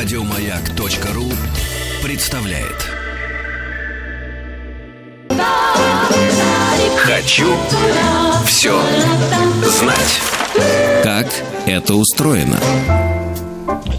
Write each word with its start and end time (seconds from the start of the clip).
Радиомаяк.ру 0.00 1.24
представляет. 2.04 2.88
Хочу 6.98 7.52
все 8.46 8.80
знать. 9.64 10.20
Как 11.02 11.26
это 11.66 11.94
устроено? 11.94 12.60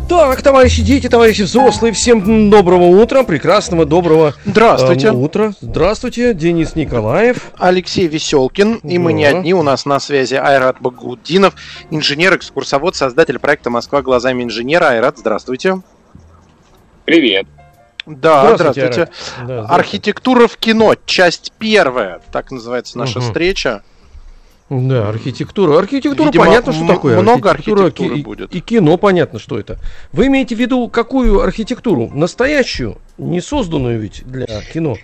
Так, 0.10 0.42
товарищи 0.42 0.82
дети, 0.82 1.08
товарищи 1.08 1.44
взрослые, 1.44 1.94
всем 1.94 2.50
доброго 2.50 2.86
утра, 3.00 3.22
прекрасного 3.24 3.86
доброго 3.86 4.34
Здравствуйте. 4.44 5.08
э, 5.08 5.12
утра. 5.12 5.54
Здравствуйте, 5.62 6.34
Денис 6.34 6.76
Николаев. 6.76 7.52
Алексей 7.60 8.08
Веселкин, 8.08 8.78
и 8.78 8.98
мы 8.98 9.14
не 9.14 9.30
Да. 9.30 9.38
одни, 9.38 9.54
у 9.54 9.62
нас 9.62 9.86
на 9.86 10.00
связи 10.00 10.34
Айрат 10.34 10.78
Багудинов, 10.82 11.54
инженер, 11.92 12.36
экскурсовод, 12.38 12.96
создатель 12.96 13.38
проекта 13.38 13.70
«Москва 13.70 14.02
глазами 14.02 14.44
инженера». 14.44 14.88
Айрат, 14.90 15.20
здравствуйте. 15.20 15.82
Привет. 17.06 17.46
Да, 18.08 18.56
здравствуйте. 18.56 18.82
Айрат. 18.82 18.98
Да, 18.98 19.44
здравствуйте. 19.44 19.74
Архитектура 19.76 20.48
в 20.48 20.58
кино, 20.58 20.96
часть 21.06 21.54
первая, 21.60 22.20
так 22.32 22.50
называется 22.50 22.98
наша 22.98 23.20
Мгм. 23.20 23.28
встреча. 23.28 23.84
Да, 24.70 25.10
архитектура. 25.10 25.80
Архитектура 25.80 26.28
Видимо, 26.28 26.46
понятно, 26.46 26.74
что 26.74 26.82
м- 26.84 26.88
такое. 26.88 27.20
много 27.20 27.50
Архитектура, 27.50 27.86
архитектуры 27.86 28.20
и- 28.20 28.24
будет. 28.24 28.54
И 28.56 28.60
кино 28.62 28.98
понятно, 28.98 29.40
что 29.40 29.60
это. 29.60 29.80
Вы 30.12 30.28
имеете 30.28 30.56
в 30.56 30.60
виду 30.60 30.88
какую 30.90 31.42
архитектуру? 31.42 32.10
Настоящую, 32.14 32.98
не 33.18 33.42
созданную 33.42 34.00
ведь 34.00 34.24
для 34.26 34.46
кино. 34.72 34.96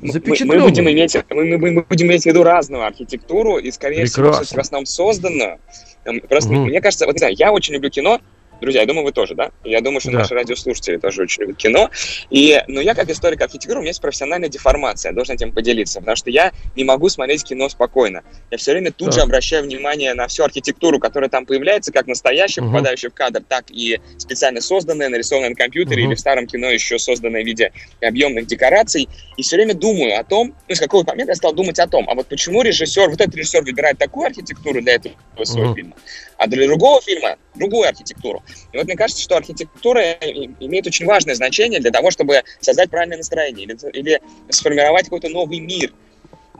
Мы, 0.00 0.20
мы 0.24 0.60
будем 0.60 0.88
иметь, 0.90 1.16
мы, 1.30 1.44
мы- 1.58 1.70
мы 1.72 1.82
будем 1.88 2.06
иметь 2.08 2.22
в 2.22 2.26
виду 2.26 2.42
разную 2.42 2.84
архитектуру 2.86 3.58
и, 3.58 3.70
скорее 3.70 4.04
всего, 4.06 4.26
Прекрасно. 4.26 4.44
всё-таки 4.44 4.56
в 4.56 4.60
основном 4.60 4.86
созданную. 4.86 5.58
Эм, 6.04 6.20
Просто 6.28 6.52
Мгм. 6.52 6.64
мне 6.66 6.80
кажется, 6.80 7.06
вот 7.06 7.14
не 7.14 7.18
знаю, 7.18 7.34
я 7.38 7.52
очень 7.52 7.74
люблю 7.74 7.90
кино. 7.90 8.20
Друзья, 8.62 8.82
я 8.82 8.86
думаю, 8.86 9.04
вы 9.04 9.10
тоже, 9.10 9.34
да? 9.34 9.50
Я 9.64 9.80
думаю, 9.80 9.98
что 10.00 10.12
Да. 10.12 10.18
наши 10.18 10.34
радиослушатели 10.34 10.96
тоже 10.96 11.22
очень 11.22 11.42
любят 11.42 11.56
кино. 11.56 11.90
И, 12.30 12.62
но 12.68 12.80
я, 12.80 12.94
как 12.94 13.10
историк 13.10 13.40
архитектуры, 13.40 13.80
у 13.80 13.82
меня 13.82 13.90
есть 13.90 14.00
профессиональная 14.00 14.48
деформация, 14.48 15.10
я 15.10 15.16
должен 15.16 15.34
этим 15.34 15.50
поделиться, 15.50 15.98
потому 15.98 16.14
что 16.14 16.30
я 16.30 16.52
не 16.76 16.84
могу 16.84 17.08
смотреть 17.08 17.42
кино 17.42 17.68
спокойно. 17.68 18.22
Я 18.52 18.58
все 18.58 18.70
время 18.70 18.92
тут 18.92 19.06
Так. 19.08 19.14
же 19.14 19.20
обращаю 19.22 19.64
внимание 19.64 20.14
на 20.14 20.28
всю 20.28 20.44
архитектуру, 20.44 21.00
которая 21.00 21.28
там 21.28 21.44
появляется, 21.44 21.90
как 21.90 22.06
настоящая, 22.06 22.60
Мгм. 22.60 22.70
попадающая 22.70 23.10
в 23.10 23.14
кадр, 23.14 23.42
так 23.48 23.64
и 23.68 23.98
специально 24.16 24.60
созданная, 24.60 25.08
нарисованная 25.08 25.50
на 25.50 25.56
компьютере 25.56 26.02
Мгм. 26.02 26.10
или 26.12 26.14
в 26.14 26.20
старом 26.20 26.46
кино 26.46 26.70
еще 26.70 27.00
созданная 27.00 27.42
в 27.42 27.46
виде 27.46 27.72
объемных 28.00 28.46
декораций. 28.46 29.08
И 29.36 29.42
все 29.42 29.56
время 29.56 29.74
думаю 29.74 30.20
о 30.20 30.22
том, 30.22 30.54
ну, 30.68 30.74
с 30.76 30.78
какого 30.78 31.02
момента 31.02 31.32
я 31.32 31.36
стал 31.36 31.52
думать 31.52 31.80
о 31.80 31.88
том, 31.88 32.08
а 32.08 32.14
вот 32.14 32.28
почему 32.28 32.62
режиссер, 32.62 33.08
вот 33.10 33.20
этот 33.20 33.34
режиссер 33.34 33.64
выбирает 33.64 33.98
такую 33.98 34.26
архитектуру 34.28 34.80
для 34.80 34.94
этого 34.94 35.16
своего 35.42 35.70
Мгм. 35.70 35.74
фильма, 35.74 35.96
а 36.38 36.46
для 36.46 36.64
другого 36.68 37.00
фильма 37.00 37.36
другую 37.56 37.88
архитектуру. 37.88 38.44
И 38.72 38.76
вот 38.76 38.86
мне 38.86 38.96
кажется, 38.96 39.22
что 39.22 39.36
архитектура 39.36 40.12
имеет 40.60 40.86
очень 40.86 41.06
важное 41.06 41.34
значение 41.34 41.80
для 41.80 41.90
того, 41.90 42.10
чтобы 42.10 42.42
создать 42.60 42.90
правильное 42.90 43.18
настроение 43.18 43.66
или, 43.66 43.76
или 43.92 44.20
сформировать 44.50 45.04
какой-то 45.04 45.28
новый 45.28 45.60
мир. 45.60 45.92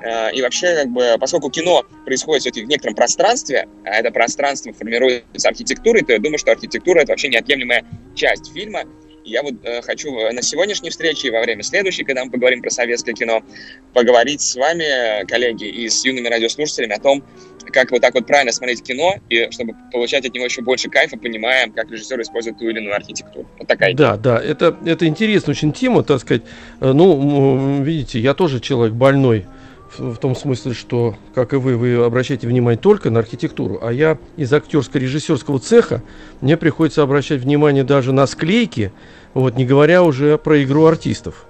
Э, 0.02 0.32
И 0.34 0.42
вообще, 0.42 0.74
как 0.74 0.88
бы, 0.88 1.16
поскольку 1.20 1.50
кино 1.50 1.84
происходит 2.04 2.42
все-таки 2.42 2.64
в 2.64 2.68
некотором 2.68 2.94
пространстве, 2.94 3.68
а 3.84 3.90
это 3.96 4.10
пространство 4.10 4.72
формируется 4.72 5.48
архитектурой, 5.48 6.02
то 6.02 6.12
я 6.12 6.18
думаю, 6.18 6.38
что 6.38 6.52
архитектура 6.52 7.00
это 7.00 7.12
вообще 7.12 7.28
неотъемлемая 7.28 7.84
часть 8.14 8.52
фильма. 8.52 8.82
И 9.24 9.30
я 9.30 9.42
вот 9.44 9.54
э, 9.62 9.82
хочу 9.82 10.10
на 10.32 10.42
сегодняшней 10.42 10.90
встрече 10.90 11.28
и 11.28 11.30
во 11.30 11.40
время 11.42 11.62
следующей, 11.62 12.02
когда 12.02 12.24
мы 12.24 12.32
поговорим 12.32 12.60
про 12.60 12.70
советское 12.70 13.12
кино, 13.12 13.42
поговорить 13.94 14.40
с 14.40 14.56
вами, 14.56 15.24
коллеги, 15.26 15.66
и 15.66 15.88
с 15.88 16.04
юными 16.04 16.26
радиослушателями 16.26 16.94
о 16.94 17.00
том, 17.00 17.24
как 17.70 17.90
вот 17.90 18.00
так 18.00 18.14
вот 18.14 18.26
правильно 18.26 18.52
смотреть 18.52 18.82
кино, 18.82 19.14
и 19.28 19.48
чтобы 19.50 19.74
получать 19.92 20.26
от 20.26 20.34
него 20.34 20.44
еще 20.44 20.62
больше 20.62 20.88
кайфа, 20.88 21.16
понимая, 21.16 21.70
как 21.70 21.90
режиссер 21.90 22.20
использует 22.20 22.58
ту 22.58 22.68
или 22.68 22.78
иную 22.78 22.94
архитектуру. 22.94 23.46
Вот 23.58 23.68
такая 23.68 23.92
идея. 23.92 24.12
Да, 24.12 24.16
да, 24.16 24.42
это, 24.42 24.76
это 24.84 25.06
интересная 25.06 25.52
очень 25.52 25.72
тема, 25.72 26.02
так 26.02 26.20
сказать. 26.20 26.42
Э, 26.80 26.92
Ну, 26.92 27.82
видите, 27.82 28.18
я 28.18 28.34
тоже 28.34 28.60
человек 28.60 28.94
больной 28.94 29.46
в, 29.96 30.14
в 30.14 30.16
том 30.18 30.34
смысле, 30.34 30.74
что, 30.74 31.16
как 31.34 31.52
и 31.52 31.56
вы, 31.56 31.76
вы 31.76 31.96
обращаете 32.04 32.46
внимание 32.46 32.78
только 32.78 33.10
на 33.10 33.20
архитектуру, 33.20 33.78
а 33.82 33.92
я 33.92 34.18
из 34.36 34.52
актерско-режиссерского 34.52 35.58
цеха, 35.58 36.02
мне 36.40 36.56
приходится 36.56 37.02
обращать 37.02 37.40
внимание 37.40 37.84
даже 37.84 38.12
на 38.12 38.26
склейки, 38.26 38.92
вот, 39.34 39.56
не 39.56 39.64
говоря 39.64 40.02
уже 40.02 40.38
про 40.38 40.62
игру 40.62 40.86
артистов. 40.86 41.46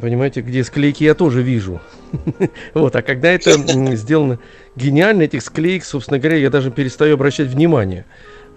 Понимаете, 0.00 0.42
где 0.42 0.62
склейки 0.64 1.04
я 1.04 1.14
тоже 1.14 1.42
вижу. 1.42 1.80
Вот, 2.74 2.94
а 2.96 3.02
когда 3.02 3.30
это 3.30 3.52
сделано 3.96 4.38
гениально, 4.76 5.22
этих 5.22 5.42
склеек, 5.42 5.84
собственно 5.84 6.18
говоря, 6.18 6.36
я 6.36 6.50
даже 6.50 6.70
перестаю 6.70 7.14
обращать 7.14 7.48
внимание. 7.48 8.04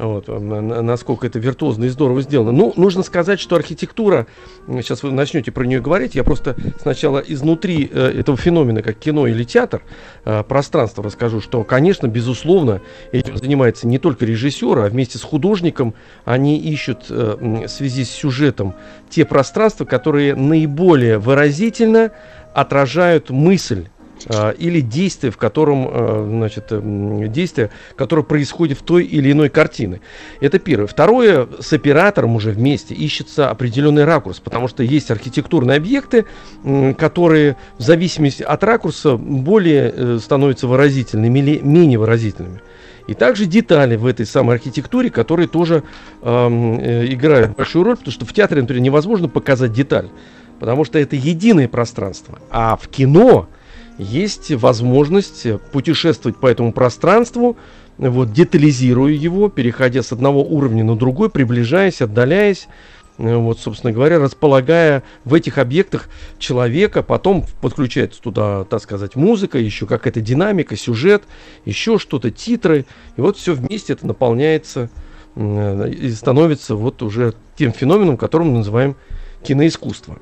Вот, 0.01 0.28
на- 0.28 0.62
на- 0.62 0.81
насколько 0.81 1.28
это 1.28 1.38
виртуозно 1.38 1.85
и 1.85 1.89
здорово 1.89 2.23
сделано. 2.23 2.51
Ну, 2.51 2.73
нужно 2.75 3.03
сказать, 3.03 3.39
что 3.39 3.56
архитектура, 3.56 4.25
сейчас 4.67 5.03
вы 5.03 5.12
начнете 5.12 5.51
про 5.51 5.63
нее 5.63 5.79
говорить, 5.79 6.16
я 6.16 6.23
просто 6.23 6.56
сначала 6.81 7.19
изнутри 7.19 7.88
э, 7.91 8.19
этого 8.19 8.35
феномена, 8.35 8.81
как 8.81 8.97
кино 8.97 9.28
или 9.28 9.44
театр, 9.44 9.84
э, 10.25 10.44
пространство 10.44 11.03
расскажу, 11.03 11.39
что, 11.39 11.63
конечно, 11.63 12.07
безусловно, 12.07 12.81
этим 13.12 13.38
занимается 13.38 13.88
не 13.88 14.00
только 14.00 14.25
режиссер, 14.25 14.79
а 14.79 14.89
вместе 14.89 15.19
с 15.19 15.22
художником 15.22 15.94
они 16.25 16.57
ищут 16.57 17.06
э, 17.09 17.66
в 17.66 17.68
связи 17.68 18.03
с 18.03 18.09
сюжетом 18.09 18.73
те 19.09 19.23
пространства, 19.23 19.85
которые 19.85 20.33
наиболее 20.33 21.19
выразительно 21.19 22.12
отражают 22.53 23.29
мысль 23.29 23.88
или 24.58 24.82
действие, 24.82 25.32
в 25.32 25.38
котором, 25.38 25.88
а, 25.90 26.28
значит, 26.30 26.72
м, 26.72 27.32
действие, 27.32 27.70
которое 27.96 28.24
происходит 28.24 28.80
в 28.80 28.84
той 28.84 29.06
или 29.06 29.32
иной 29.32 29.50
картине. 29.50 30.02
Это 30.40 30.59
первое. 30.59 30.88
Второе, 30.88 31.48
с 31.59 31.74
оператором 31.74 32.36
уже 32.36 32.52
вместе 32.52 32.94
ищется 32.94 33.50
определенный 33.50 34.06
ракурс, 34.06 34.40
потому 34.40 34.68
что 34.68 34.84
есть 34.84 35.12
архитектурные 35.12 35.78
объекты, 35.78 36.26
которые 36.98 37.58
в 37.78 37.81
зависимости 37.81 38.44
от 38.44 38.64
ракурса 38.64 39.18
более 39.18 39.94
э, 39.96 40.20
становятся 40.22 40.68
выразительными 40.68 41.40
или 41.40 41.60
менее 41.60 42.00
выразительными. 42.00 42.62
И 43.08 43.14
также 43.14 43.46
детали 43.46 43.96
в 43.96 44.06
этой 44.06 44.26
самой 44.26 44.56
архитектуре, 44.56 45.10
которые 45.10 45.48
тоже 45.48 45.84
ам, 46.22 46.80
э, 46.80 47.08
играют 47.08 47.56
большую 47.58 47.84
роль, 47.84 47.98
потому 47.98 48.14
что 48.14 48.26
в 48.26 48.34
театре, 48.34 48.62
например, 48.62 48.81
невозможно 48.81 49.28
показать 49.28 49.74
деталь, 49.74 50.10
потому 50.60 50.86
что 50.86 51.00
это 51.00 51.16
единое 51.16 51.68
пространство. 51.68 52.40
А 52.50 52.78
в 52.78 52.88
кино 52.88 53.50
есть 54.01 54.51
возможность 54.51 55.45
путешествовать 55.72 56.38
по 56.38 56.47
этому 56.47 56.73
пространству, 56.73 57.57
вот, 57.97 58.34
детализируя 58.34 59.12
его, 59.12 59.47
переходя 59.47 60.01
с 60.01 60.12
одного 60.12 60.44
уровня 60.44 60.84
на 60.84 60.95
другой, 60.95 61.29
приближаясь, 61.29 62.01
отдаляясь, 62.01 62.67
э, 63.19 63.35
вот, 63.35 63.59
собственно 63.59 63.94
говоря, 63.94 64.17
располагая 64.17 65.03
в 65.23 65.35
этих 65.35 65.59
объектах 65.59 66.09
человека, 66.39 67.03
потом 67.03 67.45
подключается 67.62 68.19
туда, 68.22 68.63
так 68.63 68.81
сказать, 68.81 69.16
музыка, 69.16 69.59
еще 69.59 69.85
какая-то 69.85 70.19
динамика, 70.19 70.75
сюжет, 70.75 71.23
еще 71.66 72.00
что-то, 72.00 72.31
титры, 72.31 72.85
и 73.18 73.22
вот 73.22 73.38
все 73.38 73.53
вместе 73.53 73.94
это 73.94 74.07
наполняется 74.07 74.89
э, 75.35 75.89
и 75.91 76.09
становится 76.09 76.75
вот 76.75 77.03
уже 77.03 77.35
тем 77.56 77.72
феноменом, 77.72 78.18
которым 78.18 78.47
мы 78.47 78.57
называем 78.59 78.95
киноискусство. 79.44 80.18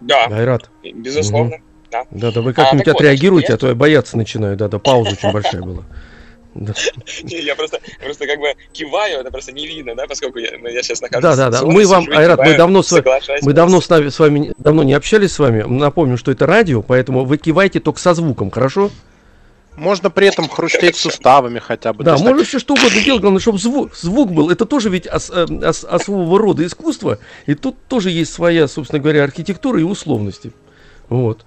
Да, 0.00 0.26
Айрат, 0.26 0.70
безусловно. 0.94 1.56
Да. 1.90 2.04
да, 2.10 2.30
да, 2.30 2.40
вы 2.42 2.50
А, 2.50 2.54
как-нибудь 2.54 2.86
вот, 2.86 2.96
отреагируете, 2.96 3.46
я- 3.50 3.54
а 3.54 3.58
то 3.58 3.68
я 3.68 3.74
бояться 3.74 4.16
начинаю, 4.18 4.56
да, 4.56 4.68
да, 4.68 4.78
пауза 4.78 5.10
очень 5.12 5.32
большая 5.32 5.62
была. 5.62 5.84
Да. 6.54 6.72
Не, 7.22 7.40
Я 7.40 7.54
просто, 7.54 7.78
просто 8.02 8.26
как 8.26 8.38
бы 8.40 8.52
киваю, 8.72 9.20
это 9.20 9.30
просто 9.30 9.52
не 9.52 9.66
видно, 9.66 9.94
да, 9.94 10.06
поскольку 10.06 10.38
я, 10.38 10.50
я 10.70 10.82
сейчас 10.82 11.00
нахожусь 11.00 11.22
Да, 11.22 11.36
да, 11.36 11.50
да. 11.50 11.62
Мы 11.64 11.86
вам, 11.86 12.04
сижу 12.04 12.16
Айрат, 12.18 12.40
мы 12.40 12.56
давно 12.56 12.82
с 12.82 12.90
вами- 12.92 13.04
Мы 13.44 13.52
давно 13.52 13.80
с, 13.80 13.88
нами, 13.88 14.08
с 14.08 14.18
вами 14.18 14.52
давно 14.58 14.82
не 14.82 14.92
общались 14.94 15.32
с 15.32 15.38
вами. 15.38 15.62
Напомню, 15.62 16.16
что 16.18 16.30
это 16.32 16.46
радио, 16.46 16.82
поэтому 16.82 17.24
вы 17.24 17.38
кивайте 17.38 17.80
только 17.80 18.00
со 18.00 18.12
звуком, 18.14 18.50
хорошо? 18.50 18.90
Можно 19.78 20.10
при 20.10 20.26
этом 20.26 20.48
хрустеть 20.48 20.96
суставами 20.96 21.58
хотя 21.58 21.92
бы. 21.92 22.04
Да, 22.04 22.12
есть 22.12 22.24
так 22.24 22.32
можно 22.32 22.44
все 22.46 22.58
что 22.58 22.74
угодно 22.74 23.00
делать, 23.00 23.20
главное, 23.20 23.40
чтобы 23.40 23.58
звук, 23.58 23.94
звук 23.96 24.32
был. 24.32 24.50
Это 24.50 24.64
тоже 24.66 24.90
ведь 24.90 25.06
ос- 25.06 25.30
э, 25.32 25.46
ос- 25.66 25.84
особого 25.84 26.38
рода 26.38 26.66
искусство, 26.66 27.18
и 27.46 27.54
тут 27.54 27.76
тоже 27.88 28.10
есть 28.10 28.32
своя, 28.32 28.66
собственно 28.68 29.00
говоря, 29.00 29.24
архитектура 29.24 29.80
и 29.80 29.84
условности. 29.84 30.52
Вот. 31.08 31.44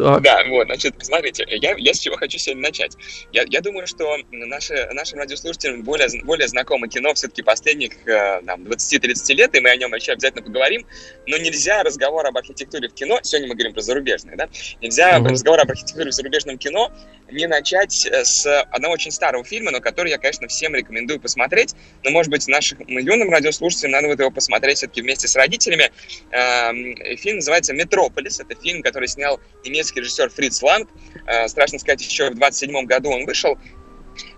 Так, 0.00 0.22
Да, 0.22 0.44
вот, 0.48 0.66
значит, 0.66 0.94
смотрите, 1.00 1.44
я, 1.48 1.74
я 1.76 1.94
с 1.94 1.98
чего 1.98 2.16
хочу 2.16 2.38
сегодня 2.38 2.62
начать. 2.62 2.96
Я, 3.32 3.44
я 3.48 3.60
думаю, 3.60 3.86
что 3.86 4.16
наши, 4.30 4.88
нашим 4.92 5.18
радиослушателям 5.18 5.82
более, 5.82 6.08
более 6.24 6.48
знакомо 6.48 6.88
кино 6.88 7.14
все-таки 7.14 7.42
последних 7.42 7.92
э, 8.06 8.42
там, 8.46 8.62
20-30 8.64 9.34
лет, 9.34 9.54
и 9.54 9.60
мы 9.60 9.70
о 9.70 9.76
нем 9.76 9.94
еще 9.94 10.12
обязательно 10.12 10.42
поговорим, 10.42 10.86
но 11.26 11.36
нельзя 11.36 11.82
разговор 11.82 12.26
об 12.26 12.36
архитектуре 12.36 12.88
в 12.88 12.94
кино, 12.94 13.18
сегодня 13.22 13.48
мы 13.48 13.54
говорим 13.54 13.72
про 13.72 13.80
зарубежное, 13.82 14.36
да, 14.36 14.48
нельзя 14.80 15.18
Мгм. 15.18 15.28
разговор 15.28 15.60
об 15.60 15.70
архитектуре 15.70 16.10
в 16.10 16.14
зарубежном 16.14 16.58
кино 16.58 16.92
не 17.30 17.46
начать 17.46 18.06
э, 18.06 18.24
с 18.24 18.62
одного 18.62 18.94
очень 18.94 19.10
старого 19.10 19.44
фильма, 19.44 19.70
но 19.70 19.80
который 19.80 20.10
я, 20.10 20.18
конечно, 20.18 20.48
всем 20.48 20.74
рекомендую 20.74 21.20
посмотреть, 21.20 21.74
но, 22.04 22.10
может 22.10 22.30
быть, 22.30 22.46
нашим 22.48 22.78
юным 22.86 23.30
радиослушателям 23.30 23.92
надо 23.92 24.08
будет 24.08 24.20
его 24.20 24.30
посмотреть 24.30 24.78
все-таки 24.78 25.02
вместе 25.02 25.28
с 25.28 25.36
родителями. 25.36 25.90
Эм, 26.30 26.96
Фильм 27.16 27.36
называется 27.36 27.72
«Метрополис», 27.74 28.40
это 28.40 28.54
фильм, 28.60 28.82
который 28.82 29.08
снял 29.08 29.40
немецкий 29.64 29.89
режиссер 29.98 30.30
Фриц 30.30 30.62
Ланг. 30.62 30.88
Э, 31.26 31.48
Страшно 31.48 31.78
сказать, 31.78 32.02
еще 32.02 32.30
в 32.30 32.34
27 32.34 32.84
году 32.86 33.10
он 33.10 33.26
вышел. 33.26 33.58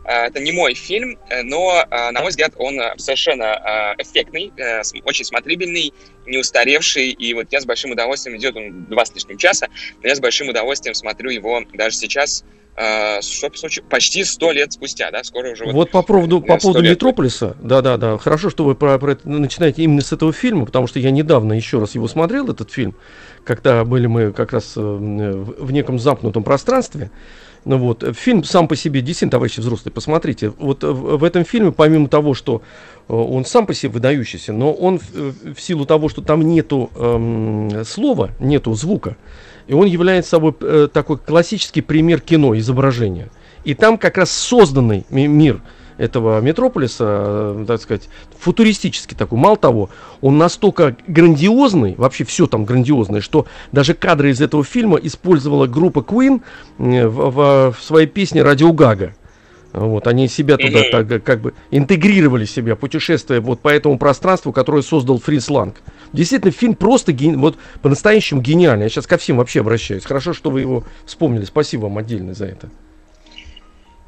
это 0.05 0.41
не 0.41 0.53
мой 0.53 0.75
фильм, 0.75 1.19
но, 1.45 1.85
на 1.91 2.21
мой 2.21 2.31
взгляд, 2.31 2.53
он 2.57 2.79
совершенно 2.99 3.95
эффектный, 3.99 4.53
очень 5.05 5.25
смотрибельный, 5.25 5.93
не 6.27 6.39
устаревший, 6.39 7.11
и 7.11 7.35
вот 7.35 7.49
я 7.51 7.61
с 7.61 7.67
большим 7.67 7.93
удовольствием, 7.93 8.37
идет 8.37 8.57
он 8.57 8.85
два 8.85 9.05
с 9.05 9.15
лишним 9.15 9.39
часа, 9.39 9.69
но 10.03 10.09
я 10.09 10.15
с 10.15 10.21
большим 10.21 10.49
удовольствием 10.49 10.95
смотрю 10.95 11.31
его 11.31 11.63
даже 11.73 11.97
сейчас, 11.97 12.45
э, 12.77 13.21
почти 13.89 14.25
сто 14.25 14.53
лет 14.53 14.73
спустя, 14.73 15.11
да, 15.11 15.23
скоро 15.25 15.53
уже... 15.53 15.65
Вот, 15.65 15.75
вот 15.75 15.91
по 15.91 16.03
поводу, 16.03 16.41
по 16.41 16.59
поводу 16.59 16.83
Метрополиса, 16.83 17.57
да-да-да, 17.61 18.19
хорошо, 18.19 18.51
что 18.51 18.65
вы 18.65 18.75
про, 18.75 18.99
про 18.99 19.13
это 19.13 19.29
начинаете 19.29 19.83
именно 19.83 20.03
с 20.03 20.13
этого 20.13 20.33
фильма, 20.33 20.67
потому 20.67 20.87
что 20.87 20.99
я 20.99 21.11
недавно 21.11 21.53
еще 21.53 21.79
раз 21.79 21.95
его 21.95 22.09
смотрел, 22.09 22.49
этот 22.49 22.71
фильм, 22.71 22.95
когда 23.45 23.85
были 23.85 24.07
мы 24.07 24.33
как 24.33 24.53
раз 24.53 24.75
э, 24.77 24.81
в 24.81 25.73
неком 25.73 25.99
замкнутом 25.99 26.43
пространстве, 26.45 27.11
ну 27.65 27.79
вот, 27.79 28.05
фильм 28.17 28.43
сам 28.43 28.67
по 28.67 28.75
себе, 28.75 29.03
действительно, 29.03 29.33
товарищи 29.33 29.61
взрослые, 29.61 29.93
посмотрите. 29.93 30.51
Вот 30.59 30.83
в, 30.83 31.23
этом 31.23 31.45
фильме, 31.45 31.71
помимо 31.71 32.09
того, 32.09 32.35
что 32.35 32.63
э, 33.09 33.15
он 33.15 33.45
сам 33.45 33.67
по 33.67 33.75
себе 33.75 33.93
выдающийся, 33.93 34.53
но 34.53 34.73
он 34.73 34.99
в, 34.99 35.55
в 35.55 35.61
силу 35.61 35.87
того, 35.87 36.09
что 36.09 36.23
там 36.23 36.43
нету 36.43 36.91
эм, 36.97 37.85
слова, 37.85 38.31
нету 38.41 38.75
звука, 38.75 39.17
и 39.67 39.75
он 39.75 39.87
является 39.87 40.31
собой 40.31 40.55
э, 40.61 40.89
такой 40.93 41.19
классический 41.19 41.81
пример 41.81 42.21
кино, 42.21 42.57
изображения. 42.59 43.29
И 43.65 43.75
там 43.75 43.99
как 43.99 44.19
раз 44.19 44.31
созданный 44.31 45.07
мир– 45.11 45.61
этого 45.99 46.41
метрополиса, 46.41 47.05
э, 47.07 47.65
так 47.67 47.81
сказать, 47.81 48.09
футуристический 48.39 49.17
такой. 49.17 49.39
Мало 49.39 49.57
того, 49.57 49.91
он 50.21 50.39
настолько 50.39 50.97
грандиозный, 51.07 51.95
вообще 51.97 52.25
все 52.25 52.47
там 52.47 52.65
грандиозное, 52.65 53.21
что 53.21 53.47
даже 53.71 53.95
кадры 53.95 54.31
из 54.31 54.41
этого 54.41 54.65
фильма 54.65 54.99
использовала 54.99 55.67
группа 55.67 56.01
Queen 56.01 56.43
э, 56.79 57.07
в, 57.07 57.31
в, 57.31 57.73
в 57.79 57.83
своей 57.83 58.07
песне 58.07 58.43
«Радио 58.43 58.73
Гага». 58.73 59.15
Вот, 59.73 60.07
они 60.07 60.29
себя 60.29 60.59
туда 60.59 60.83
так, 60.91 61.25
как 61.25 61.41
бы 61.41 61.55
интегрировали 61.71 62.45
себя, 62.45 62.77
путешествуя 62.77 63.41
вот 63.41 63.61
по 63.61 63.69
этому 63.69 63.99
пространству, 63.99 64.53
которое 64.53 64.83
создал 64.83 65.19
Фриц 65.19 65.49
Ланг. 65.49 65.77
Действительно, 66.13 66.53
фильм 66.53 66.75
просто 66.75 67.13
ген... 67.13 67.41
вот 67.41 67.57
по-настоящему 67.81 68.43
гениальный. 68.43 68.85
Я 68.85 68.89
сейчас 68.91 69.07
ко 69.07 69.17
всем 69.17 69.39
вообще 69.39 69.61
обращаюсь. 69.61 70.05
Хорошо, 70.05 70.35
что 70.35 70.51
вы 70.51 70.61
его 70.61 70.85
вспомнили. 71.07 71.45
Спасибо 71.45 71.85
вам 71.85 71.99
отдельно 71.99 72.35
за 72.35 72.47
это. 72.47 72.69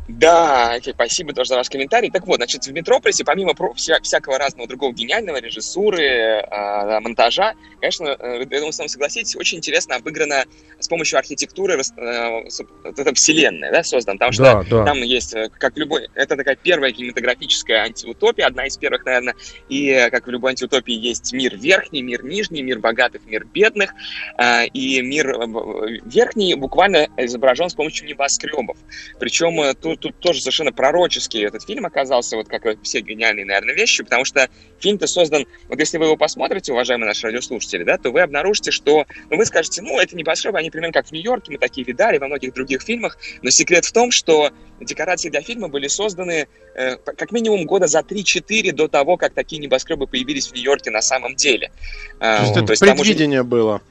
Да, 0.09 0.79
спасибо 0.83 1.33
тоже 1.33 1.49
за 1.49 1.57
ваш 1.57 1.71
комментарий. 1.71 2.11
Так 2.11 2.27
вот, 2.27 2.37
значит, 2.37 2.67
в 2.67 2.73
Метрополисе, 2.73 3.25
помимо 3.25 3.55
вся, 3.75 4.01
всякого 4.03 4.39
разного 4.39 4.69
другого 4.69 4.93
гениального, 4.93 5.39
режиссуры, 5.39 6.03
э, 6.03 7.01
монтажа, 7.01 7.55
конечно, 7.81 8.09
э, 8.19 8.41
я 8.41 8.59
думаю, 8.59 8.73
с 8.73 8.79
вами 8.79 8.89
согласитесь, 8.89 9.35
очень 9.37 9.59
интересно 9.59 9.97
обыграно 9.97 10.45
с 10.79 10.89
помощью 10.89 11.19
архитектуры 11.19 11.79
э, 11.79 12.49
эта 12.85 13.15
вселенная, 13.15 13.73
да, 13.73 13.83
создана. 13.83 14.17
Потому 14.17 14.33
что 14.33 14.43
да, 14.43 14.63
да. 14.69 14.85
там 14.85 14.99
есть, 14.99 15.35
э, 15.35 15.49
как 15.59 15.77
любой, 15.79 16.09
это 16.15 16.37
такая 16.37 16.57
первая 16.57 16.93
кинематографическая 16.93 17.85
антиутопия, 17.85 18.47
одна 18.47 18.67
из 18.67 18.77
первых, 18.77 19.07
наверное, 19.07 19.35
и 19.71 19.89
э, 19.89 20.11
как 20.11 20.27
в 20.27 20.31
любой 20.31 20.51
антиутопии 20.51 20.95
есть 20.95 21.33
мир 21.33 21.57
верхний, 21.57 22.03
мир 22.03 22.25
нижний, 22.25 22.63
мир 22.63 22.79
богатых, 22.79 23.23
мир 23.27 23.47
бедных, 23.47 23.95
э, 24.39 24.67
и 24.67 25.01
мир 25.01 25.31
э, 25.31 26.01
верхний 26.05 26.55
буквально 26.55 27.09
изображен 27.17 27.71
с 27.71 27.75
помощью 27.75 28.07
небоскребов. 28.07 28.77
Причем 29.19 29.61
э, 29.63 29.73
тут 29.97 30.15
тут 30.15 30.21
тоже 30.21 30.41
совершенно 30.41 30.73
пророческий 30.73 31.45
этот 31.45 31.65
фильм 31.65 31.87
оказался, 31.87 32.37
вот 32.37 32.49
как 32.49 32.63
все 32.83 33.01
гениальные, 33.01 33.45
наверное, 33.45 33.75
вещи, 33.75 34.03
потому 34.03 34.25
что 34.25 34.49
фильм-то 34.79 35.07
создан, 35.07 35.47
вот 35.69 35.79
если 35.79 35.99
вы 35.99 36.07
его 36.07 36.17
посмотрите, 36.17 36.73
уважаемые 36.73 37.09
наши 37.09 37.27
радиослушатели, 37.27 37.85
да, 37.85 37.99
то 37.99 38.11
вы 38.11 38.21
обнаружите, 38.21 38.71
что, 38.71 39.07
ну, 39.31 39.37
вы 39.37 39.47
скажете, 39.47 39.83
ну, 39.83 39.99
это 39.99 40.17
небоскребы, 40.17 40.59
они 40.59 40.71
примерно 40.71 40.93
как 40.93 41.07
в 41.07 41.13
Нью-Йорке, 41.13 41.53
мы 41.53 41.59
такие 41.59 41.85
видали 41.85 42.19
во 42.19 42.27
многих 42.27 42.55
других 42.55 42.83
фильмах, 42.83 43.19
но 43.43 43.51
секрет 43.51 43.85
в 43.85 43.93
том, 43.93 44.11
что 44.11 44.51
декорации 44.81 45.31
для 45.31 45.41
фильма 45.41 45.69
были 45.69 45.89
созданы 45.89 46.49
э, 46.75 46.97
как 46.97 47.33
минимум 47.33 47.65
года 47.65 47.87
за 47.87 48.01
3-4 48.01 48.73
до 48.73 48.89
того, 48.89 49.17
как 49.17 49.35
такие 49.35 49.61
небоскребы 49.61 50.07
появились 50.07 50.49
в 50.49 50.55
Нью-Йорке 50.55 50.91
на 50.91 51.03
самом 51.03 51.37
деле. 51.37 51.71
То 52.19 52.41
есть, 52.41 52.57
это 52.57 52.67
то 52.67 52.73
есть 52.73 52.83
предвидение 52.83 53.41
уже... 53.41 53.49
было. 53.49 53.83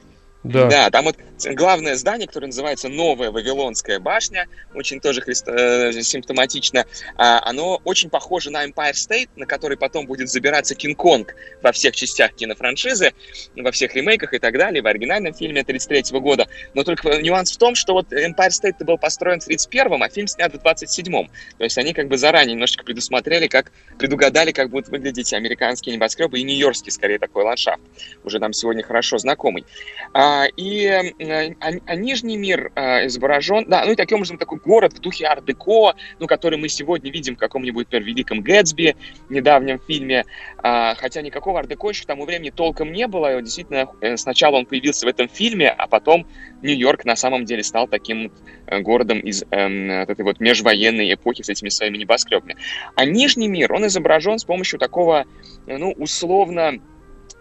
Да. 0.44 0.66
да, 0.66 0.90
там 0.90 1.06
вот 1.06 1.16
главное 1.54 1.96
здание, 1.96 2.28
которое 2.28 2.48
называется 2.48 2.90
Новая 2.90 3.30
Вавилонская 3.30 3.98
башня, 3.98 4.46
очень 4.74 5.00
тоже 5.00 5.22
христо- 5.22 5.54
э, 5.54 6.02
симптоматично, 6.02 6.84
а, 7.16 7.40
оно 7.48 7.80
очень 7.84 8.10
похоже 8.10 8.50
на 8.50 8.66
Empire 8.66 8.92
State, 8.92 9.30
на 9.36 9.46
который 9.46 9.78
потом 9.78 10.04
будет 10.04 10.28
забираться 10.28 10.74
Кинг-Конг 10.74 11.34
во 11.62 11.72
всех 11.72 11.96
частях 11.96 12.34
кинофраншизы, 12.34 13.12
во 13.56 13.72
всех 13.72 13.94
ремейках 13.94 14.34
и 14.34 14.38
так 14.38 14.58
далее, 14.58 14.82
в 14.82 14.86
оригинальном 14.86 15.32
фильме 15.32 15.62
1933 15.62 16.20
года. 16.20 16.46
Но 16.74 16.84
только 16.84 17.08
нюанс 17.22 17.52
в 17.52 17.56
том, 17.56 17.74
что 17.74 17.94
вот 17.94 18.12
Empire 18.12 18.50
State 18.50 18.84
был 18.84 18.98
построен 18.98 19.40
в 19.40 19.44
1931, 19.44 20.02
а 20.02 20.08
фильм 20.10 20.26
снят 20.26 20.52
в 20.52 20.58
27-м. 20.58 21.30
То 21.56 21.64
есть 21.64 21.78
они 21.78 21.94
как 21.94 22.08
бы 22.08 22.18
заранее 22.18 22.52
немножечко 22.52 22.84
предусмотрели, 22.84 23.46
как 23.46 23.72
предугадали, 23.98 24.52
как 24.52 24.68
будут 24.68 24.88
выглядеть 24.88 25.32
американские 25.32 25.94
небоскребы 25.94 26.38
и 26.38 26.42
нью-йоркский, 26.42 26.92
скорее, 26.92 27.18
такой 27.18 27.44
ландшафт. 27.44 27.80
Уже 28.24 28.38
нам 28.38 28.52
сегодня 28.52 28.82
хорошо 28.82 29.16
знакомый. 29.16 29.64
А, 30.12 30.33
и 30.56 30.86
а, 30.86 31.70
а 31.86 31.94
Нижний 31.96 32.36
мир 32.36 32.72
а, 32.74 33.06
изображен, 33.06 33.64
да, 33.68 33.84
ну 33.84 33.92
и 33.92 33.96
таким 33.96 34.16
образом 34.16 34.38
такой 34.38 34.58
город 34.58 34.92
в 34.94 35.00
духе 35.00 35.26
арт-деко, 35.26 35.94
ну, 36.18 36.26
который 36.26 36.58
мы 36.58 36.68
сегодня 36.68 37.10
видим 37.10 37.36
в 37.36 37.38
каком-нибудь, 37.38 37.86
например, 37.86 38.06
Великом 38.06 38.40
Гэтсби, 38.40 38.96
недавнем 39.28 39.80
фильме, 39.86 40.24
а, 40.58 40.94
хотя 40.94 41.22
никакого 41.22 41.58
арт-деко 41.60 41.88
еще 41.88 42.04
к 42.04 42.06
тому 42.06 42.24
времени 42.24 42.50
толком 42.50 42.92
не 42.92 43.06
было, 43.06 43.40
действительно, 43.42 43.88
э, 44.00 44.16
сначала 44.16 44.56
он 44.56 44.66
появился 44.66 45.06
в 45.06 45.08
этом 45.08 45.28
фильме, 45.28 45.70
а 45.70 45.86
потом 45.86 46.26
Нью-Йорк 46.62 47.04
на 47.04 47.16
самом 47.16 47.44
деле 47.44 47.62
стал 47.62 47.86
таким 47.88 48.32
э, 48.66 48.80
городом 48.80 49.20
из 49.20 49.42
э, 49.42 49.56
этой 49.56 50.24
вот 50.24 50.40
межвоенной 50.40 51.12
эпохи 51.14 51.42
с 51.42 51.48
этими 51.48 51.68
своими 51.68 51.98
небоскребами. 51.98 52.56
А 52.94 53.04
Нижний 53.04 53.48
мир, 53.48 53.72
он 53.72 53.86
изображен 53.86 54.38
с 54.38 54.44
помощью 54.44 54.78
такого, 54.78 55.26
ну, 55.66 55.92
условно, 55.92 56.80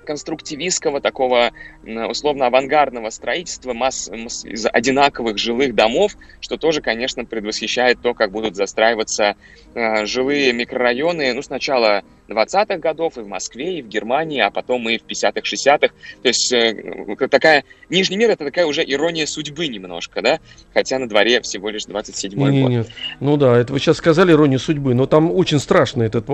конструктивистского, 0.03 1.01
такого 1.01 1.51
условно-авангардного 1.83 3.09
строительства 3.09 3.73
масс, 3.73 4.09
масс, 4.09 4.45
из 4.45 4.65
одинаковых 4.65 5.37
жилых 5.37 5.75
домов, 5.75 6.15
что 6.39 6.57
тоже, 6.57 6.81
конечно, 6.81 7.25
предвосхищает 7.25 7.99
то, 8.01 8.13
как 8.13 8.31
будут 8.31 8.55
застраиваться 8.55 9.35
э, 9.73 10.05
жилые 10.05 10.53
микрорайоны, 10.53 11.33
ну, 11.33 11.41
сначала 11.41 12.03
20-х 12.29 12.77
годов 12.77 13.17
и 13.17 13.21
в 13.21 13.27
Москве, 13.27 13.79
и 13.79 13.81
в 13.81 13.87
Германии, 13.87 14.39
а 14.39 14.49
потом 14.49 14.87
и 14.89 14.97
в 14.97 15.03
50-х, 15.03 15.41
60-х. 15.41 15.93
То 16.21 16.27
есть 16.27 16.51
э, 16.53 17.27
такая... 17.29 17.63
Нижний 17.89 18.17
мир— 18.17 18.29
это 18.31 18.45
такая 18.45 18.65
уже 18.65 18.83
ирония 18.83 19.25
судьбы 19.25 19.67
немножко, 19.67 20.21
да? 20.21 20.39
Хотя 20.73 20.99
на 20.99 21.07
дворе 21.07 21.41
всего 21.41 21.69
лишь 21.69 21.85
27-й 21.85 22.61
год. 22.61 22.69
Нет. 22.69 22.89
Ну 23.19 23.37
да, 23.37 23.57
это 23.57 23.73
вы 23.73 23.79
сейчас 23.79 23.97
сказали 23.97 24.31
иронию 24.31 24.59
судьбы, 24.59 24.93
но 24.93 25.05
там 25.05 25.31
очень 25.31 25.59
страшный 25.59 26.07
этот 26.07 26.25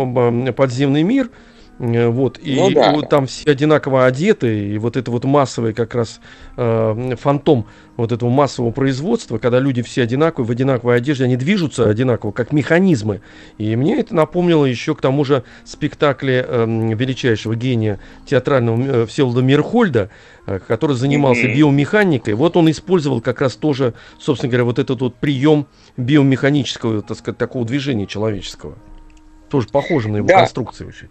подземный 0.56 1.04
мир, 1.04 1.30
вот, 1.80 2.40
и 2.44 2.56
ну, 2.56 2.72
да. 2.72 2.92
вот 2.92 3.10
там 3.10 3.26
все 3.26 3.52
одинаково 3.52 4.06
одеты, 4.06 4.74
и 4.74 4.78
вот 4.78 4.98
это 4.98 5.12
вот 5.12 5.24
массовый 5.24 5.74
как 5.74 5.96
раз 5.96 6.20
э, 6.58 7.16
фантом 7.18 7.68
вот 7.96 8.12
этого 8.12 8.30
массового 8.30 8.72
производства, 8.72 9.38
когда 9.38 9.60
люди 9.60 9.82
все 9.82 10.04
одинаковые, 10.04 10.46
в 10.46 10.52
одинаковой 10.52 10.98
одежде, 10.98 11.24
они 11.24 11.38
движутся 11.38 11.90
одинаково, 11.90 12.32
как 12.32 12.52
механизмы. 12.52 13.22
И 13.58 13.78
мне 13.78 14.00
это 14.00 14.14
напомнило 14.14 14.66
еще 14.66 14.94
к 14.94 15.00
тому 15.00 15.24
же 15.24 15.44
спектакле 15.64 16.46
э, 16.46 16.66
величайшего 16.96 17.56
гения 17.56 18.00
театрального 18.26 19.04
э, 19.04 19.06
Всеволода 19.06 19.42
Мирхольда, 19.42 20.10
э, 20.48 20.60
который 20.60 20.98
занимался 20.98 21.48
mm-hmm. 21.48 21.56
биомеханикой. 21.56 22.34
Вот 22.34 22.58
он 22.58 22.70
использовал 22.70 23.22
как 23.22 23.40
раз 23.40 23.56
тоже, 23.56 23.94
собственно 24.20 24.50
говоря, 24.50 24.66
вот 24.66 24.80
этот 24.80 25.00
вот 25.00 25.16
прием 25.16 25.66
биомеханического, 25.96 27.02
так 27.04 27.18
сказать, 27.18 27.38
такого 27.38 27.66
движения 27.66 28.06
человеческого. 28.06 28.76
Тоже 29.50 29.70
похоже 29.70 30.10
на 30.10 30.18
его 30.18 30.28
да. 30.28 30.40
конструкцию 30.40 30.90
очень. 30.90 31.08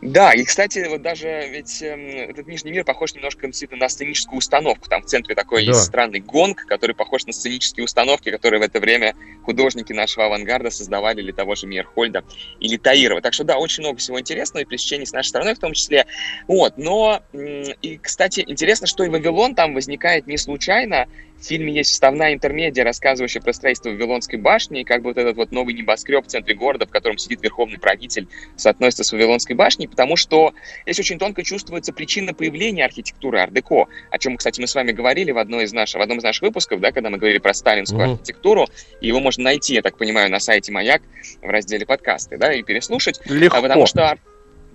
Да, 0.00 0.32
и, 0.32 0.44
кстати, 0.44 0.86
вот 0.88 1.02
даже 1.02 1.48
ведь 1.50 1.82
э, 1.82 1.86
этот 2.30 2.46
Нижний 2.46 2.70
мир 2.70 2.84
похож 2.84 3.14
немножко 3.14 3.46
действительно 3.46 3.80
на 3.80 3.88
сценическую 3.88 4.38
установку. 4.38 4.88
Там 4.88 5.02
в 5.02 5.06
центре 5.06 5.34
такой 5.34 5.64
да. 5.64 5.72
есть 5.72 5.84
странный 5.84 6.20
гонг, 6.20 6.66
который 6.66 6.94
похож 6.94 7.26
на 7.26 7.32
сценические 7.32 7.84
установки, 7.84 8.30
которые 8.30 8.60
в 8.60 8.62
это 8.62 8.78
время 8.78 9.16
художники 9.42 9.92
нашего 9.92 10.26
авангарда 10.26 10.70
создавали 10.70 11.22
для 11.22 11.32
того 11.32 11.56
же 11.56 11.66
Мейерхольда 11.66 12.22
или 12.60 12.76
Таирова. 12.76 13.20
Так 13.20 13.34
что 13.34 13.42
да, 13.42 13.58
очень 13.58 13.82
много 13.82 13.98
всего 13.98 14.20
интересного 14.20 14.62
и 14.62 14.66
пресечений 14.66 15.06
с 15.06 15.12
нашей 15.12 15.28
стороны 15.30 15.54
в 15.56 15.58
том 15.58 15.72
числе. 15.72 16.06
Вот, 16.46 16.78
но, 16.78 17.20
и, 17.32 17.98
кстати, 17.98 18.44
интересно, 18.46 18.86
что 18.86 19.02
и 19.02 19.08
Вавилон 19.08 19.56
там 19.56 19.74
возникает 19.74 20.28
не 20.28 20.38
случайно, 20.38 21.08
в 21.40 21.44
фильме 21.44 21.72
есть 21.72 21.92
вставная 21.92 22.34
интермедия, 22.34 22.84
рассказывающая 22.84 23.40
про 23.40 23.52
строительство 23.52 23.90
Вавилонской 23.90 24.38
башни, 24.38 24.80
и 24.80 24.84
как 24.84 25.02
бы 25.02 25.10
вот 25.10 25.18
этот 25.18 25.36
вот 25.36 25.52
новый 25.52 25.74
небоскреб 25.74 26.24
в 26.24 26.28
центре 26.28 26.54
города, 26.54 26.86
в 26.86 26.90
котором 26.90 27.18
сидит 27.18 27.42
верховный 27.42 27.78
правитель, 27.78 28.28
соотносится 28.56 29.04
с 29.04 29.12
Вавилонской 29.12 29.54
башней, 29.54 29.88
потому 29.88 30.16
что 30.16 30.52
здесь 30.84 30.98
очень 30.98 31.18
тонко 31.18 31.42
чувствуется 31.42 31.92
причина 31.92 32.34
появления 32.34 32.84
архитектуры 32.84 33.38
ар-деко, 33.38 33.86
о 34.10 34.18
чем, 34.18 34.36
кстати, 34.36 34.60
мы 34.60 34.66
с 34.66 34.74
вами 34.74 34.92
говорили 34.92 35.30
в, 35.30 35.38
одной 35.38 35.64
из 35.64 35.72
наших, 35.72 36.00
в 36.00 36.02
одном 36.02 36.18
из 36.18 36.24
наших 36.24 36.42
выпусков, 36.42 36.80
да, 36.80 36.92
когда 36.92 37.10
мы 37.10 37.18
говорили 37.18 37.38
про 37.38 37.54
сталинскую 37.54 38.00
mm-hmm. 38.00 38.12
архитектуру, 38.12 38.66
и 39.00 39.06
его 39.06 39.20
можно 39.20 39.44
найти, 39.44 39.74
я 39.74 39.82
так 39.82 39.96
понимаю, 39.96 40.30
на 40.30 40.40
сайте 40.40 40.72
«Маяк» 40.72 41.02
в 41.42 41.48
разделе 41.48 41.86
подкасты, 41.86 42.36
да, 42.36 42.52
и 42.52 42.62
переслушать. 42.62 43.20
Легко. 43.26 43.60
Потому 43.62 43.86
что 43.86 44.18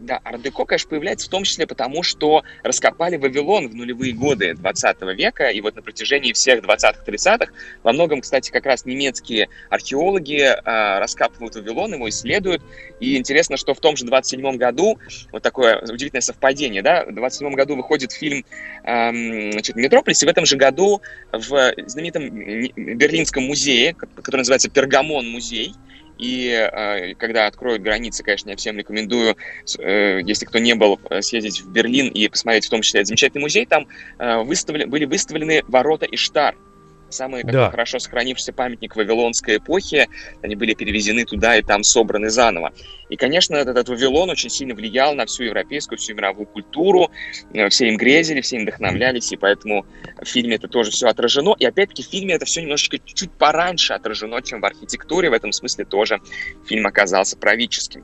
Да, 0.03 0.19
ардеко, 0.25 0.65
конечно, 0.65 0.89
появляется 0.89 1.27
в 1.27 1.29
том 1.29 1.45
числе 1.45 1.65
потому, 1.65 2.03
что 2.03 2.43
раскопали 2.61 3.15
Вавилон 3.15 3.69
в 3.69 3.75
нулевые 3.75 4.11
годы 4.11 4.53
20 4.53 5.01
века, 5.15 5.47
и 5.47 5.61
вот 5.61 5.77
на 5.77 5.81
протяжении 5.81 6.33
всех 6.33 6.61
20-30-х 6.61 7.53
во 7.83 7.93
многом, 7.93 8.19
кстати, 8.19 8.51
как 8.51 8.65
раз 8.65 8.85
немецкие 8.85 9.47
археологи 9.69 10.41
э, 10.41 10.99
раскапывают 10.99 11.55
Вавилон, 11.55 11.93
его 11.93 12.09
исследуют, 12.09 12.61
и 12.99 13.15
интересно, 13.15 13.55
что 13.55 13.73
в 13.73 13.79
том 13.79 13.95
же 13.95 14.05
27 14.05 14.57
году, 14.57 14.99
вот 15.31 15.41
такое 15.41 15.79
удивительное 15.79 16.21
совпадение, 16.21 16.81
да, 16.81 17.05
в 17.05 17.13
27 17.13 17.53
году 17.53 17.77
выходит 17.77 18.11
фильм 18.11 18.43
э, 18.83 19.51
значит, 19.53 19.77
«Метрополис», 19.77 20.21
и 20.21 20.25
в 20.25 20.29
этом 20.29 20.45
же 20.45 20.57
году 20.57 21.01
в 21.31 21.73
знаменитом 21.87 22.29
Берлинском 22.29 23.45
музее, 23.45 23.93
который 23.93 24.39
называется 24.39 24.69
«Пергамон 24.69 25.29
музей», 25.29 25.73
и 26.17 26.49
э, 26.49 27.15
когда 27.15 27.47
откроют 27.47 27.81
границы, 27.81 28.23
конечно, 28.23 28.49
я 28.49 28.55
всем 28.55 28.77
рекомендую, 28.77 29.35
э, 29.79 30.21
если 30.21 30.45
кто 30.45 30.59
не 30.59 30.75
был, 30.75 30.99
э, 31.09 31.21
съездить 31.21 31.61
в 31.61 31.71
Берлин 31.71 32.07
и 32.07 32.27
посмотреть 32.27 32.67
в 32.67 32.69
том 32.69 32.81
числе 32.81 33.05
замечательный 33.05 33.41
музей. 33.41 33.65
Там 33.65 33.87
э, 34.19 34.37
выставлен, 34.43 34.89
были 34.89 35.05
выставлены 35.05 35.63
ворота 35.67 36.05
Иштар 36.05 36.55
самый 37.13 37.41
такой 37.41 37.53
да. 37.53 37.71
хорошо 37.71 37.99
сохранившийся 37.99 38.53
памятник 38.53 38.95
Вавилонской 38.95 39.57
эпохи. 39.57 40.07
Они 40.41 40.55
были 40.55 40.73
перевезены 40.73 41.25
туда 41.25 41.57
и 41.57 41.61
там 41.61 41.83
собраны 41.83 42.29
заново. 42.29 42.73
И, 43.09 43.15
конечно, 43.15 43.55
этот, 43.55 43.77
этот 43.77 43.89
Вавилон 43.89 44.29
очень 44.31 44.49
сильно 44.49 44.73
влиял 44.73 45.13
на 45.13 45.25
всю 45.25 45.43
европейскую, 45.43 45.97
всю 45.97 46.15
мировую 46.15 46.47
культуру. 46.47 47.11
Э, 47.53 47.69
все 47.69 47.89
им 47.89 47.97
грезили, 47.97 48.41
все 48.41 48.57
им 48.57 48.63
вдохновлялись, 48.63 49.31
и 49.31 49.37
поэтому 49.37 49.85
в 50.19 50.25
фильме 50.25 50.55
это 50.55 50.67
тоже 50.67 50.91
все 50.91 51.07
отражено. 51.07 51.55
И 51.59 51.65
опять-таки 51.65 52.03
в 52.03 52.07
фильме 52.07 52.33
это 52.33 52.45
все 52.45 52.61
немножечко 52.61 52.97
чуть 52.99 53.31
пораньше 53.31 53.93
отражено, 53.93 54.41
чем 54.41 54.61
в 54.61 54.65
архитектуре. 54.65 55.29
В 55.29 55.33
этом 55.33 55.51
смысле 55.51 55.85
тоже 55.85 56.21
фильм 56.65 56.87
оказался 56.87 57.37
правительским. 57.37 58.03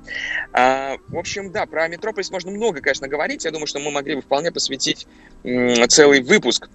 А, 0.53 0.97
в 1.07 1.17
общем, 1.17 1.51
да, 1.51 1.65
про 1.65 1.87
Метрополис 1.87 2.29
можно 2.29 2.51
много, 2.51 2.81
конечно, 2.81 3.07
говорить. 3.07 3.45
Я 3.45 3.51
думаю, 3.51 3.67
что 3.67 3.79
мы 3.79 3.91
могли 3.91 4.15
бы 4.15 4.21
вполне 4.21 4.51
посвятить 4.51 5.07
целый 5.43 6.21
выпуск 6.21 6.69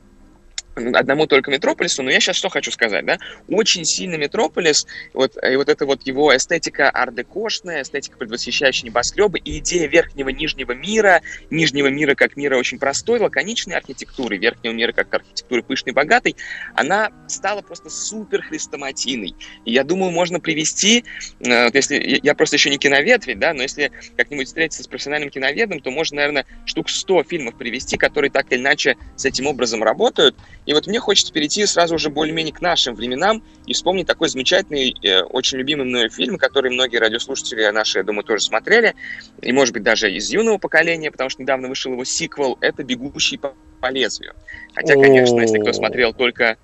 одному 0.77 1.27
только 1.27 1.51
Метрополису, 1.51 2.03
но 2.03 2.11
я 2.11 2.21
сейчас 2.21 2.37
что 2.37 2.49
хочу 2.49 2.71
сказать, 2.71 3.05
да, 3.05 3.19
очень 3.49 3.85
сильно 3.85 4.17
Метрополис, 4.17 4.87
вот, 5.13 5.37
и 5.43 5.57
вот 5.57 5.69
эта 5.69 5.87
вот 5.87 6.07
его 6.07 6.35
эстетика 6.37 6.91
ардекошная, 6.91 7.83
эстетика, 7.83 8.17
предвосхищающая 8.19 8.89
небоскребы, 8.89 9.39
и 9.39 9.59
идея 9.59 9.87
верхнего 9.89 10.29
нижнего 10.29 10.73
мира, 10.73 11.23
нижнего 11.51 11.89
мира 11.89 12.15
как 12.15 12.37
мира 12.37 12.57
очень 12.57 12.79
простой, 12.79 13.21
лаконичной 13.21 13.77
архитектуры, 13.77 14.37
верхнего 14.37 14.73
мира 14.73 14.93
как 14.93 15.13
архитектуры 15.15 15.63
пышной, 15.63 15.93
богатой, 15.93 16.37
она 16.75 17.11
стала 17.29 17.63
просто 17.63 17.91
супер 17.91 18.43
хрестоматийной. 18.43 19.35
И 19.65 19.73
я 19.73 19.85
думаю, 19.85 20.11
можно 20.11 20.41
привести, 20.41 21.05
э, 21.41 21.65
вот 21.65 21.75
если, 21.75 22.21
я 22.23 22.35
просто 22.35 22.57
еще 22.57 22.71
не 22.71 22.79
киновед 22.79 23.27
ведь, 23.27 23.39
да, 23.39 23.55
но 23.55 23.63
если 23.63 23.91
как-нибудь 24.17 24.47
встретиться 24.47 24.83
с 24.83 24.87
профессиональным 24.87 25.31
киноведом, 25.31 25.81
то 25.81 25.91
можно, 25.91 26.17
наверное, 26.17 26.47
штук 26.65 26.91
100 26.91 27.25
фильмов 27.25 27.57
привести, 27.57 27.97
которые 27.97 28.31
так 28.31 28.51
или 28.51 28.59
иначе 28.59 28.97
с 29.17 29.25
этим 29.25 29.47
образом 29.47 29.83
работают, 29.83 30.37
и 30.67 30.73
вот 30.73 30.87
мне 30.87 31.01
хочется 31.01 31.33
перейти 31.33 31.67
сразу 31.67 31.95
уже 31.95 32.11
более-менее 32.11 32.55
к 32.55 32.61
нашим 32.61 32.95
временам 32.95 33.43
и 33.67 33.75
вспомнить 33.75 34.07
такой 34.07 34.29
замечательный, 34.29 34.95
э, 35.03 35.23
очень 35.23 35.59
любимый 35.59 35.85
мной 35.85 36.09
фильм, 36.09 36.39
который 36.39 36.71
многие 36.71 36.97
радиослушатели 36.97 37.69
наши, 37.71 37.99
я 37.99 38.05
думаю, 38.05 38.25
тоже 38.25 38.41
смотрели, 38.41 38.95
и, 39.43 39.53
может 39.53 39.75
быть, 39.75 39.83
даже 39.83 40.13
из 40.13 40.31
юного 40.31 40.59
поколения, 40.59 41.11
потому 41.11 41.31
что 41.31 41.43
недавно 41.43 41.69
вышел 41.69 41.93
его 41.93 42.05
сиквел, 42.05 42.57
это 42.61 42.83
«Бегущий 42.83 43.37
по, 43.39 43.55
лезвию». 43.91 44.35
Хотя, 44.75 44.95
конечно, 44.95 45.41
если 45.41 45.59
кто 45.59 45.73
смотрел 45.75 46.15
только 46.15 46.57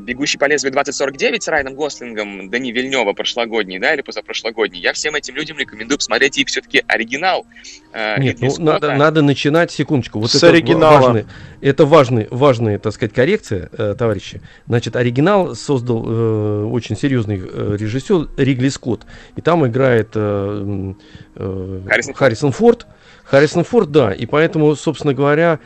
«Бегущий 0.00 0.38
по 0.38 0.46
лезвию 0.46 0.72
2049» 0.74 1.40
с 1.40 1.48
Райаном 1.48 1.74
Гослингом, 1.74 2.48
Дани 2.50 2.72
Вильнева 2.72 3.12
прошлогодний, 3.12 3.78
да, 3.78 3.94
или 3.94 4.02
позапрошлогодний, 4.02 4.80
я 4.80 4.92
всем 4.92 5.14
этим 5.14 5.34
людям 5.34 5.58
рекомендую 5.58 5.98
посмотреть 5.98 6.38
и 6.38 6.44
все-таки 6.44 6.82
оригинал. 6.86 7.46
Э, 7.92 8.18
Нет, 8.18 8.38
ну, 8.40 8.54
надо, 8.58 8.94
надо 8.94 9.22
начинать, 9.22 9.70
секундочку, 9.70 10.20
вот 10.20 10.30
с 10.30 10.36
это 10.36 10.48
оригинала. 10.48 11.00
Важный, 11.00 11.26
это 11.60 11.86
важный, 11.86 12.28
важная, 12.30 12.78
так 12.78 12.92
сказать, 12.92 13.14
коррекция, 13.14 13.68
э, 13.76 13.94
товарищи. 13.98 14.40
Значит, 14.66 14.96
оригинал 14.96 15.54
создал 15.54 16.04
э, 16.06 16.64
очень 16.64 16.96
серьезный 16.96 17.40
э, 17.42 17.76
режиссер 17.78 18.30
Ригли 18.36 18.68
Скотт, 18.68 19.02
и 19.36 19.40
там 19.40 19.66
играет 19.66 20.10
э, 20.14 20.94
э, 21.36 21.80
Харрисон, 21.88 22.14
Харрисон 22.14 22.52
Форд. 22.52 22.86
Харрисон 23.24 23.64
Форд, 23.64 23.90
да, 23.90 24.12
и 24.12 24.26
поэтому, 24.26 24.74
собственно 24.76 25.14
говоря, 25.14 25.58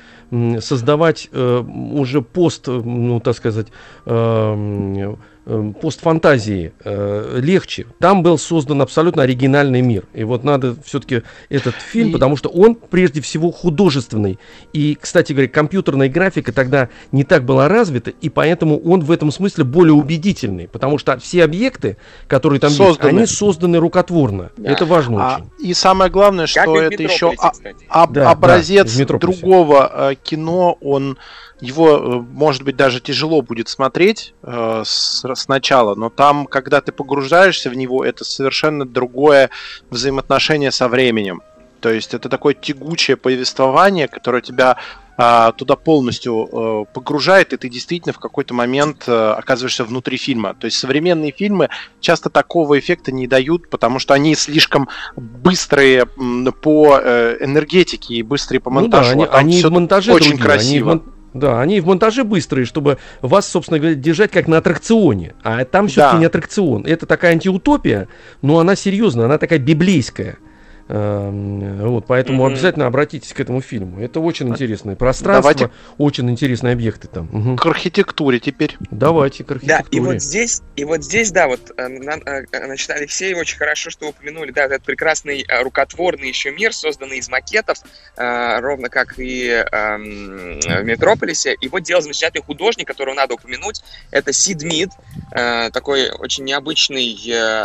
создавать 0.61 1.29
э, 1.33 1.59
уже 1.59 2.23
пост, 2.23 2.69
ну, 2.69 3.21
так 3.21 3.37
сказать, 3.37 3.69
э, 4.07 4.95
э, 4.97 5.15
постфантазии 5.81 6.73
э, 6.85 7.41
легче. 7.41 7.87
Там 7.99 8.23
был 8.23 8.39
создан 8.39 8.83
абсолютно 8.83 9.23
оригинальный 9.23 9.81
мир. 9.81 10.05
И 10.13 10.25
вот 10.25 10.45
надо 10.45 10.77
все-таки 10.85 11.23
этот 11.49 11.75
фильм, 11.75 12.11
и... 12.11 12.13
потому 12.13 12.37
что 12.37 12.51
он 12.51 12.75
прежде 12.75 13.21
всего 13.23 13.51
художественный. 13.51 14.39
И, 14.73 14.97
кстати 15.01 15.33
говоря, 15.33 15.49
компьютерная 15.49 16.09
графика 16.09 16.53
тогда 16.53 16.91
не 17.13 17.25
так 17.25 17.45
была 17.45 17.69
развита, 17.69 18.11
и 18.11 18.29
поэтому 18.29 18.79
он 18.79 19.01
в 19.01 19.11
этом 19.11 19.31
смысле 19.31 19.65
более 19.65 19.95
убедительный. 19.95 20.69
Потому 20.69 20.99
что 20.99 21.19
все 21.19 21.45
объекты, 21.45 21.97
которые 22.27 22.61
там 22.61 22.71
созданы. 22.71 23.09
есть, 23.09 23.19
они 23.19 23.27
созданы 23.27 23.79
рукотворно. 23.79 24.51
Да. 24.57 24.71
Это 24.71 24.85
важно 24.85 25.17
а, 25.19 25.37
очень. 25.37 25.71
И 25.71 25.75
самое 25.75 26.11
главное, 26.11 26.47
что 26.47 26.79
это 26.79 27.03
еще 27.03 27.33
а, 27.39 27.53
а, 27.89 28.07
да, 28.07 28.31
образец 28.31 28.95
да, 28.95 29.05
другого 29.19 30.11
э, 30.11 30.15
кино, 30.23 30.77
он 30.81 31.17
его, 31.61 31.97
э, 31.97 32.21
может 32.33 32.63
быть, 32.63 32.77
даже 32.77 33.01
тяжело 33.01 33.43
будет 33.43 33.69
смотреть 33.69 34.35
э, 34.43 34.83
с, 34.85 35.25
сначала, 35.35 35.95
но 35.95 36.09
там, 36.09 36.47
когда 36.47 36.81
ты 36.81 36.93
погружаешься 36.93 37.71
в 37.71 37.75
него, 37.75 38.05
это 38.05 38.25
совершенно 38.25 38.85
другое 38.85 39.51
взаимоотношение 39.91 40.71
со 40.71 40.89
временем. 40.89 41.43
То 41.81 41.91
есть 41.91 42.15
это 42.15 42.29
такое 42.29 42.55
тягучее 42.55 43.17
повествование, 43.17 44.09
которое 44.09 44.43
тебя 44.43 44.77
э, 45.17 45.53
туда 45.57 45.77
полностью 45.77 46.49
э, 46.51 46.85
погружает, 46.93 47.53
и 47.53 47.57
ты 47.57 47.69
действительно 47.69 48.13
в 48.13 48.19
какой-то 48.19 48.55
момент 48.55 49.05
э, 49.07 49.31
оказываешься 49.31 49.85
внутри 49.85 50.17
фильма. 50.17 50.55
То 50.55 50.67
есть 50.67 50.79
современные 50.79 51.33
фильмы 51.33 51.69
часто 52.01 52.31
такого 52.31 52.79
эффекта 52.79 53.13
не 53.13 53.27
дают, 53.27 53.71
потому 53.71 53.99
что 53.99 54.15
они 54.15 54.35
слишком 54.35 54.89
быстрые 55.17 56.07
по 56.07 56.99
э, 57.01 57.37
энергетике 57.41 58.15
и 58.15 58.23
быстрые 58.23 58.61
по 58.61 58.71
монтажу. 58.71 59.17
Ну 59.17 59.27
да, 59.27 59.39
они, 59.39 59.55
а 59.55 59.59
они 59.59 59.63
в 59.63 59.71
монтаже 59.71 60.13
очень 60.13 60.31
другие, 60.31 60.45
красиво. 60.45 60.93
Они 60.93 61.18
да, 61.35 61.61
они 61.61 61.81
в 61.81 61.87
монтаже 61.87 62.25
быстрые, 62.25 62.65
чтобы 62.65 62.99
вас, 63.21 63.47
собственно 63.49 63.79
говоря, 63.79 63.95
держать 63.95 64.31
как 64.31 64.49
на 64.49 64.59
аттракционе. 64.59 65.35
А 65.43 65.65
там 65.65 65.89
все-таки 65.89 66.15
да. 66.15 66.19
не 66.21 66.25
аттракцион. 66.27 66.85
Это 66.87 67.07
такая 67.07 67.33
антиутопия, 67.33 68.09
но 68.43 68.59
она 68.59 68.77
серьезная, 68.77 69.27
она 69.27 69.39
такая 69.39 69.59
библейская. 69.59 70.39
Эм, 70.89 71.87
вот, 71.87 72.07
поэтому 72.07 72.45
mm-hmm. 72.45 72.53
обязательно 72.53 72.87
обратитесь 72.87 73.33
к 73.35 73.41
этому 73.41 73.61
фильму. 73.61 74.01
Это 74.01 74.21
очень 74.21 74.49
интересное 74.49 74.97
пространство, 74.97 75.53
Давайте... 75.53 75.71
очень 75.99 76.31
интересные 76.31 76.73
объекты 76.73 77.09
там. 77.09 77.29
Угу. 77.31 77.57
К 77.57 77.67
архитектуре 77.67 78.41
теперь. 78.41 78.77
Давайте 78.91 79.45
к 79.45 79.51
архитектуре. 79.51 79.85
Да, 79.91 79.97
и 79.97 80.01
вот 80.01 80.23
здесь, 80.23 80.63
и 80.77 80.85
вот 80.85 81.05
здесь, 81.05 81.31
да, 81.31 81.47
вот 81.47 81.61
э, 81.77 81.83
э, 81.83 82.65
значит, 82.65 82.91
Алексей, 82.91 83.35
очень 83.35 83.59
хорошо, 83.59 83.91
что 83.91 84.09
упомянули, 84.09 84.51
да, 84.51 84.65
этот 84.65 84.85
прекрасный 84.85 85.45
э, 85.47 85.63
рукотворный 85.63 86.29
еще 86.29 86.53
мир, 86.53 86.73
созданный 86.73 87.19
из 87.19 87.29
макетов, 87.29 87.79
ровно 88.17 88.89
как 88.89 89.19
и 89.19 89.49
эм, 89.49 90.61
в 90.61 90.83
Метрополисе. 90.85 91.55
И 91.61 91.69
вот 91.69 91.83
делал 91.83 92.03
замечательный 92.03 92.43
художник, 92.43 92.87
которого 92.87 93.15
надо 93.15 93.35
упомянуть, 93.35 93.83
это 94.11 94.33
Сид 94.33 94.63
Мид, 94.63 94.91
такой 95.31 96.11
очень 96.11 96.45
необычный 96.45 97.15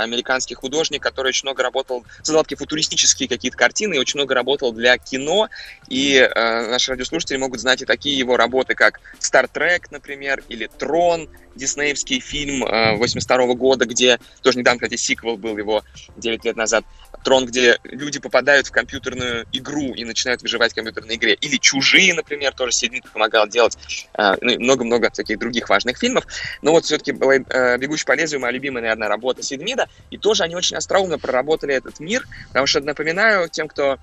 американский 0.02 0.56
художник, 0.56 1.02
который 1.02 1.30
очень 1.30 1.46
много 1.48 1.64
работал, 1.64 2.04
создал 2.22 2.44
такие 2.44 2.58
футуристические 2.58 3.13
фантастические 3.14 3.30
какие-то 3.30 3.58
картины 3.58 3.96
и 3.96 4.00
очень 4.00 4.20
много 4.20 4.34
работал 4.34 4.72
для 4.72 4.98
кино. 4.98 5.50
И 5.88 6.16
э, 6.16 6.70
наши 6.70 6.92
радиослушатели 6.92 7.38
могут 7.38 7.60
знать 7.60 7.82
и 7.82 7.86
такие 7.86 8.18
его 8.18 8.38
работы, 8.38 8.76
как 8.76 9.00
Star 9.20 9.50
Trek, 9.52 9.88
например, 9.92 10.44
или 10.50 10.68
Трон, 10.68 11.30
диснеевский 11.56 12.20
фильм 12.20 12.64
э, 12.64 12.96
82 12.98 13.54
года, 13.54 13.86
где 13.86 14.20
тоже 14.42 14.60
недавно, 14.60 14.80
кстати, 14.80 15.00
сиквел 15.00 15.38
был 15.38 15.58
его 15.58 15.84
9 16.18 16.46
лет 16.46 16.56
назад. 16.56 16.86
Трон, 17.24 17.46
где 17.46 17.80
люди 17.84 18.20
попадают 18.20 18.68
в 18.68 18.72
компьютерную 18.72 19.46
игру 19.52 19.94
и 19.94 20.04
начинают 20.04 20.42
выживать 20.42 20.74
в 20.74 20.76
компьютерной 20.76 21.16
игре. 21.16 21.34
Или 21.34 21.58
Чужие, 21.58 22.14
например, 22.14 22.54
тоже 22.54 22.72
Сидмит 22.74 23.10
помогал 23.12 23.48
делать. 23.48 23.78
Э, 24.18 24.36
ну 24.42 24.60
много-много 24.60 25.10
всяких 25.12 25.40
других 25.40 25.70
важных 25.70 25.98
фильмов. 25.98 26.26
Но 26.62 26.72
вот 26.72 26.86
все-таки 26.86 27.12
э, 27.12 27.78
«Бегущий 27.78 28.06
по 28.06 28.14
лезвию» 28.14 28.42
моя 28.42 28.54
любимая, 28.54 28.84
наверное, 28.84 29.08
работа 29.08 29.42
Сидмида. 29.42 29.88
И 30.12 30.18
тоже 30.18 30.44
они 30.44 30.56
очень 30.56 30.78
остроумно 30.78 31.18
проработали 31.18 31.74
этот 31.74 32.00
мир, 32.00 32.28
потому 32.50 32.68
что, 32.68 32.82
напоминаю 32.82 33.50
тем, 33.50 33.68
кто 33.68 33.98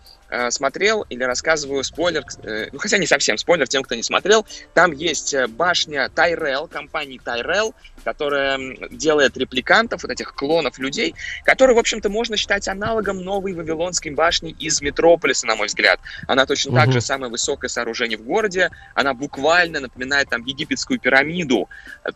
смотрел 0.51 1.03
или 1.09 1.25
рассказываю 1.25 1.83
спойлер, 1.85 2.25
э, 2.43 2.69
ну 2.73 2.79
хотя 2.79 2.99
не 2.99 3.07
совсем 3.07 3.37
спойлер 3.39 3.67
тем, 3.67 3.83
кто 3.83 3.95
не 3.95 4.03
смотрел, 4.03 4.47
там 4.75 4.93
есть 4.93 5.35
э, 5.35 5.47
башня 5.47 6.09
Тайрел, 6.09 6.69
компании 6.69 7.21
Тайрел, 7.23 7.75
которая 8.05 8.59
делает 8.91 9.37
репликантов, 9.37 10.03
вот 10.03 10.13
этих 10.13 10.35
клонов 10.35 10.79
людей, 10.79 11.15
которые, 11.45 11.77
в 11.77 11.79
общем-то, 11.79 12.09
можно 12.09 12.37
считать 12.37 12.69
аналогом 12.69 13.23
новой 13.23 13.53
Вавилонской 13.55 14.13
башни 14.13 14.53
из 14.53 14.81
Метрополиса, 14.81 15.47
на 15.47 15.57
мой 15.57 15.67
взгляд. 15.67 16.01
Она 16.27 16.47
точно 16.47 16.73
угу. 16.73 16.81
так 16.81 16.93
же 16.93 17.01
самое 17.01 17.31
высокое 17.31 17.69
сооружение 17.69 18.19
в 18.19 18.23
городе, 18.23 18.71
она 18.95 19.15
буквально 19.15 19.81
напоминает 19.81 20.29
там 20.29 20.45
египетскую 20.45 20.99
пирамиду, 20.99 21.69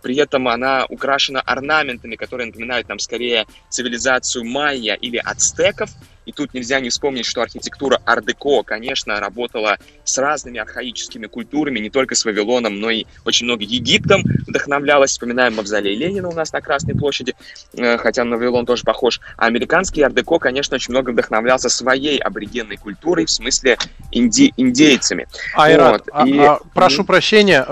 при 0.02 0.16
этом 0.16 0.48
она 0.48 0.86
украшена 0.88 1.40
орнаментами, 1.40 2.16
которые 2.16 2.46
напоминают 2.46 2.88
нам 2.88 2.98
скорее 2.98 3.46
цивилизацию 3.68 4.44
майя 4.44 4.94
или 4.94 5.16
ацтеков, 5.16 5.90
и 6.26 6.32
тут 6.32 6.54
нельзя 6.54 6.80
не 6.80 6.90
вспомнить, 6.90 7.26
что 7.26 7.42
архитектура 7.42 8.00
ар-деко, 8.06 8.62
конечно, 8.62 9.18
работала 9.20 9.78
с 10.04 10.18
разными 10.18 10.58
архаическими 10.58 11.26
культурами, 11.26 11.78
не 11.78 11.90
только 11.90 12.14
с 12.14 12.24
Вавилоном, 12.24 12.80
но 12.80 12.90
и 12.90 13.04
очень 13.24 13.46
много 13.46 13.64
Египтом 13.64 14.22
вдохновлялась. 14.46 15.10
Вспоминаем 15.10 15.54
мавзолей 15.54 15.96
Ленина 15.96 16.28
у 16.28 16.32
нас 16.32 16.52
на 16.52 16.60
Красной 16.60 16.94
площади, 16.94 17.34
э, 17.74 17.98
хотя 17.98 18.24
на 18.24 18.36
Вавилон 18.36 18.66
тоже 18.66 18.84
похож. 18.84 19.20
А 19.36 19.46
американский 19.46 20.02
ар-деко, 20.02 20.38
конечно, 20.38 20.76
очень 20.76 20.92
много 20.92 21.10
вдохновлялся 21.10 21.68
своей 21.68 22.18
аборигенной 22.18 22.76
культурой, 22.76 23.26
в 23.26 23.30
смысле 23.30 23.78
инди 24.12 24.52
индейцами. 24.56 25.26
Айрат, 25.54 26.04
вот. 26.12 26.26
и... 26.26 26.38
а, 26.38 26.58
прошу 26.74 27.04
прощения, 27.04 27.66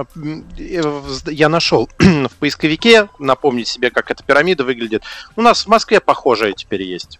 э, 0.58 0.82
я 1.26 1.48
нашел 1.48 1.88
в 1.98 2.32
поисковике, 2.38 3.08
напомнить 3.18 3.68
себе, 3.68 3.90
как 3.90 4.10
эта 4.10 4.22
пирамида 4.22 4.64
выглядит. 4.64 5.02
У 5.36 5.42
нас 5.42 5.64
в 5.64 5.68
Москве 5.68 6.00
похожая 6.00 6.52
теперь 6.52 6.82
есть. 6.82 7.18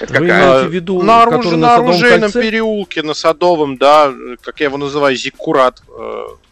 Это 0.00 0.20
Вы 0.20 0.28
какая? 0.28 0.50
имеете 0.52 0.68
в 0.68 0.72
виду, 0.74 1.02
на, 1.02 1.22
оружие, 1.22 1.56
на, 1.56 1.66
на 1.68 1.74
оружейном 1.76 2.32
кольце? 2.32 2.42
переулке, 2.42 3.02
на 3.02 3.14
Садовом, 3.14 3.76
да, 3.76 4.12
как 4.42 4.60
я 4.60 4.66
его 4.66 4.76
называю, 4.76 5.16
Зиккурат. 5.16 5.82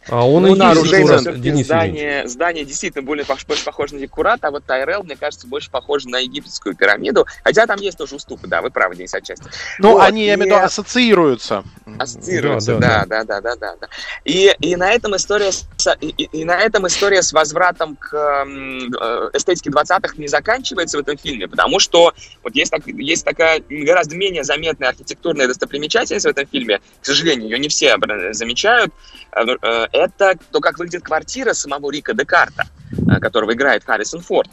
А 0.09 0.27
он 0.27 0.43
ну, 0.43 0.55
и 0.55 0.59
на 0.59 0.71
оружейном 0.71 1.19
здание, 1.65 2.29
здание 2.29 2.65
действительно 2.65 3.03
более 3.03 3.25
больше 3.47 3.65
похоже 3.65 3.95
на 3.95 4.01
Зиккурат, 4.01 4.45
а 4.45 4.51
вот 4.51 4.65
Тайрел, 4.65 5.03
мне 5.03 5.17
кажется, 5.17 5.47
больше 5.47 5.71
похож 5.71 6.05
на 6.05 6.19
египетскую 6.19 6.75
пирамиду. 6.75 7.27
Хотя 7.43 7.67
там 7.67 7.79
есть 7.81 7.99
тоже 7.99 8.17
уступы, 8.17 8.47
да, 8.47 8.63
вы 8.63 8.71
правы, 8.71 8.97
Денис, 8.97 9.15
отчасти. 9.15 9.47
Ну, 9.79 9.93
вот, 9.93 10.03
они, 10.03 10.27
я 10.27 10.35
имею 10.35 10.51
в 10.51 10.53
виду, 10.53 10.65
ассоциируются. 10.65 11.65
Ассоциируются, 11.99 12.79
да, 12.79 13.05
да, 13.07 13.25
да, 13.25 13.41
да, 13.41 13.57
да. 13.57 13.77
да. 13.81 13.89
И, 14.25 14.55
и, 14.61 14.77
на 14.77 14.93
этом 14.93 15.17
история 15.17 15.53
с, 15.53 15.67
и, 16.01 16.09
и 16.09 16.45
на 16.45 16.59
этом 16.59 16.87
история 16.87 17.23
с 17.23 17.33
возвратом 17.33 17.97
к 17.97 18.15
э, 18.15 19.31
эстетике 19.35 19.71
20-х 19.71 20.15
не 20.17 20.29
заканчивается 20.29 20.99
в 20.99 21.01
этом 21.01 21.17
фильме, 21.17 21.49
потому 21.49 21.79
что 21.79 22.13
вот 22.43 22.55
есть, 22.55 22.71
так, 22.71 22.87
есть 22.87 23.25
такая 23.25 23.63
гораздо 23.69 24.17
менее 24.17 24.45
заметная 24.45 24.91
архитектурная 24.91 25.47
достопримечательность 25.47 26.27
в 26.27 26.29
этом 26.29 26.47
фильме. 26.47 26.81
К 27.01 27.07
сожалению, 27.07 27.49
ее 27.49 27.59
не 27.59 27.69
все 27.69 27.97
замечают 28.33 28.93
э, 29.33 29.45
э, 29.63 29.87
это 29.95 30.37
то, 30.51 30.61
как 30.61 30.79
выглядит 30.79 31.05
квартира 31.05 31.55
самого 31.55 31.91
Рика 31.91 32.15
Декарта, 32.15 32.65
э, 32.93 33.21
которого 33.21 33.55
играет 33.55 33.85
Харрисон 33.85 34.21
Форд. 34.21 34.51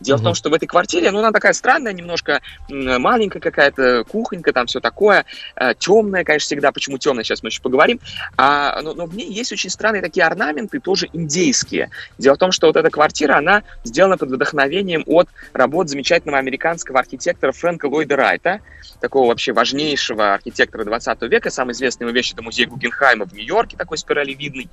Дело 0.00 0.16
mm-hmm. 0.16 0.20
в 0.20 0.24
том, 0.24 0.34
что 0.34 0.50
в 0.50 0.54
этой 0.54 0.66
квартире, 0.66 1.10
ну, 1.10 1.18
она 1.18 1.32
такая 1.32 1.52
странная, 1.52 1.92
немножко 1.92 2.40
маленькая 2.68 3.40
какая-то, 3.40 4.04
кухонька, 4.04 4.52
там 4.52 4.66
все 4.66 4.80
такое, 4.80 5.24
э, 5.56 5.74
темная, 5.78 6.24
конечно, 6.24 6.46
всегда. 6.46 6.72
Почему 6.72 6.98
темная, 6.98 7.24
сейчас 7.24 7.42
мы 7.42 7.48
еще 7.48 7.62
поговорим. 7.62 8.00
А, 8.36 8.80
но, 8.82 8.94
но 8.94 9.06
в 9.06 9.16
ней 9.16 9.30
есть 9.30 9.52
очень 9.52 9.70
странные 9.70 10.02
такие 10.02 10.26
орнаменты, 10.26 10.80
тоже 10.80 11.08
индейские. 11.12 11.90
Дело 12.18 12.34
в 12.34 12.38
том, 12.38 12.52
что 12.52 12.66
вот 12.66 12.76
эта 12.76 12.90
квартира, 12.90 13.36
она 13.36 13.62
сделана 13.84 14.16
под 14.16 14.30
вдохновением 14.30 15.02
от 15.06 15.28
работ 15.52 15.88
замечательного 15.88 16.38
американского 16.38 16.98
архитектора 16.98 17.52
Фрэнка 17.52 17.86
Ллойда 17.86 18.16
Райта, 18.16 18.60
такого 19.00 19.28
вообще 19.28 19.52
важнейшего 19.52 20.34
архитектора 20.34 20.84
20 20.84 21.22
века. 21.22 21.50
Самый 21.50 21.72
известный 21.72 22.04
его 22.04 22.14
вещь– 22.14 22.32
это 22.34 22.42
музей 22.42 22.66
Гугенхайма 22.66 23.26
в 23.26 23.32
Нью-Йорке, 23.32 23.76
такой 23.76 23.98
спиралевидный. 23.98 24.68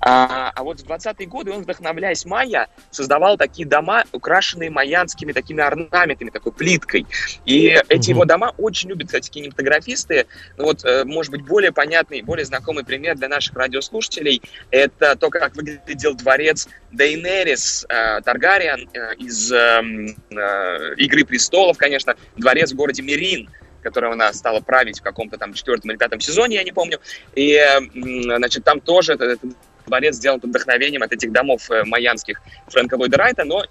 А, 0.00 0.52
а 0.54 0.62
вот 0.62 0.80
в 0.80 0.84
20-е 0.86 1.26
годы 1.26 1.52
он, 1.52 1.62
вдохновляясь 1.62 2.24
майя, 2.24 2.68
создавал 2.90 3.36
такие 3.36 3.66
дома, 3.66 4.04
украшенные 4.12 4.55
украшенные 4.56 4.70
майянскими 4.70 5.32
такими 5.32 5.62
орнаментами, 5.62 6.30
такой 6.30 6.52
плиткой. 6.52 7.06
И 7.44 7.76
эти 7.88 8.10
его 8.10 8.24
дома 8.24 8.54
очень 8.58 8.88
любят, 8.88 9.06
кстати, 9.06 9.30
кинематографисты. 9.30 10.26
Ну 10.56 10.64
вот, 10.64 10.84
э, 10.84 11.04
может 11.04 11.32
быть, 11.32 11.44
более 11.44 11.72
понятный, 11.72 12.22
более 12.22 12.44
знакомый 12.44 12.84
пример 12.84 13.16
для 13.16 13.28
наших 13.28 13.56
радиослушателей– 13.56 14.42
это 14.70 15.16
то, 15.16 15.30
как 15.30 15.54
выглядел 15.56 16.14
дворец 16.14 16.68
Дейнерис 16.92 17.86
э, 17.88 18.20
Таргариан 18.22 18.88
э, 18.92 19.14
из 19.16 19.52
«Игры 19.52 21.24
престолов», 21.24 21.76
конечно, 21.76 22.14
дворец 22.36 22.72
в 22.72 22.76
городе 22.76 23.02
Мирин, 23.02 23.48
которого 23.82 24.14
она 24.14 24.32
стала 24.32 24.60
править 24.60 25.00
в 25.00 25.02
каком-то 25.02 25.38
там 25.38 25.52
четвертом 25.52 25.90
или 25.90 25.98
пятом 25.98 26.20
сезоне, 26.20 26.56
я 26.56 26.64
не 26.64 26.72
помню. 26.72 26.98
И, 27.34 27.58
значит, 27.94 28.64
там 28.64 28.80
тоже 28.80 29.14
этот 29.14 29.40
дворец 29.86 30.16
сделан 30.16 30.40
под 30.40 30.50
вдохновением 30.50 31.02
от 31.02 31.12
этих 31.12 31.32
домов 31.32 31.70
э, 31.70 31.84
майянских 31.84 32.40
Фрэнка 32.68 32.94
Ллойда 32.94 33.16
Райта, 33.16 33.44
но 33.44 33.64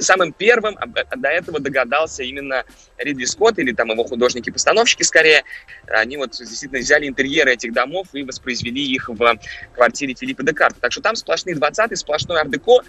самым 0.00 0.32
первым 0.32 0.76
до 1.16 1.28
этого 1.28 1.60
догадался 1.60 2.22
именно 2.22 2.64
Ридли 2.98 3.24
Скотт 3.24 3.58
или 3.58 3.72
там 3.72 3.90
его 3.90 4.04
художники-постановщики 4.04 5.02
скорее. 5.02 5.44
Они 5.88 6.16
вот 6.16 6.32
действительно 6.32 6.80
взяли 6.80 7.08
интерьеры 7.08 7.52
этих 7.52 7.72
домов 7.72 8.08
и 8.12 8.22
воспроизвели 8.22 8.84
их 8.84 9.08
в 9.08 9.38
квартире 9.74 10.14
Филиппа 10.14 10.42
Декарта. 10.42 10.80
Так 10.80 10.92
что 10.92 11.02
там 11.02 11.16
сплошные 11.16 11.56
20-е, 11.56 11.96
сплошной 11.96 12.40
ар-деко, 12.40 12.82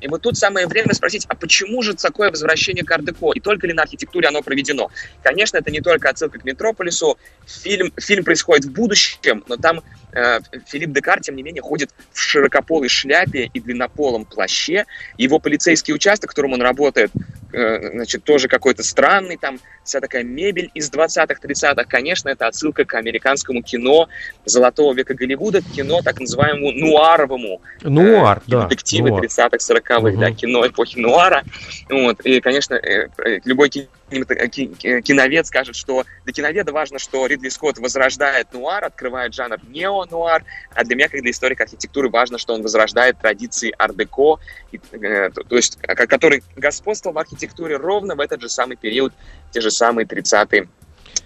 и 0.00 0.08
вот 0.08 0.22
тут 0.22 0.36
самое 0.36 0.66
время 0.66 0.94
спросить, 0.94 1.26
а 1.28 1.34
почему 1.34 1.82
же 1.82 1.94
такое 1.94 2.30
возвращение 2.30 2.84
к 2.84 2.90
ар-деко? 2.90 3.32
И 3.34 3.40
только 3.40 3.66
ли 3.66 3.72
на 3.72 3.82
архитектуре 3.82 4.28
оно 4.28 4.42
проведено? 4.42 4.90
Конечно, 5.22 5.58
это 5.58 5.70
не 5.70 5.80
только 5.80 6.08
отсылка 6.08 6.38
к 6.38 6.44
Метрополису. 6.44 7.18
Фильм, 7.46 7.92
фильм 7.96 8.24
происходит 8.24 8.66
в 8.66 8.72
будущем, 8.72 9.44
но 9.48 9.56
там 9.56 9.82
э, 10.12 10.40
Филипп 10.66 10.92
Декар, 10.92 11.20
тем 11.20 11.36
не 11.36 11.42
менее, 11.42 11.62
ходит 11.62 11.90
в 12.12 12.20
широкополой 12.20 12.88
шляпе 12.88 13.50
и 13.52 13.60
длиннополом 13.60 14.24
плаще. 14.24 14.86
Его 15.18 15.38
полицейский 15.38 15.94
участок, 15.94 16.30
в 16.30 16.34
котором 16.34 16.52
он 16.52 16.62
работает, 16.62 17.10
значит, 17.52 18.24
тоже 18.24 18.48
какой-то 18.48 18.82
странный, 18.82 19.36
там 19.36 19.58
вся 19.84 20.00
такая 20.00 20.22
мебель 20.22 20.70
из 20.74 20.90
20-х, 20.90 21.34
30-х. 21.42 21.84
Конечно, 21.84 22.28
это 22.28 22.46
отсылка 22.46 22.84
к 22.84 22.94
американскому 22.94 23.62
кино 23.62 24.08
Золотого 24.44 24.94
века 24.94 25.14
Голливуда, 25.14 25.62
кино 25.62 26.00
так 26.02 26.20
называемому 26.20 26.72
нуаровому. 26.72 27.60
Нуар, 27.82 28.38
э, 28.38 28.42
да. 28.46 28.62
Детективы 28.66 29.10
30-х, 29.10 29.56
40-х, 29.56 29.98
угу. 29.98 30.16
да, 30.18 30.30
кино 30.32 30.66
эпохи 30.66 30.98
нуара. 30.98 31.42
Вот. 31.88 32.20
И, 32.20 32.40
конечно, 32.40 32.74
э, 32.74 33.08
э 33.24 33.40
любой 33.44 33.70
киновед 34.10 35.46
скажет, 35.46 35.76
что 35.76 36.04
для 36.24 36.32
киноведа 36.32 36.72
важно, 36.72 36.98
что 36.98 37.26
Ридли 37.26 37.48
Скотт 37.48 37.78
возрождает 37.78 38.52
нуар, 38.52 38.84
открывает 38.84 39.34
жанр 39.34 39.58
нео-нуар, 39.68 40.44
а 40.74 40.84
для 40.84 40.96
меня, 40.96 41.08
как 41.08 41.20
для 41.20 41.30
историка 41.30 41.64
архитектуры, 41.64 42.08
важно, 42.08 42.38
что 42.38 42.54
он 42.54 42.62
возрождает 42.62 43.18
традиции 43.18 43.74
ар-деко, 43.78 44.38
э, 44.72 45.30
то 45.30 45.56
есть, 45.56 45.78
который 45.80 46.42
господствовал 46.56 47.14
в 47.14 47.18
архитектуре 47.18 47.76
ровно 47.76 48.14
в 48.14 48.20
этот 48.20 48.40
же 48.40 48.48
самый 48.48 48.76
период, 48.76 49.12
те 49.52 49.60
же 49.60 49.70
самые 49.70 50.06
30-е 50.06 50.68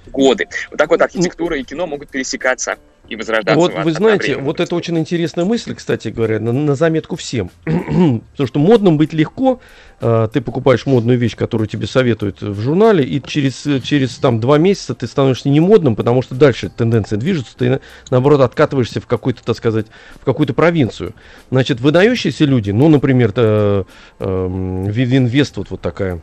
годы. 0.06 0.48
Вот 0.70 0.76
так 0.76 0.90
вот 0.90 1.00
архитектура 1.00 1.58
и 1.58 1.64
кино 1.64 1.86
могут 1.86 2.10
пересекаться 2.10 2.78
и 3.08 3.16
возрождаться. 3.16 3.58
Вот 3.58 3.72
вы 3.84 3.92
знаете, 3.92 4.36
вот 4.36 4.60
это 4.60 4.74
очень 4.74 4.98
интересная 4.98 5.44
мысль, 5.44 5.74
кстати 5.74 6.08
говоря, 6.08 6.40
на, 6.40 6.52
на 6.52 6.74
заметку 6.74 7.16
всем. 7.16 7.50
Потому 7.64 8.46
что 8.46 8.58
модным 8.58 8.96
быть 8.96 9.12
легко. 9.12 9.60
А, 10.00 10.28
ты 10.28 10.40
покупаешь 10.40 10.86
модную 10.86 11.18
вещь, 11.18 11.36
которую 11.36 11.68
тебе 11.68 11.86
советуют 11.86 12.42
в 12.42 12.60
журнале, 12.60 13.04
и 13.04 13.22
через, 13.22 13.66
через 13.82 14.16
там 14.16 14.40
два 14.40 14.58
месяца 14.58 14.94
ты 14.94 15.06
становишься 15.06 15.48
не 15.48 15.60
модным, 15.60 15.96
потому 15.96 16.22
что 16.22 16.34
дальше 16.34 16.68
тенденция 16.68 17.18
движется, 17.18 17.56
ты 17.56 17.80
наоборот 18.10 18.40
откатываешься 18.40 19.00
в 19.00 19.06
какую-то, 19.06 19.44
так 19.44 19.56
сказать, 19.56 19.86
в 20.20 20.24
какую-то 20.24 20.54
провинцию. 20.54 21.14
Значит, 21.50 21.80
выдающиеся 21.80 22.44
люди, 22.44 22.70
ну, 22.70 22.88
например, 22.88 23.32
э, 23.36 23.84
э, 24.18 24.84
Вивин 24.90 25.26
Вествуд, 25.26 25.70
вот 25.70 25.80
такая 25.80 26.20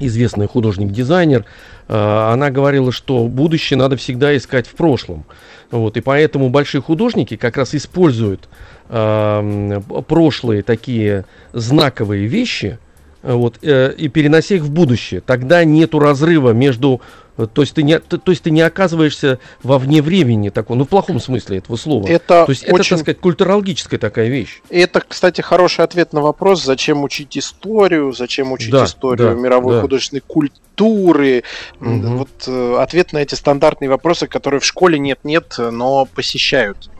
известный 0.00 0.48
художник-дизайнер, 0.48 1.44
она 1.92 2.50
говорила, 2.50 2.92
что 2.92 3.26
будущее 3.26 3.76
надо 3.76 3.96
всегда 3.96 4.36
искать 4.36 4.66
в 4.66 4.72
прошлом. 4.72 5.24
Вот, 5.70 5.96
и 5.96 6.00
поэтому 6.00 6.50
большие 6.50 6.80
художники 6.80 7.36
как 7.36 7.56
раз 7.56 7.74
используют 7.74 8.48
э, 8.88 9.80
прошлые 10.08 10.62
такие 10.62 11.24
знаковые 11.52 12.26
вещи, 12.26 12.78
вот, 13.22 13.58
э, 13.62 13.92
и 13.96 14.08
перенося 14.08 14.56
их 14.56 14.62
в 14.62 14.70
будущее. 14.70 15.20
Тогда 15.20 15.64
нету 15.64 15.98
разрыва 15.98 16.50
между 16.52 17.00
то 17.46 17.62
есть 17.62 17.74
ты 17.74 17.82
не, 17.82 17.98
то, 17.98 18.18
то 18.18 18.32
есть 18.32 18.42
ты 18.42 18.50
не 18.50 18.60
оказываешься 18.60 19.38
во 19.62 19.78
вне 19.78 20.02
времени 20.02 20.48
такого, 20.48 20.76
ну 20.76 20.84
в 20.84 20.88
плохом 20.88 21.20
смысле 21.20 21.58
этого 21.58 21.76
слова. 21.76 22.06
Это 22.06 22.44
то 22.44 22.50
есть 22.50 22.64
очень... 22.64 22.74
это, 22.74 22.88
так 22.88 22.98
сказать, 22.98 23.20
культурологическая 23.20 23.98
такая 23.98 24.28
вещь. 24.28 24.62
Это, 24.70 25.00
кстати, 25.06 25.40
хороший 25.40 25.84
ответ 25.84 26.12
на 26.12 26.20
вопрос, 26.20 26.64
зачем 26.64 27.04
учить 27.04 27.36
историю, 27.36 28.12
зачем 28.12 28.52
учить 28.52 28.70
да, 28.70 28.84
историю 28.84 29.34
да, 29.34 29.34
мировой 29.34 29.76
да. 29.76 29.80
художественной 29.82 30.22
культуры. 30.26 31.44
Угу. 31.80 32.16
Вот 32.16 32.30
э, 32.46 32.76
ответ 32.78 33.12
на 33.12 33.18
эти 33.18 33.34
стандартные 33.34 33.88
вопросы, 33.88 34.26
которые 34.26 34.60
в 34.60 34.64
школе 34.64 34.98
нет-нет, 34.98 35.56
но 35.58 36.06
посещают 36.06 36.90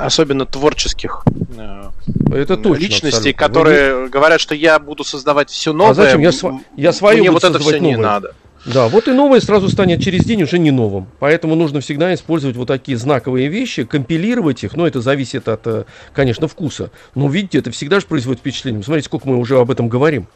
особенно 0.00 0.44
творческих 0.44 1.24
э, 1.56 1.90
это 2.32 2.56
точно, 2.56 2.80
личностей, 2.80 3.32
которые 3.32 3.94
Вы... 3.94 4.08
говорят, 4.08 4.40
что 4.40 4.54
я 4.54 4.78
буду 4.78 5.04
создавать 5.04 5.50
все 5.50 5.72
новое. 5.72 5.92
А 5.92 5.94
зачем? 5.94 6.20
Я, 6.20 6.32
св... 6.32 6.54
я 6.76 6.92
свое 6.92 7.20
Мне 7.20 7.30
вот 7.30 7.44
это 7.44 7.58
все 7.58 7.76
новое. 7.76 7.80
не 7.80 7.96
надо. 7.96 8.34
Да, 8.72 8.88
вот 8.88 9.08
и 9.08 9.12
новое 9.12 9.40
сразу 9.40 9.70
станет 9.70 10.02
через 10.02 10.24
день 10.24 10.42
уже 10.42 10.58
не 10.58 10.70
новым. 10.70 11.06
Поэтому 11.20 11.54
нужно 11.54 11.80
всегда 11.80 12.12
использовать 12.12 12.56
вот 12.56 12.68
такие 12.68 12.98
знаковые 12.98 13.48
вещи, 13.48 13.84
компилировать 13.84 14.62
их. 14.62 14.74
Но 14.74 14.86
это 14.86 15.00
зависит 15.00 15.48
от, 15.48 15.66
э, 15.66 15.84
конечно, 16.12 16.48
вкуса. 16.48 16.90
Но 17.14 17.28
видите, 17.28 17.58
это 17.58 17.70
всегда 17.70 17.98
же 17.98 18.06
производит 18.06 18.40
впечатление. 18.40 18.82
Смотрите, 18.82 19.06
сколько 19.06 19.26
мы 19.26 19.38
уже 19.38 19.58
об 19.58 19.70
этом 19.70 19.88
говорим. 19.88 20.26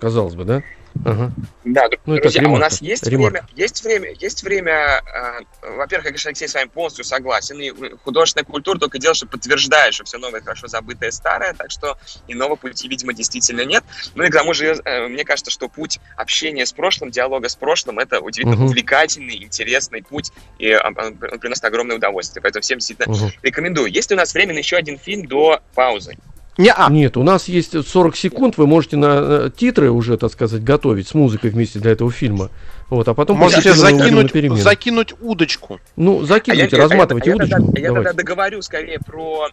Казалось 0.00 0.34
бы, 0.34 0.44
да? 0.44 0.62
Ага. 1.04 1.32
Да, 1.64 1.88
ну, 2.06 2.16
друзья, 2.16 2.42
а 2.44 2.48
у 2.48 2.56
нас 2.56 2.82
есть 2.82 3.06
ремарк. 3.06 3.32
время, 3.32 3.46
есть 3.54 3.84
время, 3.84 4.14
есть 4.18 4.42
время, 4.42 5.02
э, 5.02 5.40
во-первых, 5.76 6.06
я, 6.06 6.10
конечно, 6.10 6.28
Алексей, 6.28 6.48
с 6.48 6.54
вами 6.54 6.68
полностью 6.68 7.04
согласен, 7.04 7.60
и 7.60 7.70
художественная 8.04 8.44
культура 8.44 8.78
только 8.78 8.98
делает, 8.98 9.16
что 9.16 9.26
подтверждает, 9.26 9.94
что 9.94 10.04
все 10.04 10.18
новое 10.18 10.40
хорошо 10.40 10.66
забытое 10.66 11.10
старое, 11.10 11.54
так 11.54 11.70
что 11.70 11.98
иного 12.28 12.56
пути, 12.56 12.88
видимо, 12.88 13.12
действительно 13.12 13.64
нет. 13.64 13.84
Ну 14.14 14.24
и 14.24 14.28
к 14.28 14.32
тому 14.32 14.54
же, 14.54 14.80
э, 14.84 15.08
мне 15.08 15.24
кажется, 15.24 15.50
что 15.50 15.68
путь 15.68 15.98
общения 16.16 16.66
с 16.66 16.72
прошлым, 16.72 17.10
диалога 17.10 17.48
с 17.48 17.56
прошлым, 17.56 17.98
это 17.98 18.20
удивительно 18.20 18.56
угу. 18.56 18.66
увлекательный, 18.66 19.42
интересный 19.42 20.02
путь, 20.02 20.32
и 20.58 20.74
он, 20.74 20.96
он 20.98 21.16
приносит 21.16 21.64
огромное 21.64 21.96
удовольствие, 21.96 22.42
поэтому 22.42 22.62
всем 22.62 22.78
действительно 22.78 23.14
угу. 23.14 23.32
рекомендую. 23.42 23.90
Есть 23.90 24.10
ли 24.10 24.16
у 24.16 24.18
нас 24.18 24.34
время 24.34 24.54
на 24.54 24.58
еще 24.58 24.76
один 24.76 24.98
фильм 24.98 25.26
до 25.26 25.60
паузы? 25.74 26.16
Не 26.58 26.68
-а. 26.70 26.92
Нет, 26.92 27.16
у 27.16 27.22
нас 27.22 27.48
есть 27.48 27.86
40 27.86 28.16
секунд, 28.16 28.58
вы 28.58 28.66
можете 28.66 28.96
на 28.96 29.06
э, 29.06 29.50
титры 29.56 29.90
уже, 29.90 30.16
так 30.18 30.32
сказать, 30.32 30.62
готовить 30.62 31.08
с 31.08 31.14
музыкой 31.14 31.50
вместе 31.50 31.78
для 31.78 31.92
этого 31.92 32.10
фильма. 32.10 32.50
Вот, 32.90 33.08
а 33.08 33.14
потом 33.14 33.38
можете 33.38 33.72
закинуть, 33.72 34.32
закинуть 34.60 35.14
удочку. 35.20 35.80
Ну, 35.96 36.22
закинуть, 36.24 36.72
а 36.72 36.76
разматывайте 36.76 37.30
а 37.30 37.34
я, 37.34 37.36
удочку. 37.36 37.60
Я, 37.60 37.66
тогда, 37.66 37.80
я 37.80 37.92
тогда 37.92 38.12
договорю 38.12 38.62
скорее 38.62 38.98
про 38.98 39.48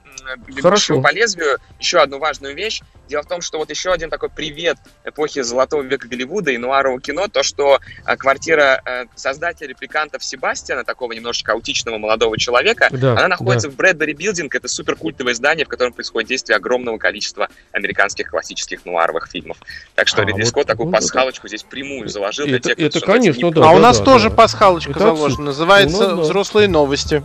Хорошо. 0.62 1.02
по 1.02 1.14
лезвию 1.14 1.58
еще 1.80 2.00
одну 2.00 2.20
важную 2.20 2.56
вещь. 2.56 2.82
Дело 3.10 3.24
в 3.24 3.28
том, 3.28 3.42
что 3.42 3.58
вот 3.58 3.72
еще 3.72 3.92
один 3.92 4.12
такой 4.12 4.30
привет 4.30 4.78
эпохи 5.04 5.42
Золотого 5.42 5.82
века 5.82 6.08
Голливуда 6.08 6.52
и 6.52 6.58
нуарового 6.58 7.02
кино, 7.02 7.28
то, 7.28 7.42
что 7.42 7.80
а, 8.06 8.18
квартира 8.18 8.82
а, 8.86 9.06
создателя 9.16 9.70
репликантов 9.70 10.24
Себастьяна, 10.24 10.84
такого 10.84 11.14
немножечко 11.14 11.54
аутичного 11.54 11.98
молодого 11.98 12.38
человека, 12.38 12.90
да, 12.92 13.14
она 13.14 13.30
находится 13.30 13.68
да. 13.68 13.74
в 13.74 13.78
Брэдбери 13.78 14.14
Билдинг. 14.14 14.54
Это 14.54 14.68
супер 14.68 14.96
культовое 14.96 15.34
здание, 15.34 15.66
в 15.66 15.70
котором 15.70 15.94
происходит 15.94 16.30
действие 16.30 16.58
огромного 16.58 17.00
количества 17.00 17.50
американских 17.72 18.30
классических 18.30 18.86
нуаровых 18.86 19.28
фильмов. 19.28 19.58
Так 19.96 20.08
что 20.08 20.22
а, 20.22 20.26
Ридли 20.26 20.42
вот, 20.42 20.50
Скотт 20.50 20.68
такую 20.68 20.88
ну, 20.88 20.92
пасхалочку 20.92 21.44
да. 21.44 21.50
здесь 21.50 21.64
прямую 21.64 22.10
заложил 22.10 22.46
это, 22.46 22.52
для 22.52 22.76
тех, 22.76 22.80
это, 22.80 23.00
кто, 23.00 23.18
конечно, 23.20 23.46
не... 23.46 23.52
да. 23.52 23.62
А 23.62 23.64
да, 23.66 23.72
у 23.72 23.80
нас 23.80 24.00
да, 24.00 24.06
тоже 24.06 24.30
да. 24.30 24.36
пасхалочка 24.36 24.92
это 24.92 25.00
заложена. 25.00 25.46
Называется 25.46 26.10
ну, 26.10 26.22
«Взрослые 26.22 26.68
новости». 26.68 27.24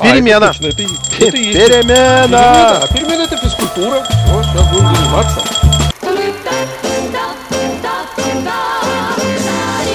Перемена. 0.00 0.48
А, 0.48 0.50
это, 0.50 0.58
точно, 0.58 0.66
это, 0.66 0.82
это 0.82 1.32
перемена. 1.32 1.66
перемена. 1.66 2.78
А 2.82 2.86
перемена 2.94 3.22
это 3.22 3.36
физкультура. 3.36 4.06
Вот, 4.28 4.44
сейчас 4.44 4.70
будем 4.70 4.94
заниматься. 4.94 5.40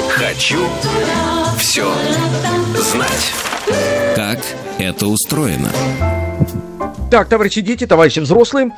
Хочу 0.09 0.59
все 1.57 1.85
знать. 2.77 3.33
Как 4.15 4.39
это 4.77 5.07
устроено? 5.07 5.69
Так, 7.09 7.29
товарищи 7.29 7.61
дети, 7.61 7.85
товарищи 7.85 8.19
взрослые, 8.19 8.71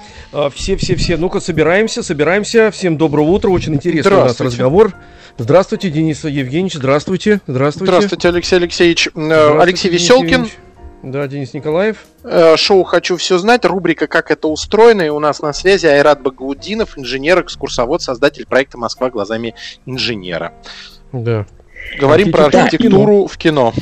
все-все-все, 0.54 1.16
а, 1.16 1.18
ну-ка 1.18 1.40
собираемся, 1.40 2.04
собираемся. 2.04 2.70
Всем 2.70 2.98
доброго 2.98 3.30
утра, 3.30 3.50
очень 3.50 3.76
интересный 3.76 4.12
у 4.12 4.26
нас 4.26 4.40
разговор. 4.40 4.94
Здравствуйте, 5.38 5.90
Денис 5.90 6.24
Евгеньевич, 6.24 6.76
здравствуйте. 6.76 7.42
Здравствуйте. 7.46 7.92
Здравствуйте, 7.92 8.30
Алексей 8.30 8.56
Алексеевич. 8.56 9.08
Э, 9.08 9.12
здравствуйте, 9.14 9.62
Алексей 9.62 9.90
Денис 9.90 10.02
Веселкин. 10.02 10.28
Евгеньевич. 10.28 10.54
Да, 11.04 11.28
Денис 11.28 11.54
Николаев. 11.54 11.98
Э, 12.24 12.56
шоу 12.56 12.84
«Хочу 12.84 13.18
все 13.18 13.38
знать», 13.38 13.66
рубрика 13.66 14.08
«Как 14.08 14.32
это 14.32 14.48
устроено». 14.48 15.02
И 15.02 15.10
у 15.10 15.20
нас 15.20 15.42
на 15.42 15.52
связи 15.52 15.86
Айрат 15.88 16.22
Багаудинов, 16.22 16.98
инженер, 16.98 17.42
экскурсовод, 17.42 18.02
создатель 18.02 18.46
проекта 18.46 18.78
«Москва 18.78 19.10
глазами 19.10 19.56
инженера». 19.86 20.54
Да. 21.12 21.46
Говорим 22.00 22.32
про 22.32 22.46
архитектуру 22.46 23.28
в 23.28 23.38
кино. 23.38 23.74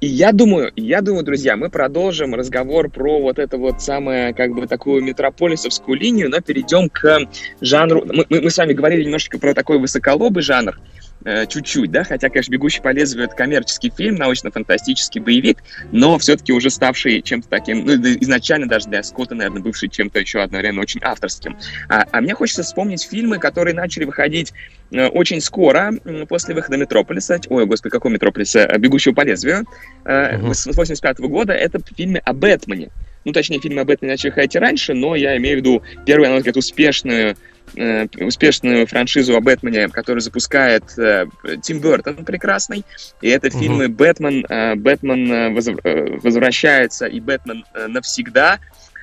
И 0.00 0.06
я 0.06 0.32
думаю, 0.32 0.72
я 0.76 1.00
думаю, 1.00 1.24
друзья, 1.24 1.56
мы 1.56 1.70
продолжим 1.70 2.34
разговор 2.34 2.90
про 2.90 3.20
вот 3.20 3.38
это 3.38 3.58
вот 3.58 3.82
самое, 3.82 4.32
как 4.34 4.52
бы, 4.54 4.66
такую 4.66 5.02
метрополисовскую 5.02 5.98
линию, 5.98 6.30
но 6.30 6.40
перейдем 6.40 6.88
к 6.88 7.18
жанру. 7.60 8.04
Мы, 8.06 8.26
мы, 8.28 8.40
мы 8.40 8.50
с 8.50 8.58
вами 8.58 8.72
говорили 8.72 9.04
немножечко 9.04 9.38
про 9.38 9.54
такой 9.54 9.78
высоколобый 9.78 10.42
жанр, 10.42 10.78
чуть-чуть, 11.24 11.90
да, 11.90 12.04
хотя, 12.04 12.28
конечно, 12.28 12.52
«Бегущий 12.52 12.80
по 12.80 12.92
лезвию»— 12.92 13.24
это 13.26 13.34
коммерческий 13.34 13.92
фильм, 13.94 14.16
научно-фантастический 14.16 15.20
боевик, 15.20 15.58
но 15.92 16.18
все-таки 16.18 16.52
уже 16.52 16.70
ставший 16.70 17.20
чем-то 17.22 17.48
таким, 17.48 17.84
ну, 17.84 17.94
изначально 17.94 18.68
даже 18.68 18.88
для 18.88 19.02
Скотта, 19.02 19.34
наверное, 19.34 19.62
бывший 19.62 19.88
чем-то 19.88 20.18
еще 20.18 20.40
одновременно 20.40 20.80
очень 20.80 21.00
авторским. 21.02 21.58
А, 21.88 22.06
а 22.10 22.20
мне 22.20 22.34
хочется 22.34 22.62
вспомнить 22.62 23.02
фильмы, 23.02 23.38
которые 23.38 23.74
начали 23.74 24.04
выходить 24.04 24.52
э, 24.90 25.06
очень 25.08 25.40
скоро 25.40 25.92
после 26.28 26.54
выхода 26.54 26.76
«Метрополиса», 26.76 27.40
ой, 27.48 27.66
господи, 27.66 27.92
какого 27.92 28.12
«Метрополиса», 28.12 28.60
э, 28.60 28.78
«Бегущего 28.78 29.12
по 29.12 29.22
лезвию», 29.22 29.64
uh-huh. 30.04 30.54
с 30.54 30.66
85 30.66 31.18
-го 31.18 31.28
года, 31.28 31.52
это 31.52 31.80
фильмы 31.96 32.18
о 32.18 32.32
Бэтмене. 32.32 32.90
Ну, 33.24 33.32
точнее, 33.32 33.60
фильмы 33.60 33.82
о 33.82 33.84
Бэтмене 33.84 34.14
начали 34.14 34.30
выходить 34.30 34.56
раньше, 34.56 34.94
но 34.94 35.14
я 35.14 35.36
имею 35.36 35.56
в 35.56 35.60
виду 35.60 35.82
первую, 36.06 36.28
на 36.28 36.32
мой 36.32 36.38
взгляд, 36.38 36.56
успешную 36.56 37.30
Э, 37.30 37.34
успешную 37.74 38.86
франшизу 38.86 39.36
о 39.36 39.40
Бэтмене, 39.40 39.88
которую 39.88 40.20
запускает 40.20 40.84
э, 40.98 41.26
Тим 41.62 41.80
Бертон 41.80 42.24
прекрасный. 42.24 42.84
И 43.20 43.28
это 43.28 43.48
угу. 43.48 43.58
фильмы 43.58 43.88
«Бэтмен», 43.88 44.44
э, 44.48 44.74
«Бэтмен 44.74 45.32
э, 45.32 45.60
э, 45.84 46.18
возвращается» 46.22 47.06
и 47.06 47.20
«Бэтмен 47.20 47.64
э, 47.74 47.86
навсегда». 47.86 48.58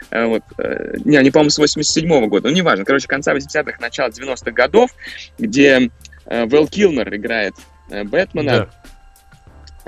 Э, 0.09 0.25
вот, 0.25 0.43
э, 0.57 0.95
не, 1.05 1.17
они, 1.17 1.31
по-моему, 1.31 1.49
с 1.49 1.57
87 1.57 2.09
-го 2.09 2.27
года, 2.27 2.49
ну, 2.49 2.55
неважно. 2.55 2.85
Короче, 2.85 3.07
конца 3.07 3.33
80-х, 3.33 3.77
начала 3.79 4.09
90-х 4.09 4.51
годов, 4.51 4.91
где 5.37 5.89
э, 6.25 6.45
Вэл 6.45 6.67
Килмер 6.67 7.15
играет 7.15 7.55
э, 7.89 8.03
Бэтмена. 8.03 8.51
Да. 8.51 8.69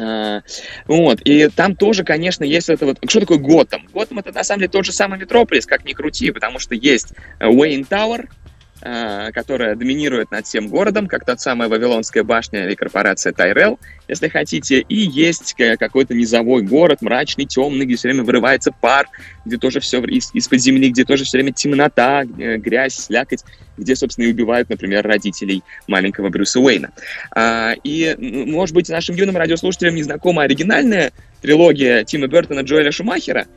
Uh, 0.01 0.41
вот, 0.87 1.19
и 1.25 1.49
там 1.49 1.75
тоже, 1.75 2.05
конечно, 2.05 2.45
есть 2.45 2.69
это 2.69 2.85
вот... 2.85 2.99
Что 3.09 3.19
такое 3.19 3.37
Готэм? 3.37 3.85
Готэм 3.91 4.19
это, 4.19 4.31
на 4.31 4.45
самом 4.45 4.59
деле, 4.61 4.71
тот 4.71 4.85
же 4.85 4.93
самый 4.93 5.19
Метрополис, 5.19 5.65
как 5.65 5.83
ни 5.83 5.91
крути, 5.91 6.31
потому 6.31 6.57
что 6.57 6.73
есть 6.73 7.11
Уэйн 7.41 7.83
Тауэр, 7.83 8.29
Э, 8.29 8.48
которая 8.79 9.75
доминирует 9.75 10.31
над 10.31 10.45
всем 10.45 10.67
городом, 10.67 11.07
как 11.07 11.25
та 11.25 11.37
самая 11.37 11.69
Вавилонская 11.69 12.23
башня 12.23 12.65
или 12.65 12.75
корпорация 12.75 13.33
Тайрел, 13.33 13.79
если 14.07 14.27
хотите, 14.27 14.79
и 14.79 14.95
есть 14.95 15.55
какой-то 15.77 16.13
низовой 16.13 16.63
город, 16.63 17.01
мрачный, 17.01 17.45
темный, 17.45 17.85
где 17.85 17.95
все 17.95 18.07
время 18.07 18.23
вырывается 18.23 18.71
пар, 18.71 19.07
где 19.45 19.57
тоже 19.57 19.79
все 19.79 20.01
из- 20.03 20.33
из-под 20.33 20.61
земли, 20.61 20.89
где 20.89 21.03
тоже 21.05 21.25
все 21.25 21.37
время 21.37 21.51
темнота, 21.53 22.23
грязь, 22.25 22.95
слякоть, 22.95 23.43
где, 23.77 23.95
собственно, 23.95 24.25
и 24.25 24.31
убивают, 24.31 24.69
например, 24.69 25.05
родителей 25.05 25.63
маленького 25.87 26.29
Брюса 26.29 26.59
Уэйна. 26.59 26.91
А, 27.31 27.73
и, 27.83 28.15
может 28.17 28.75
быть, 28.75 28.89
нашим 28.89 29.15
юным 29.15 29.37
радиослушателям 29.37 29.95
не 29.95 30.03
знакома 30.03 30.43
оригинальная 30.43 31.11
трилогия 31.41 32.03
Тима 32.03 32.27
Бертона 32.27 32.61
Джоэля 32.61 32.91
Шумахера 32.91 33.47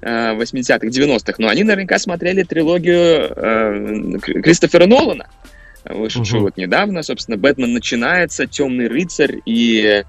80-х, 0.00 0.86
э, 0.86 0.88
90-х, 0.88 1.34
но 1.38 1.48
они 1.48 1.64
наверняка 1.64 1.98
смотрели 1.98 2.42
трилогию 2.42 3.32
э, 3.34 4.18
Кристофера 4.20 4.86
Нолана, 4.86 5.28
вышедшую 5.84 6.40
угу. 6.42 6.46
вот 6.48 6.56
недавно, 6.56 7.02
собственно, 7.02 7.36
«Бэтмен 7.36 7.72
начинается», 7.72 8.46
«Темный 8.46 8.88
рыцарь» 8.88 9.40
и 9.46 9.82
Э, 9.82 10.04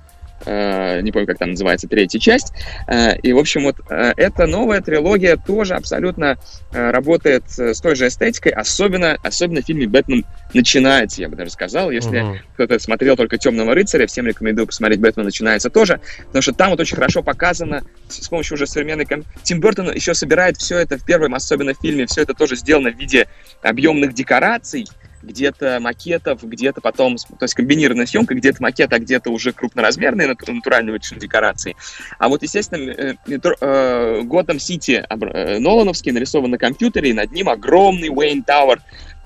не 0.46 1.12
помню, 1.12 1.28
как 1.28 1.38
там 1.38 1.52
называется 1.52 1.88
третья 1.88 2.20
часть. 2.20 2.54
Э, 2.88 3.18
и, 3.18 3.34
в 3.34 3.38
общем, 3.38 3.64
вот 3.64 3.78
э, 3.90 4.14
эта 4.18 4.46
новая 4.48 4.82
трилогия 4.82 5.38
тоже 5.38 5.76
абсолютно 5.76 6.38
работает 6.72 7.44
с 7.48 7.80
той 7.82 7.96
же 7.96 8.08
эстетикой, 8.08 8.52
особенно, 8.52 9.18
особенно 9.24 9.62
в 9.62 9.66
фильме 9.66 9.88
«Бэтмен 9.88 10.26
начинается», 10.54 11.22
я 11.22 11.30
бы 11.30 11.36
даже 11.36 11.52
сказал. 11.52 11.92
Если 11.92 12.22
uh-huh. 12.22 12.40
кто-то 12.56 12.80
смотрел 12.80 13.16
только 13.16 13.38
«Темного 13.38 13.76
рыцаря», 13.76 14.08
всем 14.08 14.26
рекомендую 14.28 14.68
посмотреть 14.68 15.00
«Бэтмен 15.00 15.26
начинается» 15.26 15.70
тоже, 15.70 16.00
потому 16.28 16.42
что 16.42 16.54
там 16.54 16.72
вот 16.72 16.80
очень 16.80 16.96
хорошо 16.96 17.22
показано 17.22 17.84
с 18.08 18.28
помощью 18.28 18.56
уже 18.56 18.68
современной... 18.68 19.06
Ком... 19.06 19.24
Тим 19.44 19.60
Бертон 19.60 19.92
еще 19.92 20.14
собирает 20.14 20.58
все 20.58 20.80
это 20.80 20.98
в 20.98 21.06
первом, 21.06 21.36
особенно 21.36 21.74
в 21.74 21.80
фильме, 21.80 22.06
все 22.06 22.22
это 22.22 22.34
тоже 22.34 22.56
сделано 22.56 22.92
в 22.92 22.98
виде 22.98 23.28
объемных 23.62 24.14
декораций, 24.14 24.88
где-то 25.24 25.80
макетов, 25.80 26.44
где-то 26.44 26.82
потом, 26.82 27.18
то 27.18 27.44
есть 27.44 27.54
комбинированная 27.54 28.06
съемка, 28.06 28.36
где-то 28.36 28.62
макет, 28.62 28.92
а 28.94 29.00
где-то 29.00 29.32
уже 29.32 29.54
крупноразмерные 29.54 30.28
натуральные 30.28 31.00
декорации. 31.18 31.76
А 32.20 32.30
вот, 32.30 32.44
естественно, 32.44 32.92
э, 32.92 34.22
Готэм 34.24 34.60
Сити 34.60 35.04
э, 35.08 35.60
Нолановский 35.60 36.12
нарисован 36.12 36.52
на 36.52 36.58
компьютере, 36.58 37.12
и 37.12 37.14
над 37.14 37.32
ним 37.32 37.50
огромный 37.50 38.10
Уэйн 38.10 38.44
Тауэр, 38.44 38.82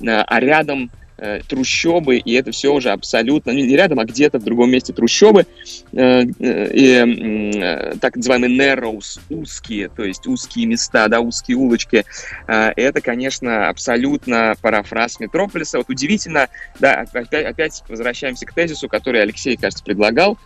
а 0.06 0.40
рядом 0.40 0.92
э, 1.18 1.42
трущобы, 1.48 2.18
и 2.18 2.34
это 2.34 2.52
все 2.52 2.74
уже 2.74 2.92
абсолютно, 2.92 3.54
ну, 3.54 3.60
не 3.60 3.76
рядом, 3.76 4.00
а 4.00 4.06
где-то 4.06 4.40
в 4.40 4.44
другом 4.44 4.72
месте 4.72 4.94
трущобы, 4.94 5.46
э, 5.94 5.98
э, 5.98 6.26
э, 6.40 7.96
так 8.00 8.16
называемые 8.16 8.58
narrows, 8.58 9.20
узкие, 9.30 9.90
то 9.90 10.04
есть 10.04 10.28
узкие 10.28 10.66
места, 10.66 11.08
да, 11.08 11.20
узкие 11.20 11.58
улочки. 11.58 12.06
Э, 12.48 12.72
это, 12.76 13.02
конечно, 13.02 13.70
абсолютно 13.70 14.56
парафраз 14.62 15.20
Метрополиса. 15.20 15.78
Вот 15.78 15.90
удивительно, 15.90 16.48
да, 16.80 17.06
опять, 17.14 17.46
опять 17.46 17.84
возвращаемся 17.88 18.46
к 18.46 18.54
тезису, 18.54 18.88
который 18.88 19.22
Алексей, 19.22 19.58
кажется, 19.58 19.84
предлагал, 19.84 20.38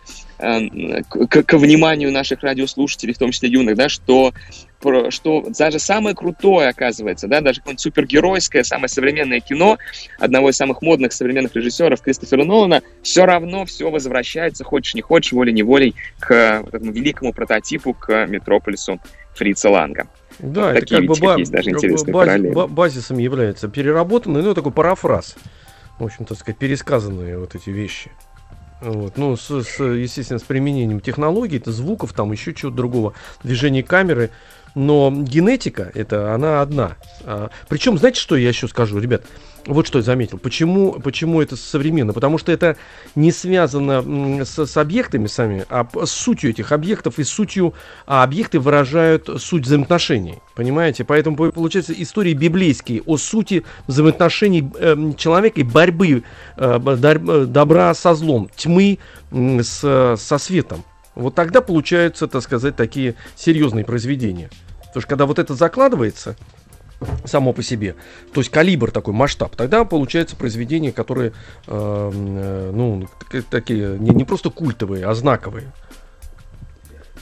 к, 1.08 1.42
к 1.42 1.52
вниманию 1.54 2.10
наших 2.10 2.42
радиослушателей, 2.42 3.14
в 3.14 3.18
том 3.18 3.30
числе 3.30 3.48
юных, 3.50 3.76
да, 3.76 3.88
что 3.88 4.32
что 5.10 5.46
даже 5.56 5.78
самое 5.78 6.12
крутое, 6.16 6.68
оказывается, 6.68 7.28
да, 7.28 7.40
даже 7.40 7.60
какое-нибудь 7.60 7.80
супергеройское, 7.80 8.64
самое 8.64 8.88
современное 8.88 9.38
кино 9.38 9.78
одного 10.18 10.50
из 10.50 10.56
самых 10.56 10.82
модных 10.82 11.12
современных 11.12 11.54
режиссеров 11.54 12.00
Кристофера 12.00 12.42
Нолана, 12.42 12.82
все 13.00 13.24
равно 13.24 13.64
все 13.64 13.90
возвращается, 13.90 14.64
хочешь 14.64 14.94
не 14.94 15.00
хочешь, 15.00 15.30
волей-неволей, 15.30 15.94
к 16.18 16.64
этому 16.66 16.90
великому 16.90 17.32
прототипу, 17.32 17.94
к 17.94 18.26
Метрополису 18.26 18.98
Фрица 19.36 19.70
Ланга. 19.70 20.08
Да, 20.40 20.72
вот 20.72 20.76
это 20.78 20.96
как 20.96 21.04
бы, 21.04 21.14
ба- 21.14 21.38
есть 21.38 21.52
даже 21.52 21.70
интересные 21.70 22.12
баз- 22.52 22.68
базисом 22.68 23.18
является 23.18 23.68
переработанный, 23.68 24.42
ну, 24.42 24.52
такой 24.52 24.72
парафраз, 24.72 25.36
в 26.00 26.04
общем, 26.04 26.24
так 26.24 26.36
сказать, 26.38 26.58
пересказанные 26.58 27.38
вот 27.38 27.54
эти 27.54 27.70
вещи. 27.70 28.10
Вот. 28.82 29.16
Ну, 29.16 29.36
с, 29.36 29.48
с, 29.48 29.80
естественно, 29.80 30.40
с 30.40 30.42
применением 30.42 31.00
технологий, 31.00 31.58
это 31.58 31.70
звуков, 31.70 32.12
там 32.12 32.32
еще 32.32 32.52
чего-то 32.52 32.76
другого, 32.76 33.14
движение 33.44 33.82
камеры. 33.84 34.30
Но 34.74 35.12
генетика, 35.12 35.90
это 35.94 36.34
она 36.34 36.62
одна. 36.62 36.96
А, 37.24 37.50
причем, 37.68 37.98
знаете, 37.98 38.20
что 38.20 38.36
я 38.36 38.48
еще 38.48 38.66
скажу, 38.66 38.98
ребят? 38.98 39.22
Вот 39.66 39.86
что 39.86 39.98
я 39.98 40.02
заметил. 40.02 40.38
Почему, 40.38 40.92
почему 40.92 41.40
это 41.40 41.56
современно? 41.56 42.12
Потому 42.12 42.36
что 42.36 42.50
это 42.50 42.76
не 43.14 43.30
связано 43.30 44.44
с, 44.44 44.66
с 44.66 44.76
объектами 44.76 45.28
сами, 45.28 45.64
а 45.68 45.86
с 46.04 46.10
сутью 46.10 46.50
этих 46.50 46.72
объектов 46.72 47.18
и 47.18 47.24
сутью, 47.24 47.74
а 48.06 48.24
объекты 48.24 48.58
выражают 48.58 49.30
суть 49.38 49.64
взаимоотношений. 49.64 50.38
Понимаете? 50.56 51.04
Поэтому 51.04 51.36
получается 51.36 51.92
истории 51.96 52.32
библейские 52.32 53.02
о 53.02 53.16
сути 53.16 53.64
взаимоотношений 53.86 54.68
э, 54.78 55.12
человека 55.16 55.60
и 55.60 55.64
борьбы 55.64 56.24
э, 56.56 57.46
добра 57.46 57.94
со 57.94 58.14
злом, 58.14 58.50
тьмы 58.56 58.98
э, 59.30 59.60
с, 59.62 60.16
со 60.18 60.38
светом. 60.38 60.84
Вот 61.14 61.34
тогда 61.34 61.60
получаются, 61.60 62.26
так 62.26 62.42
сказать, 62.42 62.74
такие 62.74 63.14
серьезные 63.36 63.84
произведения. 63.84 64.50
Потому 64.80 65.02
что 65.02 65.08
когда 65.08 65.26
вот 65.26 65.38
это 65.38 65.54
закладывается, 65.54 66.36
само 67.24 67.52
по 67.52 67.62
себе. 67.62 67.94
То 68.32 68.40
есть 68.40 68.50
калибр 68.50 68.90
такой, 68.90 69.14
масштаб. 69.14 69.56
Тогда 69.56 69.84
получается 69.84 70.36
произведения, 70.36 70.92
которые, 70.92 71.32
э, 71.66 72.10
э, 72.12 72.70
ну, 72.74 73.08
такие, 73.50 73.98
не, 73.98 74.10
не 74.10 74.24
просто 74.24 74.50
культовые, 74.50 75.06
а 75.06 75.14
знаковые. 75.14 75.72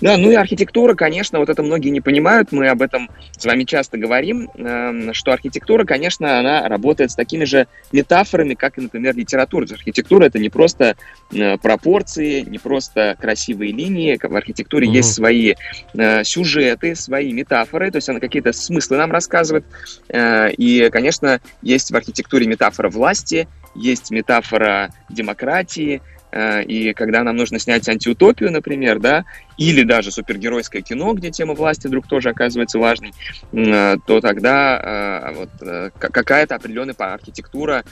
Да, 0.01 0.17
ну 0.17 0.31
и 0.31 0.35
архитектура, 0.35 0.95
конечно, 0.95 1.39
вот 1.39 1.49
это 1.51 1.63
многие 1.63 1.91
не 1.91 2.01
понимают, 2.01 2.53
мы 2.53 2.69
об 2.69 2.81
этом 2.81 3.11
с 3.37 3.45
вами 3.45 3.65
часто 3.65 3.99
говорим, 3.99 4.49
эм, 4.55 5.13
что 5.13 5.33
архитектура, 5.33 5.85
конечно, 5.85 6.39
она 6.39 6.67
работает 6.69 7.11
с 7.11 7.15
такими 7.15 7.45
же 7.45 7.67
метафорами, 7.93 8.55
как 8.55 8.79
и, 8.79 8.81
например, 8.81 9.15
литература. 9.15 9.67
Архитектура 9.71 10.25
это 10.25 10.39
не 10.39 10.49
просто 10.49 10.97
э, 11.33 11.59
пропорции, 11.59 12.41
не 12.41 12.59
просто 12.59 13.17
красивые 13.21 13.73
линии, 13.73 14.19
в 14.21 14.37
архитектуре 14.37 14.87
угу. 14.87 14.97
есть 14.97 15.13
свои 15.13 15.55
э, 15.95 16.25
сюжеты, 16.25 16.95
свои 16.95 17.33
метафоры, 17.33 17.91
то 17.91 17.97
есть 17.97 18.09
она 18.09 18.21
какие-то 18.21 18.53
смыслы 18.53 18.97
нам 18.97 19.13
рассказывает, 19.13 19.65
э, 20.09 20.53
и, 20.53 20.89
конечно, 20.91 21.41
есть 21.63 21.91
в 21.91 21.97
архитектуре 21.97 22.47
метафора 22.47 22.89
власти, 22.89 23.49
есть 23.75 24.11
метафора 24.11 24.91
демократии, 25.09 26.01
и 26.33 26.93
когда 26.95 27.25
нам 27.25 27.37
нужно 27.37 27.59
снять 27.59 27.89
антиутопию, 27.89 28.53
например, 28.53 29.01
да, 29.01 29.25
или 29.61 29.83
даже 29.83 30.11
супергеройское 30.11 30.81
кино, 30.81 31.13
где 31.13 31.31
тема 31.31 31.53
власти 31.53 31.87
вдруг 31.87 32.09
тоже 32.09 32.31
оказывается 32.31 32.79
важной, 32.79 33.13
э, 33.53 33.97
то 34.07 34.21
тогда 34.23 34.81
э, 34.83 35.35
вот, 35.35 35.93
какая-то 35.99 36.55
определенная 36.55 36.95
архитектура 36.95 37.85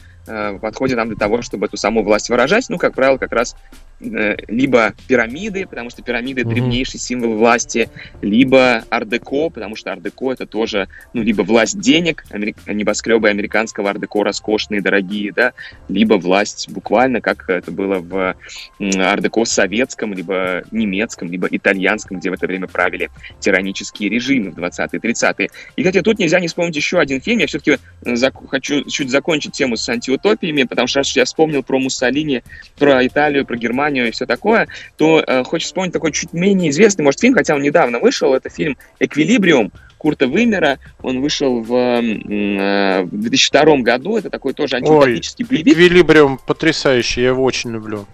подходит 0.60 0.98
нам 0.98 1.08
для 1.08 1.16
того, 1.16 1.40
чтобы 1.40 1.66
эту 1.66 1.78
саму 1.78 2.02
власть 2.02 2.28
выражать. 2.28 2.66
Ну, 2.68 2.76
как 2.76 2.94
правило, 2.94 3.16
как 3.16 3.32
раз 3.32 3.56
Э, 4.00 4.36
либо 4.46 4.94
пирамиды, 5.08 5.66
потому 5.66 5.90
что 5.90 6.02
пирамиды 6.02 6.42
mm-hmm. 6.42 6.48
древнейший 6.48 7.00
символ 7.00 7.36
власти, 7.36 7.90
либо 8.22 8.84
ардеко, 8.90 9.50
потому 9.50 9.74
что 9.74 9.90
ардеко 9.90 10.32
это 10.32 10.46
тоже, 10.46 10.88
ну, 11.14 11.22
либо 11.22 11.42
власть 11.42 11.80
денег, 11.80 12.24
америк... 12.30 12.56
небоскребы 12.66 13.28
американского 13.28 13.90
ардеко 13.90 14.22
роскошные, 14.22 14.80
дорогие, 14.80 15.32
да, 15.32 15.52
либо 15.88 16.14
власть 16.14 16.68
буквально, 16.70 17.20
как 17.20 17.50
это 17.50 17.72
было 17.72 17.98
в 17.98 18.36
ардеко 18.78 19.44
советском, 19.44 20.14
либо 20.14 20.62
немецком, 20.70 21.28
либо 21.30 21.48
итальянском, 21.58 22.18
где 22.18 22.30
в 22.30 22.32
это 22.32 22.46
время 22.46 22.66
правили 22.66 23.10
тиранические 23.40 24.08
режимы 24.08 24.50
в 24.50 24.58
20-е, 24.58 24.98
30-е. 24.98 25.48
И, 25.76 25.82
кстати, 25.82 26.02
тут 26.02 26.18
нельзя 26.18 26.40
не 26.40 26.48
вспомнить 26.48 26.76
еще 26.76 26.98
один 26.98 27.20
фильм, 27.20 27.40
я 27.40 27.46
все-таки 27.46 27.78
зак... 28.02 28.34
хочу 28.48 28.84
чуть 28.88 29.10
закончить 29.10 29.52
тему 29.52 29.76
с 29.76 29.88
антиутопиями, 29.88 30.64
потому 30.64 30.86
что 30.86 31.02
я 31.14 31.24
вспомнил 31.24 31.62
про 31.62 31.78
Муссолини, 31.78 32.42
про 32.78 33.06
Италию, 33.06 33.44
про 33.46 33.56
Германию, 33.56 34.08
и 34.08 34.10
все 34.10 34.26
такое, 34.26 34.68
то 34.96 35.22
э, 35.26 35.44
хочется 35.44 35.70
вспомнить 35.70 35.92
такой 35.92 36.12
чуть 36.12 36.32
менее 36.32 36.70
известный, 36.70 37.02
может, 37.02 37.20
фильм, 37.20 37.34
хотя 37.34 37.54
он 37.54 37.62
недавно 37.62 37.98
вышел, 37.98 38.34
это 38.34 38.48
фильм 38.48 38.76
«Эквилибриум», 39.00 39.72
Курта 39.98 40.28
Вымера. 40.28 40.78
Он 41.02 41.20
вышел 41.20 41.60
в, 41.60 41.74
э, 41.74 43.02
в 43.02 43.10
2002 43.10 43.78
году. 43.78 44.16
Это 44.16 44.30
такой 44.30 44.54
тоже 44.54 44.76
антиутопический 44.76 45.44
боевик. 45.44 45.74
Эквилибриум 45.74 46.38
потрясающий, 46.38 47.22
я 47.22 47.28
его 47.28 47.42
очень 47.42 47.72
люблю. 47.72 48.06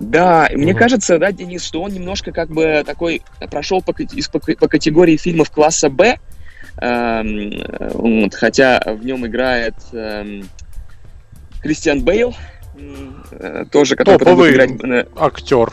Да, 0.00 0.48
угу. 0.50 0.58
мне 0.60 0.74
кажется, 0.74 1.18
да, 1.18 1.32
Денис, 1.32 1.64
что 1.64 1.82
он 1.82 1.92
немножко 1.92 2.32
как 2.32 2.50
бы 2.50 2.82
такой 2.86 3.22
прошел 3.50 3.82
по, 3.82 3.92
по, 3.92 4.38
по 4.38 4.68
категории 4.68 5.16
фильмов 5.16 5.50
класса 5.50 5.90
Б, 5.90 6.18
эм, 6.80 7.52
вот, 7.94 8.34
хотя 8.34 8.80
в 8.86 9.04
нем 9.04 9.26
играет 9.26 9.74
эм, 9.92 10.48
Кристиан 11.62 12.02
Бейл, 12.02 12.34
Э, 13.32 13.64
тоже, 13.70 13.96
который 13.96 14.18
Топовый 14.18 14.52
потом 14.52 14.76
будет 14.76 14.84
играть... 14.84 15.06
актер. 15.16 15.72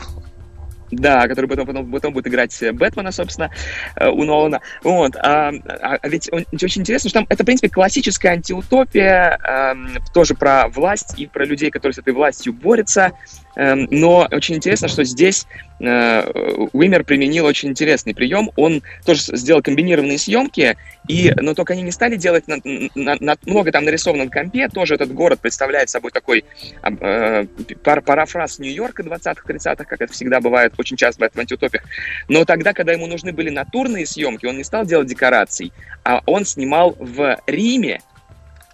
Да, 0.92 1.26
который 1.26 1.46
потом, 1.46 1.66
потом, 1.66 1.90
потом 1.90 2.12
будет 2.12 2.28
играть 2.28 2.56
Бэтмена, 2.72 3.10
собственно, 3.10 3.50
э, 3.96 4.08
у 4.08 4.22
Нолана. 4.22 4.60
Вот. 4.84 5.16
А, 5.16 5.48
а, 5.48 5.98
а 6.00 6.08
ведь 6.08 6.30
очень 6.32 6.82
интересно, 6.82 7.10
что 7.10 7.20
там 7.20 7.26
это, 7.28 7.42
в 7.42 7.46
принципе, 7.46 7.68
классическая 7.68 8.30
антиутопия, 8.30 9.38
э, 9.42 9.74
тоже 10.14 10.34
про 10.34 10.68
власть 10.68 11.14
и 11.18 11.26
про 11.26 11.44
людей, 11.44 11.70
которые 11.70 11.94
с 11.94 11.98
этой 11.98 12.14
властью 12.14 12.52
борются. 12.52 13.12
Эм, 13.56 13.88
но 13.90 14.28
очень 14.30 14.56
интересно, 14.56 14.86
что 14.86 15.02
здесь 15.02 15.46
э, 15.80 16.30
Уимер 16.72 17.04
применил 17.04 17.46
очень 17.46 17.70
интересный 17.70 18.14
прием. 18.14 18.50
Он 18.56 18.82
тоже 19.04 19.22
сделал 19.34 19.62
комбинированные 19.62 20.18
съемки, 20.18 20.76
и, 21.08 21.32
но 21.36 21.54
только 21.54 21.72
они 21.72 21.80
не 21.80 21.90
стали 21.90 22.16
делать 22.16 22.46
на, 22.48 22.58
на, 22.94 23.16
на, 23.18 23.36
много 23.46 23.72
там 23.72 23.84
нарисовано 23.84 24.24
на 24.24 24.30
компе. 24.30 24.68
Тоже 24.68 24.94
этот 24.94 25.12
город 25.12 25.40
представляет 25.40 25.88
собой 25.88 26.10
такой 26.10 26.44
э, 26.82 27.46
пар, 27.82 28.02
парафраз 28.02 28.58
Нью-Йорка 28.58 29.02
20-х, 29.02 29.42
30-х, 29.46 29.84
как 29.84 30.02
это 30.02 30.12
всегда 30.12 30.40
бывает, 30.40 30.74
очень 30.76 30.98
часто 30.98 31.20
бывает 31.20 31.34
в 31.34 31.40
антиутопиях. 31.40 31.84
Но 32.28 32.44
тогда, 32.44 32.74
когда 32.74 32.92
ему 32.92 33.06
нужны 33.06 33.32
были 33.32 33.48
натурные 33.48 34.04
съемки, 34.04 34.44
он 34.44 34.58
не 34.58 34.64
стал 34.64 34.84
делать 34.84 35.08
декораций, 35.08 35.72
а 36.04 36.20
он 36.26 36.44
снимал 36.44 36.94
в 36.98 37.38
Риме 37.46 38.00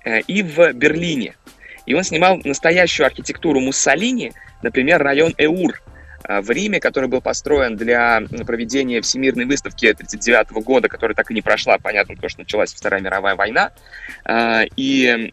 э, 0.04 0.22
и 0.22 0.42
в 0.42 0.72
Берлине. 0.72 1.36
И 1.86 1.94
он 1.94 2.04
снимал 2.04 2.40
настоящую 2.44 3.06
архитектуру 3.06 3.60
Муссолини, 3.60 4.32
например, 4.62 5.02
район 5.02 5.34
Эур 5.38 5.82
а, 6.24 6.40
в 6.40 6.50
Риме, 6.50 6.80
который 6.80 7.08
был 7.08 7.20
построен 7.20 7.76
для 7.76 8.22
проведения 8.46 9.00
Всемирной 9.00 9.44
выставки 9.44 9.86
1939 9.86 10.64
года, 10.64 10.88
которая 10.88 11.14
так 11.14 11.30
и 11.30 11.34
не 11.34 11.42
прошла, 11.42 11.78
понятно, 11.78 12.14
потому 12.14 12.30
что 12.30 12.40
началась 12.40 12.72
Вторая 12.72 13.00
мировая 13.00 13.34
война. 13.34 13.72
А, 14.24 14.62
и 14.76 15.32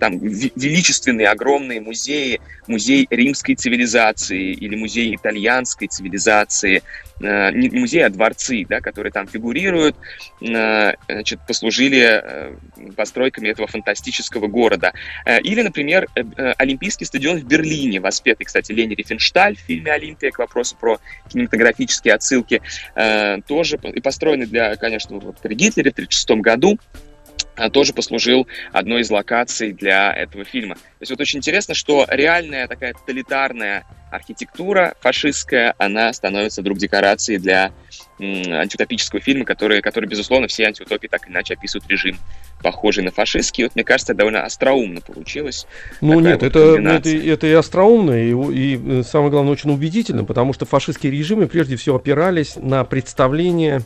там 0.00 0.18
величественные, 0.18 1.28
огромные 1.28 1.80
музеи, 1.80 2.40
музей 2.66 3.06
римской 3.10 3.54
цивилизации 3.54 4.52
или 4.52 4.76
музей 4.76 5.14
итальянской 5.14 5.88
цивилизации, 5.88 6.82
не 7.22 7.70
музеи, 7.70 8.02
а 8.02 8.10
дворцы, 8.10 8.66
да, 8.68 8.80
которые 8.80 9.12
там 9.12 9.26
фигурируют, 9.26 9.96
э, 10.40 10.92
значит, 11.08 11.40
послужили 11.46 12.20
э, 12.22 12.56
постройками 12.96 13.48
этого 13.48 13.68
фантастического 13.68 14.46
города. 14.46 14.92
Или, 15.26 15.62
например, 15.62 16.08
Олимпийский 16.58 17.04
стадион 17.04 17.38
в 17.38 17.44
Берлине, 17.44 18.00
воспетый, 18.00 18.44
кстати, 18.44 18.72
Лени 18.72 18.94
Рифеншталь 18.94 19.56
в 19.56 19.60
фильме 19.60 19.92
«Олимпия» 19.92 20.30
к 20.30 20.38
вопросу 20.38 20.76
про 20.78 20.98
кинематографические 21.30 22.14
отсылки, 22.14 22.60
тоже 23.46 23.78
и 23.82 24.00
построенный 24.00 24.46
для, 24.46 24.76
конечно, 24.76 25.18
вот 25.18 25.40
при 25.40 25.54
Гитлере 25.54 25.90
в 25.90 25.94
1936 25.94 26.30
году, 26.42 26.78
тоже 27.72 27.92
послужил 27.92 28.46
одной 28.72 29.02
из 29.02 29.10
локаций 29.10 29.72
для 29.72 30.12
этого 30.12 30.44
фильма. 30.44 30.74
То 30.74 30.80
есть 31.00 31.10
вот 31.10 31.20
очень 31.20 31.38
интересно, 31.38 31.74
что 31.74 32.06
реальная 32.08 32.68
такая 32.68 32.94
тоталитарная 32.94 33.84
архитектура 34.10 34.94
фашистская, 35.00 35.74
она 35.78 36.12
становится 36.12 36.60
вдруг 36.60 36.78
декорацией 36.78 37.38
для 37.38 37.72
м, 38.20 38.52
антиутопического 38.52 39.20
фильма, 39.20 39.44
который, 39.44 39.80
который, 39.80 40.06
безусловно, 40.06 40.48
все 40.48 40.66
антиутопии 40.66 41.08
так 41.08 41.26
или 41.26 41.32
иначе 41.32 41.54
описывают 41.54 41.88
режим, 41.90 42.18
похожий 42.62 43.02
на 43.02 43.10
фашистский. 43.10 43.64
Вот, 43.64 43.74
мне 43.74 43.84
кажется, 43.84 44.14
довольно 44.14 44.44
остроумно 44.44 45.00
получилось. 45.00 45.66
Ну 46.00 46.20
нет, 46.20 46.42
вот 46.42 46.46
это, 46.46 46.76
это, 46.78 47.08
это 47.08 47.46
и 47.46 47.52
остроумно, 47.52 48.12
и, 48.12 48.32
и 48.32 49.00
э, 49.00 49.02
самое 49.02 49.30
главное, 49.30 49.52
очень 49.52 49.70
убедительно, 49.70 50.24
потому 50.24 50.52
что 50.52 50.66
фашистские 50.66 51.10
режимы 51.10 51.46
прежде 51.48 51.76
всего 51.76 51.96
опирались 51.96 52.56
на 52.56 52.84
представление 52.84 53.80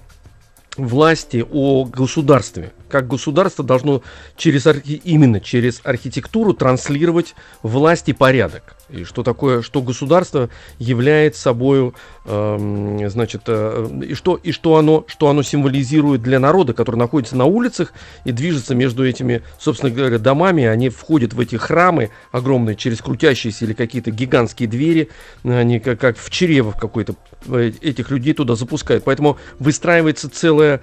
власти 0.76 1.44
о 1.50 1.84
государстве. 1.84 2.72
Как 2.88 3.06
государство 3.06 3.64
должно 3.64 4.02
через 4.36 4.66
архи... 4.66 5.00
именно 5.04 5.40
через 5.40 5.80
архитектуру 5.84 6.54
транслировать 6.54 7.34
власть 7.62 8.08
и 8.08 8.12
порядок. 8.12 8.76
И 8.88 9.02
что 9.02 9.24
такое, 9.24 9.62
что 9.62 9.82
государство 9.82 10.48
является 10.78 11.42
собой, 11.42 11.92
э, 12.24 13.08
значит, 13.08 13.42
э, 13.48 13.88
и, 14.08 14.14
что, 14.14 14.36
и 14.36 14.52
что, 14.52 14.76
оно, 14.76 15.04
что 15.08 15.28
оно 15.28 15.42
символизирует 15.42 16.22
для 16.22 16.38
народа, 16.38 16.72
который 16.72 16.96
находится 16.96 17.36
на 17.36 17.46
улицах 17.46 17.92
и 18.24 18.30
движется 18.30 18.76
между 18.76 19.04
этими, 19.04 19.42
собственно 19.58 19.90
говоря, 19.90 20.18
домами. 20.18 20.64
Они 20.64 20.88
входят 20.88 21.34
в 21.34 21.40
эти 21.40 21.56
храмы 21.56 22.10
огромные 22.30 22.76
через 22.76 23.00
крутящиеся 23.00 23.64
или 23.64 23.72
какие-то 23.72 24.12
гигантские 24.12 24.68
двери. 24.68 25.10
Они 25.42 25.80
как, 25.80 25.98
как 25.98 26.16
в 26.16 26.30
чрево 26.30 26.70
какой-то 26.70 27.16
э, 27.48 27.72
этих 27.80 28.10
людей 28.10 28.34
туда 28.34 28.54
запускают. 28.54 29.02
Поэтому 29.02 29.36
выстраивается 29.58 30.30
целая 30.30 30.80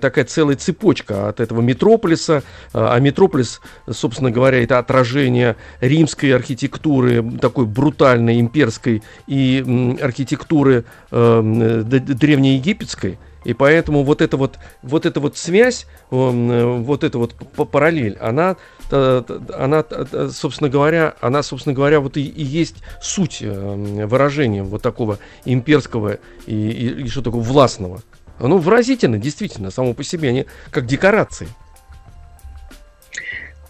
такая 0.00 0.26
целая 0.26 0.56
цепочка 0.56 1.28
от 1.28 1.37
этого 1.40 1.60
метрополиса. 1.60 2.42
А, 2.72 2.94
а 2.94 3.00
метрополис, 3.00 3.60
собственно 3.90 4.30
говоря, 4.30 4.62
это 4.62 4.78
отражение 4.78 5.56
римской 5.80 6.34
архитектуры, 6.34 7.22
такой 7.40 7.66
брутальной 7.66 8.40
имперской 8.40 9.02
и 9.26 9.96
архитектуры 10.00 10.84
э, 11.10 11.82
древнеегипетской. 11.84 13.18
И 13.44 13.54
поэтому 13.54 14.02
вот 14.02 14.20
эта 14.20 14.36
вот, 14.36 14.58
вот 14.82 15.06
эта 15.06 15.20
вот 15.20 15.36
связь, 15.36 15.86
э, 16.10 16.80
вот 16.84 17.04
эта 17.04 17.18
вот 17.18 17.34
параллель, 17.70 18.16
она, 18.20 18.56
э, 18.90 19.22
она, 19.56 19.84
собственно 20.30 20.68
говоря, 20.68 21.14
она, 21.20 21.42
собственно 21.42 21.74
говоря, 21.74 22.00
вот 22.00 22.16
и, 22.16 22.26
и 22.26 22.42
есть 22.42 22.76
суть 23.00 23.38
э, 23.40 24.06
выражения 24.06 24.62
вот 24.62 24.82
такого 24.82 25.18
имперского 25.44 26.18
и, 26.46 26.54
и, 26.54 27.04
и 27.04 27.08
что 27.08 27.22
такое 27.22 27.42
властного. 27.42 28.02
Оно 28.38 28.58
выразительно, 28.58 29.18
действительно, 29.18 29.70
само 29.70 29.94
по 29.94 30.04
себе, 30.04 30.28
они 30.28 30.46
как 30.70 30.86
декорации. 30.86 31.48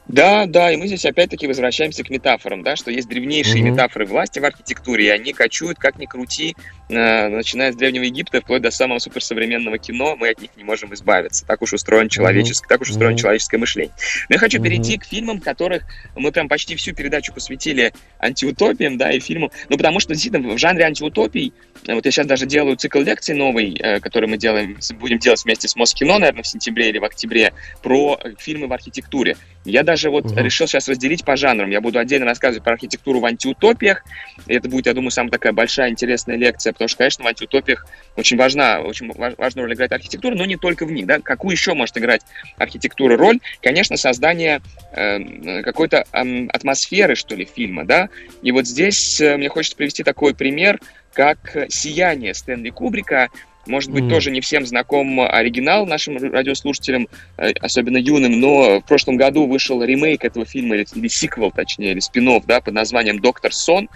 Да, 0.09 0.47
да, 0.47 0.73
и 0.73 0.77
мы 0.77 0.87
здесь 0.87 1.05
опять-таки 1.05 1.47
возвращаемся 1.47 2.03
к 2.03 2.09
метафорам, 2.09 2.63
да, 2.63 2.77
что 2.77 2.91
есть 2.91 3.09
древнейшие 3.09 3.63
mm-hmm. 3.63 3.71
метафоры 3.71 4.07
власти 4.07 4.39
в 4.39 4.45
архитектуре, 4.45 5.07
и 5.07 5.09
они 5.11 5.35
кочуют, 5.35 5.79
как 5.79 5.99
ни 5.99 6.07
крути, 6.07 6.57
э, 6.89 7.29
начиная 7.29 7.73
с 7.73 7.77
Древнего 7.77 8.05
Египта, 8.05 8.41
вплоть 8.41 8.63
до 8.63 8.71
самого 8.71 9.01
суперсовременного 9.01 9.77
кино, 9.77 10.17
мы 10.17 10.31
от 10.31 10.41
них 10.41 10.51
не 10.57 10.65
можем 10.65 10.95
избавиться. 10.95 11.47
Так 11.47 11.61
уж 11.61 11.75
устроен 11.75 12.09
человеческий, 12.09 12.65
mm-hmm. 12.65 12.69
так 12.71 12.81
уж 12.81 12.91
устроено 12.91 13.15
mm-hmm. 13.15 13.21
человеческое 13.21 13.59
мышление. 13.59 13.93
Но 14.31 14.37
я 14.37 14.39
хочу 14.39 14.59
mm-hmm. 14.59 14.63
перейти 14.63 14.97
к 14.97 15.05
фильмам, 15.05 15.41
которых 15.41 15.83
мы 16.17 16.33
прям 16.33 16.49
почти 16.49 16.75
всю 16.75 16.95
передачу 16.95 17.35
посвятили 17.35 17.93
антиутопиям, 18.19 18.97
да, 18.97 19.13
и 19.13 19.21
фильмам, 19.21 19.51
ну, 19.69 19.77
потому 19.77 20.01
что 20.01 20.15
действительно 20.15 20.55
в 20.55 20.59
жанре 20.59 20.85
антиутопий, 20.85 21.53
вот 21.87 22.05
я 22.07 22.11
сейчас 22.11 22.27
даже 22.27 22.47
делаю 22.47 22.77
цикл 22.77 23.01
лекций 23.01 23.35
новый, 23.35 23.75
э, 23.75 24.01
который 24.01 24.27
мы 24.27 24.39
делаем, 24.39 24.79
будем 24.99 25.19
делать 25.19 25.45
вместе 25.45 25.69
с 25.69 25.77
Москино, 25.77 26.19
наверное, 26.19 26.43
в 26.43 26.47
сентябре 26.47 26.89
или 26.89 26.99
в 26.99 27.05
октябре, 27.05 27.53
про 27.83 28.19
фильмы 28.39 28.69
в 28.69 28.73
архитектуре. 28.73 29.37
Я 29.65 29.83
даже 29.83 29.98
вот 30.07 30.27
угу. 30.27 30.35
решил 30.37 30.67
сейчас 30.67 30.89
разделить 30.89 31.25
по 31.25 31.37
жанрам. 31.37 31.69
Я 31.71 31.81
буду 31.81 31.99
отдельно 31.99 32.27
рассказывать 32.27 32.65
про 32.65 32.75
архитектуру 32.75 33.21
в 33.21 33.25
антиутопиях. 33.25 34.05
И 34.47 34.55
это 34.55 34.69
будет, 34.69 34.87
я 34.87 34.95
думаю, 34.95 35.11
самая 35.11 35.31
такая 35.31 35.53
большая 35.53 35.91
интересная 35.91 36.37
лекция, 36.37 36.73
потому 36.73 36.89
что, 36.89 36.99
конечно, 36.99 37.25
в 37.25 37.27
антиутопиях 37.27 37.87
очень 38.17 38.37
важна, 38.37 38.81
очень 38.81 39.13
важную 39.13 39.67
роль 39.67 39.75
играет 39.75 39.93
архитектура, 39.93 40.35
но 40.35 40.45
не 40.45 40.57
только 40.57 40.87
в 40.87 40.93
них. 40.93 41.07
Да? 41.07 41.21
Какую 41.21 41.53
еще 41.53 41.75
может 41.75 41.97
играть 41.99 42.23
архитектура 42.57 43.17
роль? 43.17 43.41
Конечно, 43.63 43.97
создание 43.97 44.61
э, 44.93 45.63
какой-то 45.63 46.05
э, 46.13 46.47
атмосферы, 46.49 47.15
что 47.15 47.35
ли, 47.35 47.45
фильма. 47.45 47.85
Да? 47.85 48.09
И 48.43 48.53
вот 48.53 48.67
здесь 48.67 49.21
э, 49.21 49.37
мне 49.37 49.49
хочется 49.49 49.77
привести 49.77 50.05
такой 50.05 50.35
пример, 50.35 50.81
как 51.13 51.57
«Сияние» 51.69 52.33
Стэнли 52.35 52.71
Кубрика, 52.71 53.29
может 53.69 53.91
быть, 53.91 54.05
mm. 54.05 54.11
тоже 54.11 54.31
не 54.31 54.41
всем 54.41 54.67
знаком 54.67 55.21
оригинал 55.21 55.87
нашим 55.87 56.17
радиослушателям, 56.17 57.09
э, 57.37 57.53
особенно 57.61 57.97
юным, 57.97 58.41
но 58.41 58.81
в 58.81 58.85
прошлом 58.85 59.17
году 59.17 59.47
вышел 59.47 59.83
ремейк 59.83 60.25
этого 60.25 60.45
фильма, 60.45 60.77
или, 60.77 60.87
или 60.95 61.09
сиквел, 61.09 61.51
точнее, 61.51 61.93
или 61.93 62.01
спин 62.01 62.29
да, 62.47 62.61
под 62.61 62.75
названием 62.75 63.21
«Доктор 63.21 63.53
Сон», 63.53 63.89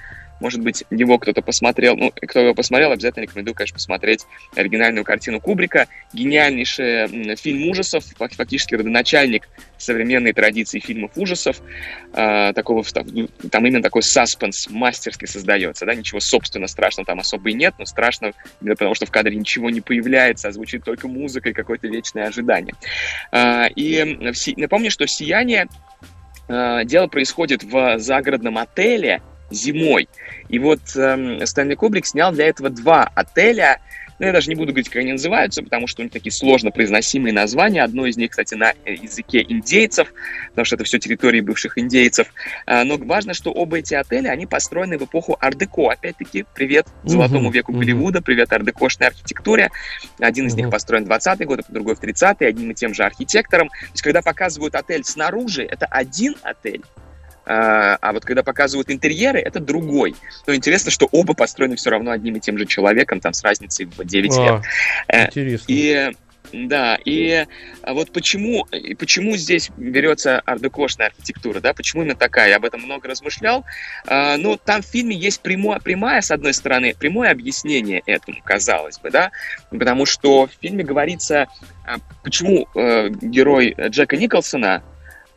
может 0.42 0.61
быть, 0.61 0.85
его 0.90 1.18
кто-то 1.18 1.40
посмотрел. 1.40 1.96
Ну, 1.96 2.12
кто 2.14 2.40
его 2.40 2.55
посмотрел, 2.55 2.90
обязательно 2.90 3.22
рекомендую, 3.22 3.55
конечно, 3.55 3.76
посмотреть 3.76 4.26
оригинальную 4.57 5.05
картину 5.05 5.40
Кубрика. 5.40 5.87
Гениальнейший 6.12 7.37
фильм 7.37 7.70
ужасов, 7.70 8.05
фактически 8.18 8.74
родоначальник 8.74 9.48
современной 9.78 10.33
традиции 10.33 10.81
фильмов 10.81 11.12
ужасов. 11.16 11.62
А, 12.12 12.52
такого, 12.52 12.83
там 12.85 13.66
именно 13.66 13.83
такой 13.83 14.02
саспенс 14.02 14.68
мастерски 14.68 15.26
создается. 15.26 15.87
Да? 15.87 15.94
Ничего, 15.94 16.18
собственно, 16.20 16.66
страшного 16.66 17.07
там 17.07 17.20
особо 17.20 17.50
и 17.50 17.55
нет, 17.55 17.74
но 17.78 17.85
страшно 17.85 18.33
именно 18.61 18.74
потому, 18.74 18.94
что 18.94 19.07
в 19.07 19.11
кадре 19.11 19.37
ничего 19.37 19.70
не 19.70 19.81
появляется, 19.81 20.48
а 20.48 20.52
звучит 20.52 20.85
только 20.85 21.07
музыка 21.07 21.50
и 21.50 21.52
какое-то 21.52 21.87
вечное 21.87 22.26
ожидание. 22.26 22.74
А, 23.31 23.66
и 23.66 24.02
напомню, 24.57 24.90
что 24.90 25.07
«Сияние» 25.07 25.68
а, 26.48 26.85
Дело 26.85 27.07
происходит 27.07 27.62
в 27.62 27.98
загородном 27.98 28.59
отеле, 28.59 29.22
зимой. 29.52 30.08
И 30.48 30.58
вот 30.58 30.80
э, 30.96 31.46
Стэнли 31.46 31.74
Кубрик 31.74 32.06
снял 32.06 32.32
для 32.32 32.46
этого 32.46 32.70
два 32.70 33.10
отеля. 33.14 33.80
Ну, 34.22 34.26
я 34.26 34.32
даже 34.32 34.50
не 34.50 34.54
буду 34.54 34.68
говорить, 34.68 34.88
как 34.88 35.02
они 35.02 35.10
называются, 35.10 35.64
потому 35.64 35.88
что 35.88 36.00
у 36.00 36.04
них 36.04 36.12
такие 36.12 36.30
сложно 36.30 36.70
произносимые 36.70 37.32
названия. 37.32 37.82
Одно 37.82 38.06
из 38.06 38.16
них, 38.16 38.30
кстати, 38.30 38.54
на 38.54 38.72
э, 38.84 38.94
языке 38.94 39.44
индейцев, 39.48 40.12
потому 40.50 40.64
что 40.64 40.76
это 40.76 40.84
все 40.84 41.00
территории 41.00 41.40
бывших 41.40 41.76
индейцев. 41.76 42.28
А, 42.64 42.84
но 42.84 42.98
важно, 42.98 43.34
что 43.34 43.50
оба 43.50 43.78
эти 43.78 43.94
отеля, 43.94 44.30
они 44.30 44.46
построены 44.46 44.96
в 44.96 45.02
эпоху 45.02 45.36
ар-деко. 45.40 45.90
Опять-таки, 45.90 46.44
привет 46.54 46.86
золотому 47.02 47.50
uh-huh, 47.50 47.54
веку 47.54 47.72
Голливуда, 47.72 48.20
uh-huh. 48.20 48.22
привет 48.22 48.52
ар-декошной 48.52 49.08
архитектуре. 49.08 49.70
Один 50.20 50.46
из 50.46 50.54
них 50.54 50.70
построен 50.70 51.04
в 51.04 51.08
20-е 51.08 51.44
годы, 51.44 51.64
другой 51.68 51.96
в 51.96 52.00
30-е, 52.00 52.48
одним 52.48 52.70
и 52.70 52.74
тем 52.74 52.94
же 52.94 53.02
архитектором. 53.02 53.70
То 53.70 53.86
есть, 53.90 54.02
когда 54.02 54.22
показывают 54.22 54.76
отель 54.76 55.04
снаружи, 55.04 55.64
это 55.64 55.86
один 55.86 56.36
отель, 56.42 56.82
а, 57.44 57.96
а 58.00 58.12
вот 58.12 58.24
когда 58.24 58.42
показывают 58.42 58.90
интерьеры, 58.90 59.40
это 59.40 59.61
другой. 59.61 60.14
Но 60.46 60.55
интересно, 60.55 60.90
что 60.90 61.09
оба 61.11 61.35
построены 61.35 61.76
все 61.76 61.90
равно 61.90 62.11
одним 62.11 62.37
и 62.37 62.40
тем 62.40 62.59
же 62.59 62.66
человеком, 62.66 63.20
там 63.20 63.33
с 63.33 63.42
разницей 63.42 63.87
в 63.87 64.05
9 64.05 64.33
а, 64.37 64.42
лет. 64.44 64.62
Э, 65.09 65.26
интересно. 65.26 65.64
И 65.68 66.12
да, 66.52 66.98
и 67.05 67.46
вот 67.87 68.12
почему, 68.12 68.66
почему 68.98 69.37
здесь 69.37 69.70
берется 69.76 70.40
ардекошная 70.40 71.09
архитектура, 71.09 71.61
да, 71.61 71.72
почему 71.72 72.02
именно 72.02 72.16
такая, 72.16 72.50
я 72.50 72.57
об 72.57 72.64
этом 72.64 72.83
много 72.83 73.09
размышлял. 73.09 73.64
А, 74.07 74.37
ну, 74.37 74.59
там 74.62 74.83
в 74.83 74.87
фильме 74.87 75.16
есть 75.16 75.40
прямое, 75.40 75.78
прямая, 75.78 76.20
с 76.20 76.31
одной 76.31 76.52
стороны, 76.52 76.94
прямое 76.98 77.31
объяснение 77.31 78.02
этому, 78.07 78.38
казалось 78.44 78.98
бы, 78.98 79.11
да, 79.11 79.31
потому 79.70 80.05
что 80.05 80.46
в 80.46 80.50
фильме 80.61 80.85
говорится, 80.85 81.48
а, 81.87 81.96
почему 82.22 82.68
э, 82.74 83.09
герой 83.09 83.74
Джека 83.88 84.16
Николсона, 84.16 84.83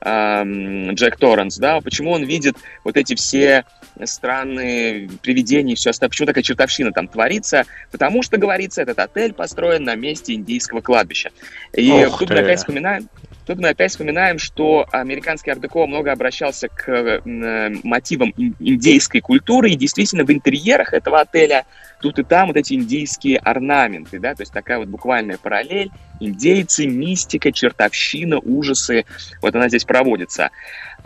Джек 0.06 1.18
Торренс, 1.18 1.58
да, 1.58 1.82
почему 1.82 2.12
он 2.12 2.24
видит 2.24 2.58
вот 2.84 2.96
эти 2.96 3.16
все 3.16 3.66
странные 4.04 5.10
привидения 5.24 5.74
и 5.74 5.76
все 5.76 5.90
остальное, 5.90 6.10
почему 6.12 6.28
такая 6.28 6.44
чертовщина 6.44 6.92
там 6.92 7.08
творится, 7.08 7.64
потому 7.92 8.22
что, 8.22 8.38
говорится, 8.38 8.82
этот 8.84 9.00
отель 9.00 9.34
построен 9.34 9.84
на 9.84 9.96
месте 9.96 10.34
индийского 10.34 10.82
кладбища. 10.82 11.32
И 11.74 11.92
Ох 11.92 12.20
тут 12.20 12.28
ты. 12.28 12.36
опять 12.36 12.60
вспоминаем, 12.60 13.10
Тут 13.46 13.60
мы 13.60 13.70
опять 13.70 13.92
вспоминаем, 13.92 14.40
что 14.40 14.88
американский 14.92 15.52
арт-деко 15.52 15.86
много 15.86 16.12
обращался 16.12 16.68
к 16.68 16.90
э, 16.90 17.70
мотивам 17.84 18.34
индейской 18.60 19.22
культуры, 19.22 19.70
и 19.70 19.76
действительно 19.76 20.24
в 20.24 20.32
интерьерах 20.32 20.94
этого 20.94 21.22
отеля 21.22 21.66
тут 22.02 22.20
и 22.20 22.24
там 22.24 22.48
вот 22.48 22.58
эти 22.58 22.74
индийские 22.74 23.38
орнаменты, 23.38 24.20
да, 24.20 24.34
то 24.34 24.42
есть 24.42 24.52
такая 24.52 24.80
вот 24.80 24.88
буквальная 24.88 25.38
параллель, 25.38 25.92
индейцы, 26.20 26.88
мистика, 26.88 27.52
чертовщина, 27.52 28.40
ужасы, 28.40 29.06
вот 29.42 29.56
она 29.56 29.70
здесь 29.70 29.86
проводится. 29.86 30.50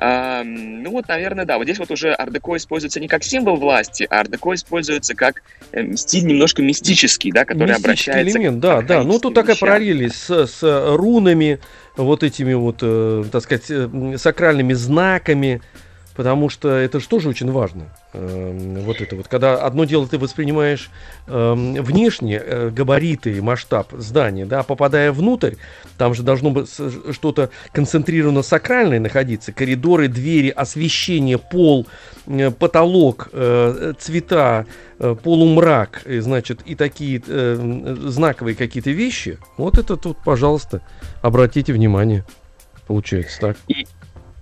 Ну 0.01 0.91
вот, 0.91 1.09
наверное, 1.09 1.43
да, 1.43 1.57
вот 1.57 1.65
здесь 1.65 1.77
вот 1.77 1.91
уже 1.91 2.13
ардеко 2.13 2.55
используется 2.55 3.01
не 3.01 3.09
как 3.09 3.23
символ 3.23 3.57
власти, 3.57 4.07
а 4.09 4.21
ардеко 4.21 4.53
используется 4.53 5.13
как 5.13 5.43
э, 5.73 5.93
стиль 5.95 6.25
немножко 6.25 6.61
мистический, 6.61 7.33
да, 7.33 7.43
который 7.43 7.71
Мистический 7.71 8.11
обращается 8.11 8.37
элемент, 8.37 8.59
да, 8.59 8.81
да, 8.81 9.03
ну 9.03 9.19
тут 9.19 9.33
такая 9.33 9.57
параллель 9.57 10.09
с, 10.09 10.47
с 10.47 10.95
рунами, 10.95 11.59
вот 12.03 12.23
этими 12.23 12.53
вот, 12.53 12.79
э, 12.81 13.25
так 13.31 13.43
сказать, 13.43 13.65
э, 13.69 14.17
сакральными 14.17 14.73
знаками, 14.73 15.61
потому 16.15 16.49
что 16.49 16.69
это 16.69 16.99
же 16.99 17.07
тоже 17.07 17.29
очень 17.29 17.51
важно. 17.51 17.85
Э, 18.13 18.79
вот 18.85 19.01
это 19.01 19.15
вот, 19.15 19.27
когда 19.27 19.55
одно 19.55 19.85
дело 19.85 20.07
ты 20.07 20.17
воспринимаешь 20.17 20.89
э, 21.27 21.53
внешне 21.53 22.41
э, 22.43 22.69
габариты, 22.69 23.41
масштаб 23.41 23.91
здания, 23.93 24.45
да, 24.45 24.63
попадая 24.63 25.11
внутрь, 25.11 25.55
там 25.97 26.13
же 26.13 26.23
должно 26.23 26.51
быть 26.51 26.69
что-то 27.11 27.49
концентрированно 27.71 28.41
сакральное 28.41 28.99
находиться, 28.99 29.51
коридоры, 29.51 30.07
двери, 30.07 30.49
освещение, 30.49 31.37
пол, 31.37 31.87
э, 32.27 32.51
потолок, 32.51 33.29
э, 33.31 33.93
цвета, 33.99 34.65
полумрак, 35.23 36.01
значит, 36.05 36.61
и 36.65 36.75
такие 36.75 37.21
знаковые 37.23 38.53
какие-то 38.53 38.91
вещи. 38.91 39.37
Вот 39.55 39.77
это 39.77 39.95
тут, 39.95 40.17
пожалуйста, 40.25 40.81
обратите 41.21 41.71
внимание. 41.71 42.25
Получается 42.85 43.39
так. 43.39 43.57
И, 43.67 43.85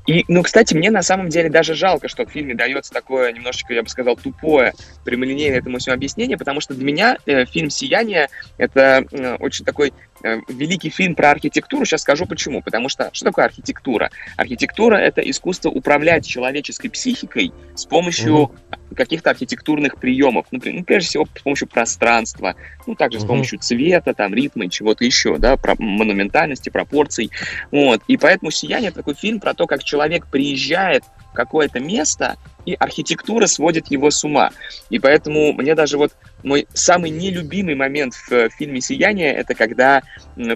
и, 0.07 0.23
ну, 0.29 0.41
кстати, 0.41 0.73
мне 0.73 0.89
на 0.89 1.01
самом 1.01 1.27
деле 1.27 1.49
даже 1.49 1.75
жалко, 1.75 2.07
что 2.07 2.25
в 2.25 2.29
фильме 2.29 2.55
дается 2.55 2.93
такое 2.93 3.33
немножечко, 3.33 3.73
я 3.73 3.83
бы 3.83 3.89
сказал, 3.89 4.15
тупое, 4.15 4.73
прямолинейное 5.03 5.59
этому 5.59 5.79
всему 5.79 5.95
объяснение, 5.95 6.37
потому 6.37 6.61
что 6.61 6.73
для 6.73 6.85
меня 6.85 7.17
э, 7.25 7.45
фильм 7.45 7.69
«Сияние»— 7.69 8.29
это 8.57 9.05
э, 9.11 9.35
очень 9.35 9.65
такой 9.65 9.91
великий 10.23 10.89
фильм 10.89 11.15
про 11.15 11.31
архитектуру. 11.31 11.85
Сейчас 11.85 12.01
скажу 12.01 12.25
почему. 12.25 12.61
Потому 12.61 12.89
что 12.89 13.09
что 13.13 13.25
такое 13.25 13.45
архитектура? 13.45 14.09
Архитектура 14.35 14.95
это 14.95 15.21
искусство 15.21 15.69
управлять 15.69 16.25
человеческой 16.25 16.89
психикой 16.89 17.51
с 17.75 17.85
помощью 17.85 18.35
угу. 18.35 18.55
каких-то 18.95 19.29
архитектурных 19.29 19.97
приемов. 19.97 20.47
Например, 20.51 20.79
ну, 20.79 20.85
прежде 20.85 21.09
всего 21.09 21.25
с 21.25 21.41
помощью 21.41 21.67
пространства, 21.67 22.55
ну 22.85 22.95
также 22.95 23.19
угу. 23.19 23.25
с 23.25 23.27
помощью 23.27 23.59
цвета, 23.59 24.13
там 24.13 24.33
ритма 24.33 24.65
и 24.65 24.69
чего-то 24.69 25.05
еще, 25.05 25.37
да, 25.37 25.57
про 25.57 25.75
монументальности, 25.77 26.69
пропорций. 26.69 27.31
Вот. 27.71 28.01
И 28.07 28.17
поэтому 28.17 28.51
«Сияние» 28.51 28.91
такой 28.91 29.15
фильм 29.15 29.39
про 29.39 29.53
то, 29.53 29.67
как 29.67 29.83
человек 29.83 30.27
приезжает 30.27 31.03
в 31.31 31.33
какое-то 31.33 31.79
место 31.79 32.37
и 32.67 32.75
архитектура 32.77 33.47
сводит 33.47 33.89
его 33.89 34.11
с 34.11 34.23
ума. 34.25 34.51
И 34.89 34.99
поэтому 34.99 35.53
мне 35.53 35.73
даже 35.73 35.97
вот 35.97 36.11
мой 36.43 36.67
самый 36.73 37.09
нелюбимый 37.09 37.75
момент 37.75 38.13
в 38.13 38.31
э, 38.31 38.49
фильме 38.49 38.81
«Сияние»— 38.81 39.33
это 39.35 39.55
когда 39.55 40.03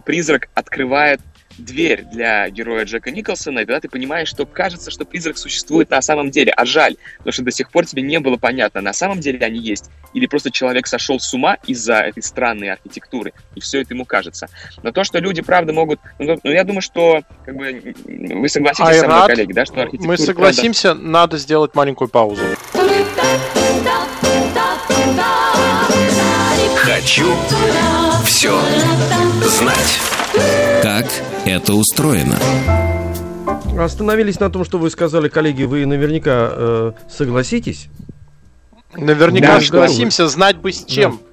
призрак 0.04 0.50
открывает 0.54 1.22
дверь 1.58 2.04
для 2.04 2.50
героя 2.50 2.86
Джека 2.86 3.12
Николсона, 3.12 3.60
и 3.60 3.66
тогда 3.66 3.80
ты 3.80 3.90
понимаешь, 3.90 4.28
что 4.28 4.46
кажется, 4.46 4.92
что 4.92 5.06
призрак 5.06 5.38
существует 5.38 5.90
на 5.90 6.02
самом 6.02 6.32
деле, 6.32 6.52
а 6.52 6.66
жаль, 6.66 6.98
потому 7.18 7.34
что 7.34 7.44
до 7.44 7.52
сих 7.52 7.70
пор 7.70 7.86
тебе 7.86 8.02
не 8.02 8.20
было 8.20 8.38
понятно, 8.38 8.82
на 8.82 8.94
самом 8.94 9.20
деле 9.20 9.40
они 9.40 9.60
есть, 9.60 9.90
или 10.14 10.26
просто 10.26 10.52
человек 10.52 10.88
сошел 10.88 11.20
с 11.20 11.34
ума 11.34 11.58
из-за 11.66 11.96
этой 11.96 12.24
странной 12.24 12.72
архитектуры, 12.72 13.34
и 13.56 13.60
все 13.60 13.82
это 13.82 13.94
ему 13.94 14.06
кажется. 14.06 14.48
Но 14.84 14.92
то, 14.92 15.04
что 15.04 15.20
люди, 15.20 15.42
правда, 15.42 15.74
могут... 15.74 16.00
Ну, 16.20 16.40
ну 16.44 16.52
я 16.52 16.64
думаю, 16.64 16.82
что 16.82 17.22
как 17.46 17.56
бы, 17.56 17.96
вы 18.06 18.50
согласитесь 18.50 18.88
Айрат, 18.88 19.02
со 19.02 19.08
мной, 19.08 19.28
коллеги, 19.28 19.54
да, 19.54 19.66
что 19.66 19.82
архитектура... 19.82 20.08
Мы 20.08 20.18
согласимся, 20.18 20.90
правда... 20.90 21.08
надо 21.08 21.38
сделать 21.38 21.76
маленькую 21.76 22.08
паузу. 22.10 22.44
Хочу 26.76 27.34
все 28.26 28.60
знать. 29.46 30.00
Как 30.82 31.06
это 31.46 31.74
устроено? 31.74 32.38
Остановились 33.78 34.40
на 34.40 34.50
том, 34.50 34.64
что 34.66 34.78
вы 34.78 34.90
сказали, 34.90 35.30
коллеги, 35.30 35.64
вы 35.64 35.86
наверняка 35.86 36.50
э, 36.52 36.92
согласитесь. 37.10 37.88
Наверняка 38.96 39.56
да, 39.56 39.62
согласимся, 39.62 40.28
знать 40.28 40.58
бы 40.58 40.72
с 40.72 40.84
чем. 40.86 41.20
Да. 41.24 41.31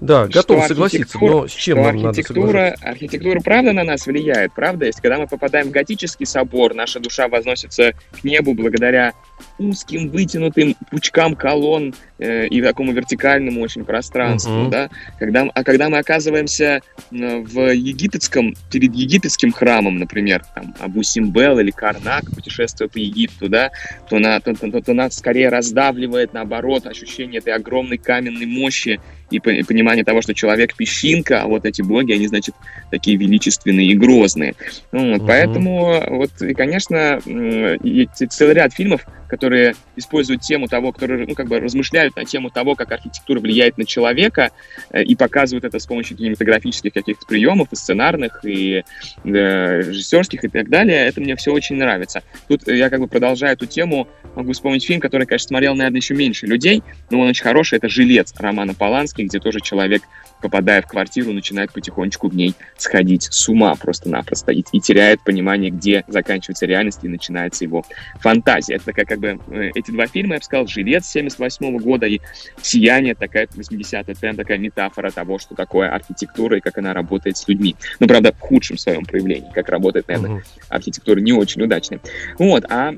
Да, 0.00 0.26
готов 0.26 0.66
согласиться, 0.66 1.18
но 1.20 1.46
с 1.46 1.52
чем 1.52 1.82
нам 1.82 2.06
архитектура, 2.06 2.74
надо 2.80 2.90
Архитектура 2.90 3.40
правда 3.40 3.72
на 3.72 3.84
нас 3.84 4.06
влияет, 4.06 4.54
правда? 4.54 4.86
Если 4.86 5.00
когда 5.02 5.18
мы 5.18 5.26
попадаем 5.26 5.68
в 5.68 5.70
готический 5.72 6.26
собор, 6.26 6.74
наша 6.74 7.00
душа 7.00 7.28
возносится 7.28 7.92
к 8.12 8.24
небу 8.24 8.54
благодаря 8.54 9.12
узким 9.58 10.08
вытянутым 10.08 10.74
пучкам 10.90 11.36
колонн 11.36 11.94
э, 12.18 12.46
и 12.46 12.62
такому 12.62 12.92
вертикальному 12.92 13.60
очень 13.60 13.84
пространству, 13.84 14.52
uh-huh. 14.52 14.70
да? 14.70 14.90
Когда, 15.18 15.48
а 15.52 15.64
когда 15.64 15.90
мы 15.90 15.98
оказываемся 15.98 16.80
в 17.10 17.72
египетском, 17.72 18.54
перед 18.70 18.94
египетским 18.94 19.52
храмом, 19.52 19.98
например, 19.98 20.44
там, 20.54 20.74
Абу 20.80 21.02
Симбел 21.02 21.58
или 21.58 21.70
Карнак, 21.70 22.24
путешествуя 22.34 22.88
по 22.88 22.98
Египту, 22.98 23.48
да, 23.48 23.70
то, 24.08 24.18
на, 24.18 24.40
то, 24.40 24.54
то, 24.54 24.70
то, 24.70 24.80
то 24.80 24.94
нас 24.94 25.16
скорее 25.16 25.50
раздавливает, 25.50 26.32
наоборот, 26.32 26.86
ощущение 26.86 27.40
этой 27.40 27.52
огромной 27.52 27.98
каменной 27.98 28.46
мощи 28.46 29.00
и 29.30 29.38
понимание 29.38 30.04
того, 30.04 30.22
что 30.22 30.34
человек 30.34 30.76
песчинка, 30.76 31.42
а 31.42 31.46
вот 31.46 31.64
эти 31.64 31.82
боги, 31.82 32.12
они, 32.12 32.26
значит, 32.26 32.54
такие 32.90 33.16
величественные 33.16 33.88
и 33.88 33.96
грозные. 33.96 34.54
Ну 34.92 35.12
вот, 35.12 35.20
угу. 35.20 35.26
Поэтому, 35.26 36.02
вот, 36.08 36.30
и, 36.42 36.54
конечно, 36.54 37.20
целый 37.22 38.54
ряд 38.54 38.72
фильмов, 38.72 39.06
которые 39.30 39.76
используют 39.96 40.42
тему 40.42 40.66
того, 40.66 40.92
которые, 40.92 41.26
ну, 41.26 41.34
как 41.34 41.46
бы 41.46 41.60
размышляют 41.60 42.16
на 42.16 42.24
тему 42.24 42.50
того, 42.50 42.74
как 42.74 42.90
архитектура 42.92 43.40
влияет 43.40 43.78
на 43.78 43.86
человека, 43.86 44.50
э, 44.90 45.02
и 45.04 45.14
показывают 45.14 45.64
это 45.64 45.78
с 45.78 45.86
помощью 45.86 46.16
кинематографических 46.16 46.92
каких-то 46.92 47.24
приемов, 47.26 47.68
и 47.72 47.76
сценарных, 47.76 48.44
и 48.44 48.82
э, 49.24 49.80
режиссерских, 49.80 50.44
и 50.44 50.48
так 50.48 50.68
далее, 50.68 51.06
это 51.06 51.20
мне 51.20 51.36
все 51.36 51.52
очень 51.52 51.76
нравится. 51.76 52.22
Тут 52.48 52.66
я 52.66 52.90
как 52.90 53.00
бы 53.00 53.06
продолжаю 53.06 53.52
эту 53.52 53.66
тему, 53.66 54.08
могу 54.34 54.52
вспомнить 54.52 54.84
фильм, 54.84 55.00
который, 55.00 55.26
конечно, 55.26 55.48
смотрел, 55.48 55.74
наверное, 55.74 56.00
еще 56.00 56.14
меньше 56.14 56.46
людей, 56.46 56.82
но 57.10 57.20
он 57.20 57.28
очень 57.28 57.44
хороший, 57.44 57.78
это 57.78 57.88
«Жилец» 57.88 58.34
Романа 58.36 58.74
Полански, 58.74 59.22
где 59.22 59.38
тоже 59.38 59.60
человек 59.60 60.02
попадая 60.40 60.82
в 60.82 60.86
квартиру, 60.86 61.32
начинает 61.32 61.72
потихонечку 61.72 62.28
в 62.28 62.36
ней 62.36 62.54
сходить 62.76 63.28
с 63.30 63.48
ума 63.48 63.74
просто-напросто 63.74 64.52
и, 64.52 64.62
и 64.72 64.80
теряет 64.80 65.22
понимание, 65.22 65.70
где 65.70 66.04
заканчивается 66.08 66.66
реальность 66.66 67.00
и 67.02 67.08
начинается 67.08 67.64
его 67.64 67.84
фантазия. 68.20 68.74
Это 68.74 68.86
такая, 68.86 69.06
как 69.06 69.18
бы, 69.18 69.38
э, 69.50 69.70
эти 69.74 69.90
два 69.90 70.06
фильма, 70.06 70.34
я 70.34 70.38
бы 70.38 70.44
сказал, 70.44 70.66
«Жилец» 70.66 71.06
78 71.06 71.78
года 71.78 72.06
и 72.06 72.20
«Сияние» 72.60 73.14
такая 73.14 73.48
80 73.54 74.08
это 74.08 74.20
прям 74.20 74.36
такая 74.36 74.58
метафора 74.58 75.10
того, 75.10 75.38
что 75.38 75.54
такое 75.54 75.90
архитектура 75.90 76.58
и 76.58 76.60
как 76.60 76.78
она 76.78 76.92
работает 76.92 77.36
с 77.36 77.46
людьми. 77.48 77.76
Ну, 77.98 78.06
правда, 78.06 78.32
в 78.32 78.40
худшем 78.40 78.78
своем 78.78 79.04
проявлении, 79.04 79.50
как 79.54 79.68
работает, 79.68 80.08
наверное, 80.08 80.38
uh-huh. 80.38 80.64
архитектура 80.68 81.20
не 81.20 81.32
очень 81.32 81.62
удачная. 81.62 82.00
Вот, 82.38 82.64
а 82.70 82.94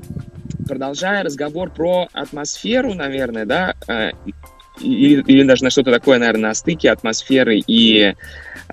продолжая 0.67 1.23
разговор 1.23 1.71
про 1.71 2.07
атмосферу, 2.13 2.93
наверное, 2.93 3.45
да, 3.45 3.75
э, 3.87 4.11
или, 4.79 5.21
или 5.23 5.43
даже 5.43 5.63
на 5.63 5.69
что-то 5.69 5.91
такое, 5.91 6.19
наверное, 6.19 6.49
на 6.49 6.53
стыке 6.53 6.91
атмосферы 6.91 7.59
и 7.65 7.99
э, 8.03 8.13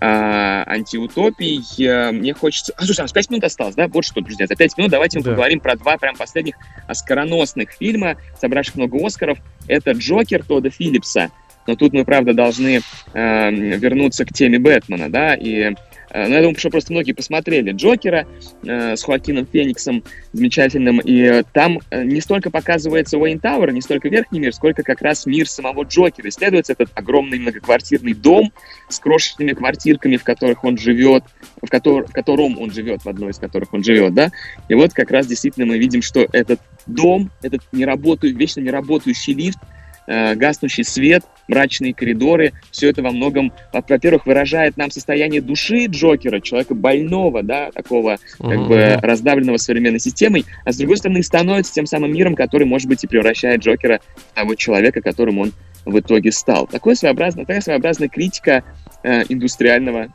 антиутопий. 0.01 1.63
Э, 1.85 2.11
мне 2.13 2.33
хочется... 2.35 2.73
А, 2.77 2.85
слушай, 2.85 3.01
у 3.01 3.05
нас 3.05 3.13
5 3.13 3.31
минут 3.31 3.45
осталось, 3.45 3.75
да? 3.75 3.89
Вот 3.89 4.05
что, 4.05 4.21
друзья, 4.21 4.47
за 4.47 4.57
5 4.57 4.79
минут 4.79 4.91
давайте 4.91 5.19
мы 5.19 5.25
да. 5.25 5.31
поговорим 5.33 5.61
про 5.61 5.77
два 5.77 5.99
прям 5.99 6.17
последних 6.17 6.55
оскароносных 6.87 7.73
фильма, 7.73 8.17
собравших 8.41 8.77
много 8.77 9.05
Оскаров. 9.05 9.39
Это 9.69 9.93
«Джокер» 9.93 10.45
Тодда 10.45 10.71
Филлипса. 10.71 11.31
Но 11.67 11.77
тут 11.77 11.93
мы, 11.93 12.05
правда, 12.05 12.33
должны 12.33 12.81
э, 13.13 13.51
вернуться 13.51 14.25
к 14.25 14.33
теме 14.33 14.59
Бэтмена, 14.59 15.11
да, 15.11 15.35
и 15.35 15.75
Э, 16.11 16.27
ну, 16.27 16.35
я 16.35 16.41
думаю, 16.41 16.59
что 16.59 16.71
просто 16.71 16.93
многие 16.93 17.13
посмотрели 17.13 17.73
Джокера 17.73 18.27
э, 18.63 18.97
с 18.97 19.03
Хоакином 19.03 19.47
Фениксом 19.47 20.03
замечательным, 20.33 21.01
и 21.03 21.43
там 21.53 21.81
э, 21.91 22.05
не 22.05 22.21
столько 22.21 22.51
показывается 22.51 23.19
Уэйн 23.19 23.39
Тауэр, 23.39 23.73
не 23.73 23.81
столько 23.81 24.09
верхний 24.09 24.41
мир, 24.41 24.53
сколько 24.53 24.83
как 24.83 25.03
раз 25.03 25.27
мир 25.27 25.49
самого 25.49 25.85
Джокера. 25.85 26.29
Исследуется 26.29 26.73
этот 26.73 26.91
огромный 26.95 27.39
многоквартирный 27.39 28.15
дом 28.15 28.53
с 28.89 28.99
крошечными 28.99 29.53
квартирками, 29.53 30.17
в 30.17 30.25
которых 30.25 30.65
он 30.65 30.77
живет, 30.77 31.25
в, 31.63 31.69
котор, 31.69 32.07
в 32.07 32.13
котором 32.13 32.59
он 32.59 32.71
живет, 32.71 33.05
в 33.05 33.09
одной 33.09 33.31
из 33.31 33.39
которых 33.39 33.73
он 33.73 33.85
живет, 33.85 34.15
да. 34.15 34.31
И 34.69 34.75
вот 34.75 34.93
как 34.93 35.11
раз 35.11 35.27
действительно 35.27 35.67
мы 35.67 35.79
видим, 35.79 36.03
что 36.03 36.27
этот 36.33 36.61
дом, 36.87 37.31
этот 37.43 37.63
неработающий, 37.73 38.37
вечно 38.37 38.61
неработающий 38.61 39.35
лифт, 39.35 39.59
э, 40.07 40.35
гаснущий 40.35 40.85
свет, 40.85 41.25
мрачные 41.49 41.93
коридоры, 41.93 42.53
все 42.71 42.91
это 42.91 43.03
во 43.03 43.11
многом, 43.11 43.53
во-первых, 43.73 44.27
выражает 44.27 44.77
нам 44.77 44.91
состояние 44.91 45.41
души 45.41 45.87
Джокера, 45.87 46.41
человека 46.41 46.75
больного, 46.75 47.43
да, 47.43 47.71
такого 47.73 48.19
как 48.39 48.49
uh-huh. 48.49 48.69
бы 48.69 48.99
раздавленного 49.03 49.57
современной 49.57 49.99
системой, 49.99 50.45
а 50.65 50.73
с 50.73 50.77
другой 50.77 50.97
стороны 50.97 51.23
становится 51.23 51.73
тем 51.75 51.87
самым 51.87 52.13
миром, 52.13 52.35
который, 52.35 52.67
может 52.67 52.89
быть, 52.89 53.03
и 53.05 53.07
превращает 53.07 53.63
Джокера 53.63 54.01
в 54.15 54.35
того 54.35 54.55
человека, 54.55 55.03
которым 55.03 55.39
он 55.39 55.53
в 55.85 55.99
итоге 55.99 56.31
стал. 56.33 56.67
Такое 56.67 56.95
своеобразное, 56.95 57.45
такая 57.45 57.61
своеобразная 57.61 58.09
критика 58.09 58.65
э, 59.03 59.23
индустриального, 59.29 60.09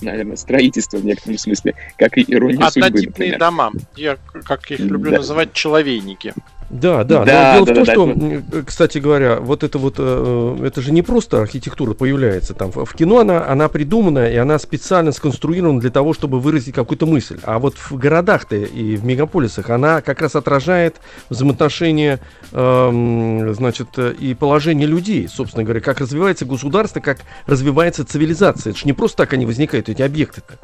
наверное, 0.00 0.36
строительства 0.36 0.98
в 0.98 1.04
некотором 1.04 1.38
смысле, 1.38 1.74
как 1.96 2.18
и 2.18 2.24
ирония 2.28 2.68
судьбы. 2.68 2.86
Однотипные 2.86 3.38
дома. 3.38 3.72
Я, 3.96 4.18
как 4.44 4.70
их 4.70 4.80
люблю 4.80 5.10
да. 5.10 5.16
называть, 5.18 5.52
человейники. 5.52 6.34
Да, 6.70 7.02
да. 7.02 7.24
да 7.24 7.56
Но 7.58 7.64
дело 7.64 7.66
да, 7.66 7.82
в 7.82 7.94
том, 7.94 8.14
да, 8.14 8.24
что, 8.24 8.42
да. 8.46 8.62
кстати 8.62 8.98
говоря, 8.98 9.40
вот 9.40 9.64
это 9.64 9.78
вот, 9.78 9.96
э, 9.98 10.56
это 10.64 10.80
же 10.80 10.92
не 10.92 11.02
просто 11.02 11.42
архитектура 11.42 11.94
появляется 11.94 12.54
там. 12.54 12.70
В 12.70 12.94
кино 12.94 13.18
она, 13.18 13.44
она 13.46 13.68
придумана, 13.68 14.30
и 14.30 14.36
она 14.36 14.58
специально 14.60 15.10
сконструирована 15.10 15.80
для 15.80 15.90
того, 15.90 16.14
чтобы 16.14 16.38
выразить 16.38 16.74
какую-то 16.74 17.06
мысль. 17.06 17.40
А 17.42 17.58
вот 17.58 17.74
в 17.76 17.96
городах-то 17.96 18.54
и 18.54 18.96
в 18.96 19.04
мегаполисах 19.04 19.68
она 19.68 20.00
как 20.00 20.22
раз 20.22 20.36
отражает 20.36 20.96
взаимоотношения, 21.28 22.20
э, 22.52 23.52
значит, 23.56 23.98
и 23.98 24.34
положение 24.34 24.86
людей, 24.86 25.28
собственно 25.28 25.64
говоря, 25.64 25.80
как 25.80 25.98
развивается 26.00 26.44
государство, 26.44 27.00
как 27.00 27.18
развивается 27.46 28.04
цивилизация. 28.04 28.70
Это 28.70 28.78
же 28.78 28.86
не 28.86 28.92
просто 28.92 29.16
так 29.18 29.32
они 29.32 29.44
возникают, 29.44 29.88
эти 29.88 30.02
объекты-то. 30.02 30.54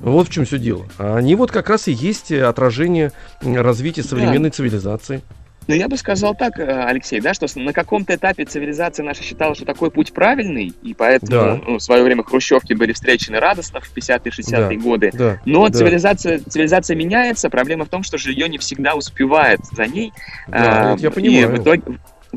Вот 0.00 0.28
в 0.28 0.32
чем 0.32 0.44
все 0.44 0.58
дело. 0.58 0.86
Они 0.98 1.34
вот 1.34 1.50
как 1.50 1.70
раз 1.70 1.88
и 1.88 1.92
есть 1.92 2.32
отражение 2.32 3.12
развития 3.42 4.02
современной 4.02 4.50
да. 4.50 4.56
цивилизации. 4.56 5.22
Ну, 5.68 5.74
я 5.74 5.88
бы 5.88 5.96
сказал 5.96 6.34
так, 6.34 6.58
э, 6.60 6.84
Алексей, 6.84 7.20
да, 7.20 7.34
что 7.34 7.46
на 7.56 7.72
каком-то 7.72 8.14
этапе 8.14 8.44
цивилизация 8.44 9.04
наша 9.04 9.22
считала, 9.22 9.54
что 9.54 9.64
такой 9.64 9.90
путь 9.90 10.12
правильный, 10.12 10.72
и 10.82 10.94
поэтому 10.94 11.30
да. 11.30 11.60
ну, 11.66 11.78
в 11.78 11.82
свое 11.82 12.04
время 12.04 12.22
хрущевки 12.22 12.72
были 12.74 12.92
встречены 12.92 13.40
радостно 13.40 13.80
в 13.80 13.92
50-е, 13.92 14.30
60-е 14.30 14.76
да. 14.78 14.82
годы. 14.82 15.10
Да. 15.12 15.40
Но 15.44 15.68
да. 15.68 15.76
Цивилизация, 15.76 16.38
цивилизация 16.38 16.96
меняется, 16.96 17.50
проблема 17.50 17.84
в 17.84 17.88
том, 17.88 18.04
что 18.04 18.16
жилье 18.16 18.48
не 18.48 18.58
всегда 18.58 18.94
успевает 18.94 19.60
за 19.72 19.86
ней. 19.86 20.12
Да, 20.46 20.92
а, 20.92 20.96
я 20.98 21.10
понимаю. 21.10 21.54
И 21.54 21.58
в 21.58 21.62
итоге, 21.62 21.82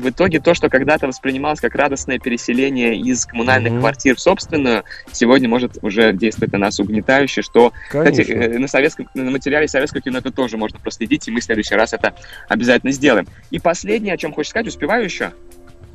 в 0.00 0.10
итоге 0.10 0.40
то, 0.40 0.54
что 0.54 0.68
когда-то 0.68 1.06
воспринималось 1.06 1.60
как 1.60 1.74
радостное 1.74 2.18
переселение 2.18 2.96
из 2.96 3.26
коммунальных 3.26 3.74
mm-hmm. 3.74 3.80
квартир 3.80 4.16
в 4.16 4.20
собственную, 4.20 4.84
сегодня 5.12 5.48
может 5.48 5.78
уже 5.82 6.12
действовать 6.12 6.52
на 6.52 6.58
нас 6.58 6.80
угнетающе, 6.80 7.42
что, 7.42 7.72
Конечно. 7.90 8.10
кстати, 8.10 8.30
э, 8.30 8.58
на, 8.58 8.68
советском, 8.68 9.08
на 9.14 9.30
материале 9.30 9.68
советского 9.68 10.00
кино 10.02 10.18
это 10.18 10.30
тоже 10.32 10.56
можно 10.56 10.78
проследить, 10.78 11.28
и 11.28 11.30
мы 11.30 11.40
в 11.40 11.44
следующий 11.44 11.74
раз 11.74 11.92
это 11.92 12.14
обязательно 12.48 12.92
сделаем. 12.92 13.26
И 13.50 13.58
последнее, 13.58 14.14
о 14.14 14.16
чем 14.16 14.32
хочешь 14.32 14.50
сказать, 14.50 14.66
успеваю 14.66 15.04
еще? 15.04 15.32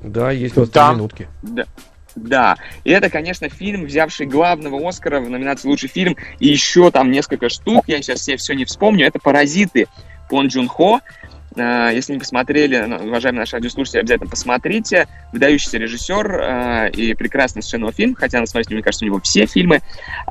Да, 0.03 0.31
есть 0.31 0.55
вот 0.55 0.71
да. 0.71 0.93
минутки. 0.93 1.27
Да. 1.41 1.65
Да, 2.15 2.55
и 2.85 2.91
это, 2.91 3.09
конечно, 3.09 3.49
фильм, 3.49 3.85
взявший 3.85 4.25
главного 4.25 4.87
Оскара 4.87 5.19
в 5.19 5.29
номинации 5.29 5.67
«Лучший 5.67 5.89
фильм», 5.89 6.15
и 6.39 6.47
еще 6.47 6.89
там 6.89 7.11
несколько 7.11 7.49
штук, 7.49 7.83
я 7.87 8.01
сейчас 8.01 8.21
все, 8.21 8.37
все 8.37 8.53
не 8.53 8.63
вспомню, 8.63 9.05
это 9.05 9.19
«Паразиты» 9.19 9.87
Пон 10.29 10.47
Джун 10.47 10.67
Хо, 10.67 11.01
если 11.55 12.13
не 12.13 12.19
посмотрели, 12.19 12.77
уважаемые 12.77 13.41
наши 13.41 13.55
радиослушатели, 13.55 13.99
обязательно 13.99 14.29
посмотрите. 14.29 15.07
Выдающийся 15.31 15.77
режиссер 15.77 16.31
э, 16.31 16.91
и 16.91 17.13
прекрасный 17.13 17.61
совершенно 17.61 17.91
фильм, 17.91 18.15
хотя, 18.15 18.39
на 18.39 18.45
смотрите, 18.45 18.73
мне 18.73 18.83
кажется, 18.83 19.05
у 19.05 19.07
него 19.07 19.19
все 19.21 19.45
фильмы. 19.45 19.81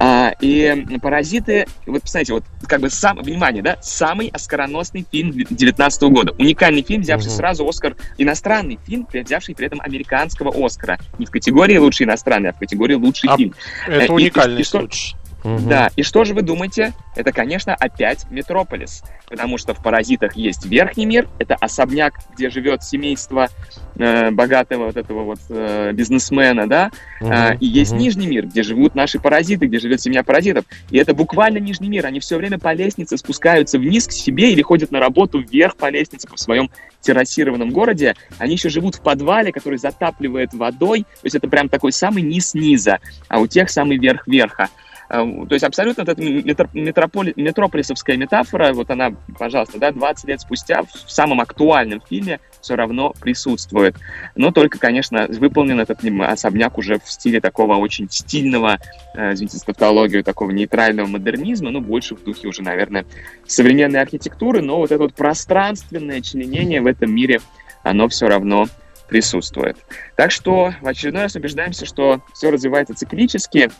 Э, 0.00 0.32
и 0.40 0.98
«Паразиты», 1.00 1.66
вот, 1.86 2.02
посмотрите, 2.02 2.34
вот 2.34 2.44
как 2.66 2.80
бы 2.80 2.90
сам, 2.90 3.18
внимание, 3.18 3.62
да, 3.62 3.78
самый 3.82 4.28
оскароносный 4.28 5.06
фильм 5.10 5.32
2019 5.32 6.02
года. 6.04 6.32
Уникальный 6.38 6.82
фильм, 6.82 7.02
взявший 7.02 7.30
угу. 7.30 7.36
сразу 7.36 7.68
Оскар, 7.68 7.96
иностранный 8.18 8.78
фильм, 8.86 9.06
взявший 9.12 9.54
при 9.54 9.66
этом 9.66 9.80
американского 9.80 10.52
Оскара. 10.64 10.98
Не 11.18 11.26
в 11.26 11.30
категории 11.30 11.76
«Лучший 11.76 12.06
иностранный», 12.06 12.50
а 12.50 12.52
в 12.52 12.58
категории 12.58 12.94
«Лучший 12.94 13.30
а 13.30 13.36
фильм». 13.36 13.54
Это 13.86 14.12
уникальный 14.12 14.58
и, 14.58 14.62
и, 14.62 14.64
случай. 14.64 15.16
Угу. 15.44 15.68
Да, 15.68 15.90
и 15.94 16.02
что 16.02 16.24
же 16.24 16.32
вы 16.32 16.40
думаете? 16.40 16.94
Это, 17.14 17.30
конечно, 17.30 17.74
опять 17.74 18.24
Метрополис, 18.30 19.04
потому 19.28 19.58
что 19.58 19.74
в 19.74 19.82
«Паразитах» 19.82 20.36
есть 20.36 20.64
верхний 20.64 21.04
мир, 21.04 21.28
это 21.38 21.54
особняк, 21.54 22.14
где 22.34 22.48
живет 22.48 22.82
семейство 22.82 23.48
э, 23.96 24.30
богатого 24.30 24.86
вот 24.86 24.96
этого 24.96 25.22
вот 25.22 25.40
э, 25.50 25.92
бизнесмена, 25.92 26.66
да, 26.66 26.90
угу. 27.20 27.30
э, 27.30 27.58
и 27.60 27.66
есть 27.66 27.92
угу. 27.92 28.00
нижний 28.00 28.26
мир, 28.26 28.46
где 28.46 28.62
живут 28.62 28.94
наши 28.94 29.20
паразиты, 29.20 29.66
где 29.66 29.78
живет 29.78 30.00
семья 30.00 30.24
паразитов, 30.24 30.64
и 30.90 30.96
это 30.96 31.12
буквально 31.12 31.58
нижний 31.58 31.90
мир, 31.90 32.06
они 32.06 32.20
все 32.20 32.38
время 32.38 32.58
по 32.58 32.72
лестнице 32.72 33.18
спускаются 33.18 33.78
вниз 33.78 34.06
к 34.06 34.12
себе 34.12 34.50
или 34.50 34.62
ходят 34.62 34.90
на 34.90 34.98
работу 34.98 35.40
вверх 35.40 35.76
по 35.76 35.90
лестнице 35.90 36.26
в 36.26 36.40
своем 36.40 36.70
террасированном 37.02 37.68
городе, 37.68 38.16
они 38.38 38.54
еще 38.54 38.70
живут 38.70 38.94
в 38.94 39.02
подвале, 39.02 39.52
который 39.52 39.78
затапливает 39.78 40.54
водой, 40.54 41.02
то 41.02 41.24
есть 41.24 41.36
это 41.36 41.48
прям 41.48 41.68
такой 41.68 41.92
самый 41.92 42.22
низ 42.22 42.54
низа, 42.54 43.00
а 43.28 43.40
у 43.40 43.46
тех 43.46 43.68
самый 43.68 43.98
верх 43.98 44.26
верха. 44.26 44.70
Эм, 45.10 45.46
то 45.46 45.54
есть 45.54 45.64
абсолютно 45.64 46.02
эта 46.02 46.20
метрополи, 46.20 47.32
метрополисовская 47.36 48.16
метафора, 48.16 48.72
вот 48.72 48.90
она, 48.90 49.12
пожалуйста, 49.38 49.78
да, 49.78 49.92
20 49.92 50.28
лет 50.28 50.40
спустя 50.40 50.82
в 50.82 51.10
самом 51.10 51.40
актуальном 51.40 52.00
фильме 52.08 52.40
все 52.60 52.76
равно 52.76 53.12
присутствует. 53.20 53.96
Но 54.34 54.50
только, 54.50 54.78
конечно, 54.78 55.26
выполнен 55.28 55.78
этот 55.80 56.00
особняк 56.20 56.78
уже 56.78 56.98
в 56.98 57.10
стиле 57.10 57.40
такого 57.40 57.76
очень 57.76 58.08
стильного, 58.10 58.78
э, 59.14 59.34
извините 59.34 59.58
за 59.58 60.22
такого 60.22 60.50
нейтрального 60.50 61.06
модернизма, 61.06 61.70
ну, 61.70 61.80
больше 61.80 62.14
в 62.14 62.24
духе 62.24 62.48
уже, 62.48 62.62
наверное, 62.62 63.04
современной 63.46 64.00
архитектуры, 64.00 64.62
но 64.62 64.78
вот 64.78 64.90
это 64.90 65.02
вот 65.02 65.14
пространственное 65.14 66.22
членение 66.22 66.80
в 66.80 66.86
этом 66.86 67.14
мире, 67.14 67.40
оно 67.82 68.08
все 68.08 68.28
равно 68.28 68.66
присутствует. 69.08 69.76
Так 70.16 70.30
что 70.30 70.74
в 70.80 70.88
очередной 70.88 71.22
раз 71.24 71.36
убеждаемся, 71.36 71.84
что 71.84 72.22
все 72.32 72.50
развивается 72.50 72.94
циклически, 72.94 73.70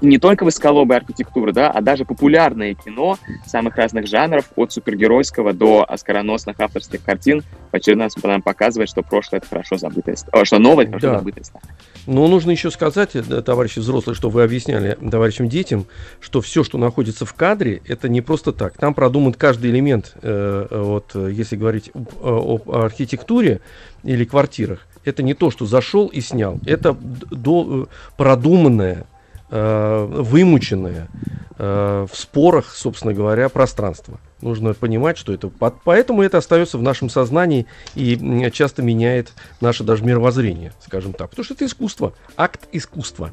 не 0.00 0.18
только 0.18 0.44
высоколобая 0.44 0.98
архитектура, 0.98 1.52
да, 1.52 1.70
а 1.70 1.80
даже 1.80 2.04
популярное 2.04 2.74
кино 2.74 3.18
самых 3.46 3.76
разных 3.76 4.06
жанров, 4.06 4.50
от 4.56 4.72
супергеройского 4.72 5.52
до 5.52 5.84
оскароносных 5.88 6.58
авторских 6.60 7.02
картин, 7.02 7.42
раз 7.72 7.82
нам 8.22 8.42
показывает, 8.42 8.88
что 8.88 9.02
прошлое— 9.02 9.40
это 9.40 9.48
хорошо 9.48 9.76
забытое, 9.76 10.16
что 10.44 10.58
новое— 10.58 10.84
это 10.86 10.92
хорошо 10.92 11.12
да. 11.12 11.18
забытое 11.18 11.44
старое. 11.44 11.74
Но 12.06 12.26
нужно 12.28 12.50
еще 12.50 12.70
сказать, 12.70 13.14
э, 13.14 13.22
товарищи 13.42 13.78
взрослые, 13.78 14.14
что 14.14 14.30
вы 14.30 14.42
объясняли 14.42 14.96
товарищам 15.10 15.48
детям, 15.48 15.86
что 16.20 16.40
все, 16.40 16.64
что 16.64 16.78
находится 16.78 17.26
в 17.26 17.34
кадре, 17.34 17.82
это 17.86 18.08
не 18.08 18.20
просто 18.20 18.52
так. 18.52 18.76
Там 18.78 18.94
продуман 18.94 19.32
каждый 19.32 19.70
элемент, 19.70 20.14
э, 20.22 20.66
вот, 20.70 21.14
если 21.14 21.56
говорить 21.56 21.90
об 22.22 22.70
архитектуре 22.70 23.60
или 24.04 24.24
квартирах, 24.24 24.86
это 25.04 25.22
не 25.22 25.34
то, 25.34 25.50
что 25.50 25.66
зашел 25.66 26.06
и 26.06 26.20
снял. 26.20 26.58
Это 26.66 26.94
до, 26.94 27.88
э, 27.88 28.14
продуманное, 28.16 29.06
Э, 29.50 30.04
вымученное 30.10 31.08
э, 31.56 32.06
в 32.10 32.14
спорах, 32.14 32.74
собственно 32.74 33.14
говоря, 33.14 33.48
пространство. 33.48 34.20
Нужно 34.42 34.74
понимать, 34.74 35.16
что 35.16 35.32
это... 35.32 35.48
Поэтому 35.84 36.22
это 36.22 36.36
остается 36.36 36.76
в 36.76 36.82
нашем 36.82 37.08
сознании 37.08 37.66
и 37.94 38.50
часто 38.52 38.82
меняет 38.82 39.32
наше 39.62 39.84
даже 39.84 40.04
мировоззрение, 40.04 40.74
скажем 40.84 41.14
так. 41.14 41.30
Потому 41.30 41.44
что 41.44 41.54
это 41.54 41.64
искусство, 41.64 42.12
акт 42.36 42.68
искусства. 42.72 43.30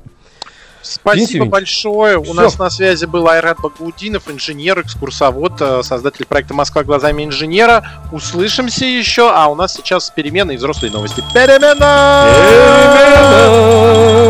Спасибо 0.82 1.46
большое. 1.46 2.22
Все. 2.22 2.32
У 2.32 2.34
нас 2.34 2.58
на 2.60 2.70
связи 2.70 3.06
был 3.06 3.28
Айрат 3.28 3.60
Багаудинов, 3.60 4.32
инженер, 4.32 4.80
экскурсовод, 4.80 5.60
э, 5.60 5.84
создатель 5.84 6.26
проекта 6.26 6.54
«Москва 6.54 6.86
глазами 6.86 7.26
инженера». 7.26 7.86
Услышимся 8.14 8.86
еще, 8.86 9.30
а 9.34 9.48
у 9.48 9.56
нас 9.56 9.74
сейчас 9.74 10.10
перемены 10.12 10.54
и 10.54 10.58
взрослые 10.58 10.94
новости. 10.94 11.22
Перемена! 11.34 12.30
Перемена! 12.38 14.30